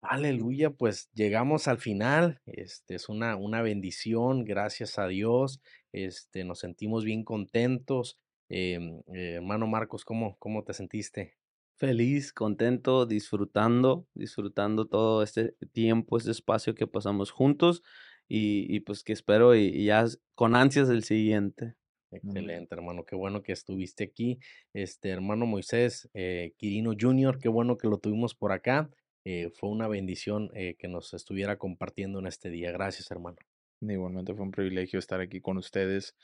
Aleluya, 0.03 0.71
pues 0.71 1.11
llegamos 1.13 1.69
al 1.69 1.77
final. 1.77 2.41
Este 2.47 2.95
es 2.95 3.11
una, 3.11 3.37
una 3.37 3.61
bendición, 3.61 4.45
gracias 4.45 4.99
a 4.99 5.07
Dios. 5.07 5.61
Este, 5.93 6.43
nos 6.45 6.61
sentimos 6.61 7.05
bien 7.05 7.23
contentos. 7.23 8.19
Em, 8.49 9.03
eh, 9.15 9.35
hermano 9.37 9.67
Marcos, 9.67 10.05
¿cómo, 10.07 10.37
¿cómo 10.39 10.65
te 10.65 10.73
sentiste? 10.73 11.37
Feliz, 11.77 12.33
contento, 12.33 13.05
disfrutando, 13.05 14.07
disfrutando 14.15 14.87
todo 14.87 15.23
este 15.23 15.55
tiempo, 15.73 16.17
este 16.17 16.31
espacio 16.31 16.75
que 16.75 16.87
pasamos 16.87 17.31
juntos 17.31 17.83
y, 18.27 18.81
pues 18.81 19.03
que 19.03 19.13
espero 19.13 19.55
y, 19.55 19.85
ya 19.85 20.07
con 20.35 20.57
ansias 20.57 20.89
el 20.89 21.05
siguiente. 21.05 21.75
Excelente, 22.11 22.75
hermano. 22.75 23.05
Qué 23.05 23.17
bueno 23.17 23.43
que 23.43 23.53
estuviste 23.53 24.05
aquí. 24.05 24.39
Este 24.73 25.11
hermano 25.11 25.47
Moisés 25.47 26.09
eh, 26.15 26.55
Quirino 26.57 26.93
Jr., 26.99 27.39
qué 27.39 27.49
bueno 27.49 27.77
que 27.77 27.89
lo 27.89 27.99
tuvimos 27.99 28.35
por 28.35 28.53
acá. 28.53 28.91
Eh, 29.25 29.51
fue 29.55 29.69
una 29.69 29.87
bendición 29.87 30.51
eh, 30.55 30.77
que 30.79 30.89
nos 30.89 31.13
estuviera 31.13 31.59
compartiendo 31.59 32.19
en 32.19 32.27
este 32.27 32.51
día. 32.51 32.73
Gracias, 32.73 33.11
hermano. 33.11 33.37
Igualmente 33.81 34.35
fue 34.35 34.45
un 34.45 34.51
privilegio 34.51 34.99
estar 34.99 35.21
aquí 35.21 35.41
con 35.41 35.59
ustedes. 35.59 36.17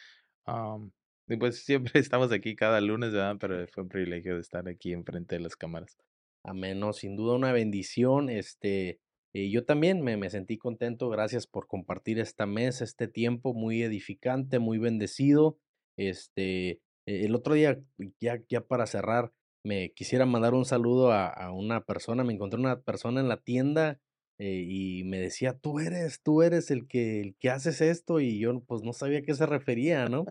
y 1.29 1.37
pues 1.37 1.65
siempre 1.65 1.93
estamos 2.01 2.33
aquí 2.33 2.57
cada 2.57 2.81
lunes, 2.81 3.13
¿verdad? 3.13 3.37
Pero 3.39 3.67
fue 3.69 3.83
un 3.83 3.89
privilegio 3.89 4.35
de 4.35 4.41
estar 4.41 4.69
aquí 4.69 4.93
enfrente 4.93 5.37
de 5.37 5.43
las 5.43 5.57
cámaras. 5.57 5.97
Amén, 6.43 6.79
no, 6.79 6.93
sin 6.93 7.17
duda 7.17 7.35
una 7.35 7.53
bendición. 7.53 8.31
Este, 8.31 9.01
eh, 9.35 9.51
yo 9.51 9.65
también 9.65 10.03
me, 10.03 10.17
me, 10.17 10.31
sentí 10.31 10.57
contento. 10.59 11.09
Gracias 11.09 11.47
por 11.47 11.67
compartir 11.67 12.19
esta 12.19 12.47
mesa, 12.47 12.85
este 12.85 13.09
tiempo 13.09 13.53
muy 13.53 13.83
edificante, 13.83 14.59
muy 14.59 14.79
bendecido. 14.79 15.59
Este, 15.99 16.81
el 17.07 17.35
otro 17.35 17.55
día, 17.55 17.81
ya, 18.21 18.43
ya 18.49 18.61
para 18.61 18.87
cerrar, 18.87 19.33
me 19.67 19.93
quisiera 19.93 20.27
mandar 20.27 20.55
un 20.55 20.65
saludo 20.65 21.13
a, 21.13 21.53
una 21.53 21.81
persona, 21.85 22.23
me 22.23 22.33
encontré 22.33 22.61
una 22.61 22.81
persona 22.83 23.21
en 23.21 23.29
la 23.29 23.39
tienda 23.39 24.01
eh, 24.39 24.65
y 24.65 25.03
me 25.05 25.19
decía, 25.19 25.59
tú 25.59 25.81
eres, 25.81 26.23
tú 26.23 26.43
eres 26.43 26.71
el 26.71 26.87
que, 26.87 27.21
el 27.21 27.37
que 27.37 27.51
haces 27.51 27.81
esto 27.81 28.21
y 28.21 28.39
yo 28.39 28.61
pues 28.61 28.83
no 28.83 28.93
sabía 28.93 29.19
a 29.19 29.23
qué 29.23 29.35
se 29.35 29.45
refería, 29.45 30.09
¿no? 30.09 30.25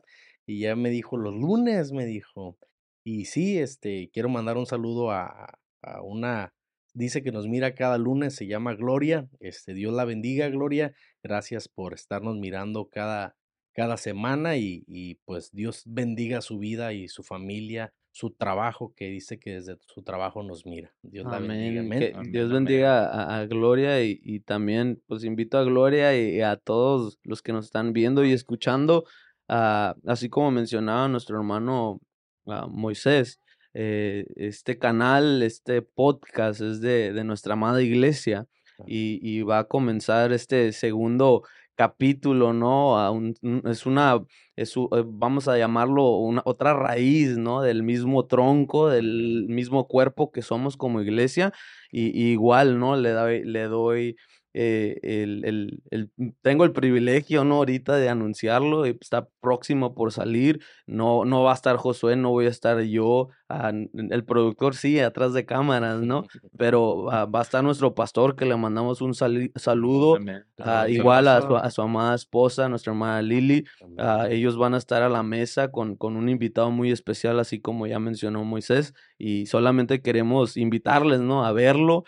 Y 0.48 0.62
ya 0.62 0.76
me 0.78 0.90
dijo, 0.90 1.18
los 1.18 1.34
lunes, 1.34 1.92
me 1.92 2.06
dijo. 2.06 2.58
Y 3.04 3.26
sí, 3.26 3.60
este, 3.60 4.10
quiero 4.14 4.30
mandar 4.30 4.58
un 4.58 4.68
saludo 4.68 5.12
a, 5.12 5.60
a 5.82 6.02
una, 6.02 6.54
dice 6.94 7.22
que 7.22 7.34
nos 7.34 7.48
mira 7.48 7.76
cada 7.76 7.98
lunes, 7.98 8.36
se 8.36 8.48
llama 8.48 8.76
Gloria, 8.76 9.28
este, 9.42 9.74
Dios 9.74 9.94
la 9.94 10.06
bendiga, 10.06 10.48
Gloria, 10.48 10.94
gracias 11.22 11.68
por 11.68 11.94
estarnos 11.94 12.38
mirando 12.38 12.90
cada, 12.90 13.36
cada 13.74 13.98
semana 13.98 14.56
y, 14.56 14.86
y 14.88 15.16
pues 15.26 15.52
Dios 15.52 15.84
bendiga 15.86 16.42
su 16.42 16.58
vida 16.58 16.94
y 16.94 17.10
su 17.10 17.24
familia, 17.24 17.94
su 18.16 18.30
trabajo, 18.30 18.94
que 18.96 19.10
dice 19.10 19.40
que 19.40 19.56
desde 19.56 19.76
su 19.88 20.02
trabajo 20.02 20.42
nos 20.42 20.66
mira. 20.66 20.94
Dios 21.02 21.26
la 21.26 21.38
bendiga. 21.40 21.82
Amén. 21.82 22.32
Dios 22.32 22.50
bendiga 22.50 23.40
a, 23.40 23.46
Gloria 23.46 24.02
y, 24.02 24.40
también 24.40 25.04
pues 25.06 25.26
invito 25.26 25.58
a 25.58 25.66
Gloria 25.66 26.18
y, 26.18 26.40
a 26.40 26.56
todos 26.56 27.20
los 27.24 27.42
que 27.42 27.52
nos 27.52 27.66
están 27.66 27.92
viendo 27.92 28.24
y 28.24 28.32
escuchando, 28.32 29.04
uh, 29.50 30.00
así 30.10 30.30
como 30.30 30.50
mencionaba 30.50 31.10
nuestro 31.10 31.36
hermano 31.36 32.00
uh, 32.46 32.70
Moisés. 32.70 33.42
Eh, 33.74 34.26
este 34.38 34.80
canal, 34.80 35.44
este 35.44 35.82
podcast 35.82 36.62
es 36.62 36.80
de, 36.80 37.12
de 37.12 37.24
nuestra 37.26 37.52
amada 37.52 37.82
iglesia 37.82 38.48
y, 38.88 39.20
y, 39.22 39.42
va 39.42 39.60
a 39.60 39.64
comenzar 39.66 40.32
este 40.32 40.72
segundo 40.72 41.44
capítulo, 41.76 42.54
¿no? 42.54 42.98
A 42.98 43.12
un, 43.12 43.36
es 43.66 43.86
una, 43.86 44.22
es, 44.56 44.76
eh, 44.78 45.04
vamos 45.06 45.48
a 45.48 45.58
llamarlo 45.58 46.18
una 46.18 46.42
otra 46.46 46.74
raíz, 46.74 47.38
¿no? 47.38 47.62
Del 47.62 47.84
mismo 47.84 48.26
tronco, 48.26 48.90
del 48.90 49.46
mismo 49.50 49.88
cuerpo 49.88 50.32
que 50.32 50.42
somos 50.42 50.78
como 50.78 51.02
iglesia. 51.02 51.54
Y, 51.92 52.32
igual, 52.32 52.80
¿no? 52.80 52.96
Le 52.96 53.12
doy, 53.12 53.44
le 53.44 53.64
doy 53.66 54.16
eh, 54.58 55.00
el, 55.04 55.44
el, 55.44 55.84
el, 55.92 56.12
mm, 56.16 56.30
tengo 56.42 56.64
el 56.64 56.72
privilegio, 56.72 57.44
¿no? 57.44 57.56
Ahorita 57.56 57.98
de 57.98 58.08
anunciarlo, 58.08 58.86
está 58.86 59.28
próximo 59.42 59.94
por 59.94 60.14
salir, 60.14 60.62
no, 60.88 61.26
no 61.26 61.44
va 61.44 61.52
a 61.52 61.56
estar 61.56 61.76
Josué, 61.76 62.16
no 62.16 62.30
voy 62.30 62.46
a 62.46 62.50
estar 62.50 62.80
yo, 62.82 63.28
ah, 63.50 63.74
el 63.94 64.24
productor 64.24 64.76
sí, 64.76 65.02
atrás 65.02 65.34
de 65.34 65.46
cámaras, 65.46 66.00
¿no? 66.04 66.24
Pero 66.58 67.04
va 67.04 67.40
a 67.40 67.42
estar 67.42 67.66
nuestro 67.66 67.94
pastor, 67.96 68.38
que 68.38 68.46
le 68.46 68.56
mandamos 68.56 69.02
un 69.02 69.14
saludo, 69.14 70.20
ah, 70.60 70.88
igual 70.88 71.28
a 71.28 71.42
su, 71.42 71.58
a 71.58 71.70
su, 71.70 71.82
amada 71.82 72.16
esposa, 72.16 72.70
nuestra 72.70 72.94
hermana 72.94 73.22
Lili, 73.22 73.66
ah, 73.98 74.28
ellos 74.30 74.58
van 74.58 74.74
a 74.74 74.78
estar 74.78 75.04
a 75.04 75.10
la 75.10 75.22
mesa 75.22 75.70
con, 75.70 75.98
con 75.98 76.16
un 76.16 76.30
invitado 76.30 76.72
muy 76.72 76.92
especial, 76.92 77.42
así 77.42 77.60
como 77.60 77.88
ya 77.88 78.00
mencionó 78.00 78.46
Moisés, 78.46 78.94
y 79.18 79.46
solamente 79.46 80.02
queremos 80.02 80.58
invitarles, 80.58 81.22
¿no? 81.22 81.46
A 81.46 81.52
verlo. 81.52 82.04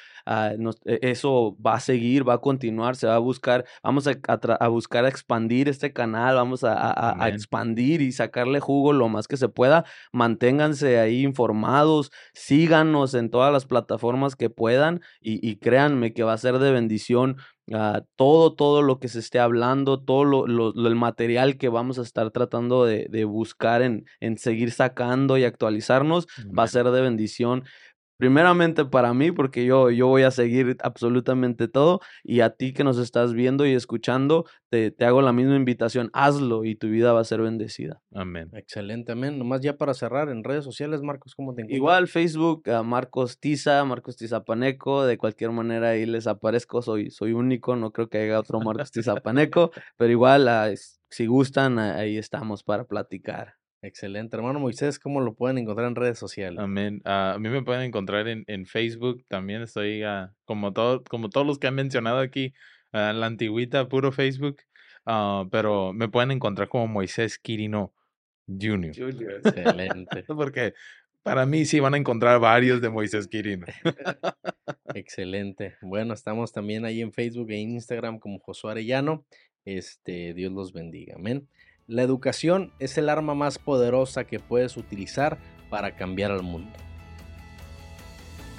E, 0.85 0.99
eso 1.01 1.57
va 1.65 1.75
a 1.75 1.79
seguir, 1.79 2.27
va 2.27 2.35
a 2.35 2.37
continuar, 2.39 2.95
se 2.95 3.07
va 3.07 3.15
a 3.15 3.19
buscar, 3.19 3.65
vamos 3.83 4.07
a, 4.07 4.17
a, 4.27 4.67
buscar 4.67 5.05
expandir 5.05 5.69
este 5.69 5.93
canal, 5.93 6.35
vamos 6.35 6.63
a, 6.63 7.23
a, 7.23 7.29
expandir 7.29 8.01
y 8.01 8.11
sacarle 8.11 8.59
jugo 8.59 8.93
lo 8.93 9.09
más 9.09 9.27
que 9.27 9.37
se 9.37 9.49
pueda. 9.49 9.85
Manténganse 10.11 10.99
ahí 10.99 11.23
informados, 11.23 12.11
síganos 12.33 13.13
en 13.13 13.29
todas 13.29 13.53
las 13.53 13.65
plataformas 13.65 14.35
que 14.35 14.49
puedan 14.49 15.01
y, 15.21 15.45
y 15.47 15.57
créanme 15.57 16.13
que 16.13 16.23
va 16.23 16.33
a 16.33 16.37
ser 16.37 16.59
de 16.59 16.71
bendición 16.71 17.37
Ah, 17.73 18.01
todo, 18.15 18.53
todo 18.53 18.81
lo 18.81 18.97
que 18.97 19.09
se 19.09 19.19
esté 19.19 19.39
hablando, 19.39 19.99
todo 19.99 20.23
lo, 20.23 20.45
el 20.87 20.95
material 20.95 21.57
que 21.57 21.67
vamos 21.67 21.99
a 21.99 22.01
estar 22.01 22.31
tratando 22.31 22.85
de, 22.85 23.07
de 23.09 23.25
buscar 23.25 23.81
en, 23.81 24.05
en, 24.21 24.37
seguir 24.37 24.71
sacando 24.71 25.37
y 25.37 25.43
actualizarnos, 25.43 26.27
va 26.57 26.63
a 26.63 26.67
ser 26.67 26.85
de 26.91 27.01
bendición 27.01 27.65
primeramente 28.17 28.85
para 28.85 29.13
mí, 29.13 29.31
porque 29.31 29.65
yo, 29.65 29.89
yo 29.91 30.07
voy 30.07 30.23
a 30.23 30.31
seguir 30.31 30.77
absolutamente 30.81 31.67
todo, 31.67 32.01
y 32.23 32.41
a 32.41 32.49
ti 32.49 32.73
que 32.73 32.83
nos 32.83 32.97
estás 32.97 33.33
viendo 33.33 33.65
y 33.65 33.73
escuchando, 33.73 34.45
te, 34.69 34.91
te, 34.91 35.05
hago 35.05 35.21
la 35.21 35.31
misma 35.31 35.55
invitación, 35.55 36.09
hazlo 36.13 36.65
y 36.65 36.75
tu 36.75 36.87
vida 36.87 37.13
va 37.13 37.21
a 37.21 37.23
ser 37.23 37.41
bendecida. 37.41 38.01
Amén. 38.13 38.49
Excelente, 38.53 39.13
amén. 39.13 39.37
Nomás 39.37 39.61
ya 39.61 39.77
para 39.77 39.93
cerrar, 39.93 40.29
en 40.29 40.43
redes 40.43 40.63
sociales, 40.63 41.01
Marcos, 41.01 41.35
¿cómo 41.35 41.53
te 41.53 41.61
encuentras? 41.61 41.77
Igual, 41.77 42.07
Facebook, 42.07 42.63
Marcos 42.83 43.39
Tiza, 43.39 43.83
Marcos 43.85 44.17
Tizapaneco, 44.17 45.05
de 45.05 45.17
cualquier 45.17 45.51
manera 45.51 45.89
ahí 45.89 46.05
les 46.05 46.27
aparezco, 46.27 46.81
soy, 46.81 47.11
soy 47.11 47.33
único, 47.33 47.75
no 47.75 47.91
creo 47.91 48.09
que 48.09 48.17
haya 48.17 48.39
otro 48.39 48.59
Marcos 48.59 48.91
Tizapaneco, 48.91 49.71
pero 49.95 50.11
igual, 50.11 50.47
ah, 50.47 50.71
si 51.09 51.25
gustan, 51.25 51.79
ahí 51.79 52.17
estamos 52.17 52.63
para 52.63 52.85
platicar. 52.85 53.56
Excelente. 53.81 54.35
Hermano 54.35 54.59
Moisés, 54.59 54.99
¿cómo 54.99 55.21
lo 55.21 55.35
pueden 55.35 55.57
encontrar 55.57 55.87
en 55.87 55.95
redes 55.95 56.17
sociales? 56.17 56.59
Amén. 56.59 57.01
Ah, 57.05 57.33
a 57.35 57.39
mí 57.39 57.49
me 57.49 57.63
pueden 57.63 57.83
encontrar 57.83 58.27
en, 58.27 58.43
en 58.47 58.65
Facebook. 58.65 59.23
También 59.27 59.61
estoy, 59.61 60.03
uh, 60.03 60.29
como, 60.45 60.73
todo, 60.73 61.03
como 61.03 61.29
todos 61.29 61.45
los 61.45 61.59
que 61.59 61.67
han 61.67 61.75
mencionado 61.75 62.19
aquí, 62.19 62.53
uh, 62.93 63.13
la 63.13 63.27
antigüita, 63.27 63.87
puro 63.87 64.11
Facebook. 64.11 64.57
pero 65.51 65.93
me 65.93 66.09
pueden 66.09 66.31
encontrar 66.31 66.69
como 66.69 66.87
Moisés 66.87 67.37
Quirino 67.37 67.93
Jr. 68.47 68.93
Junior. 68.95 69.41
Excelente. 69.43 70.23
Porque 70.27 70.73
para 71.23 71.45
mí 71.45 71.65
sí 71.65 71.79
van 71.79 71.93
a 71.93 71.97
encontrar 71.97 72.39
varios 72.39 72.81
de 72.81 72.89
Moisés 72.89 73.27
Quirino. 73.27 73.65
Excelente. 74.95 75.75
Bueno, 75.81 76.13
estamos 76.13 76.51
también 76.51 76.85
ahí 76.85 77.01
en 77.01 77.11
Facebook 77.11 77.51
e 77.51 77.57
Instagram 77.57 78.19
como 78.19 78.39
Josué 78.39 78.71
Arellano. 78.71 79.25
Este, 79.65 80.33
Dios 80.33 80.51
los 80.53 80.71
bendiga. 80.71 81.15
Amén. 81.15 81.47
La 81.89 82.01
educación 82.01 82.73
es 82.79 82.97
el 82.97 83.07
arma 83.07 83.33
más 83.33 83.59
poderosa 83.59 84.25
que 84.25 84.41
puedes 84.41 84.75
utilizar 84.75 85.37
para 85.69 85.95
cambiar 85.95 86.31
al 86.31 86.43
mundo. 86.43 86.69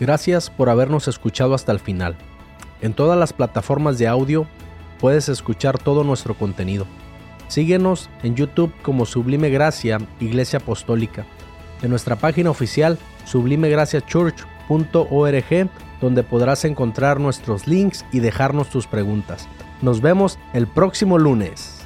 Gracias 0.01 0.49
por 0.49 0.70
habernos 0.70 1.09
escuchado 1.09 1.53
hasta 1.53 1.70
el 1.70 1.79
final. 1.79 2.16
En 2.81 2.95
todas 2.95 3.18
las 3.18 3.35
plataformas 3.35 3.99
de 3.99 4.09
audio 4.09 4.47
puedes 4.99 5.29
escuchar 5.29 5.79
todo 5.79 6.05
nuestro 6.05 6.39
contenido. 6.39 6.87
Síguenos 7.49 8.09
en 8.22 8.35
YouTube 8.35 8.72
como 8.81 9.05
Sublime 9.05 9.51
Gracia 9.51 9.99
Iglesia 10.20 10.61
Apostólica, 10.61 11.26
en 11.83 11.91
nuestra 11.91 12.16
página 12.16 12.49
oficial 12.49 12.99
sublimegraciachurch.org, 13.26 15.70
donde 16.01 16.22
podrás 16.22 16.64
encontrar 16.64 17.20
nuestros 17.20 17.66
links 17.66 18.07
y 18.11 18.20
dejarnos 18.20 18.70
tus 18.70 18.87
preguntas. 18.87 19.47
Nos 19.83 20.01
vemos 20.01 20.39
el 20.55 20.66
próximo 20.66 21.18
lunes. 21.18 21.78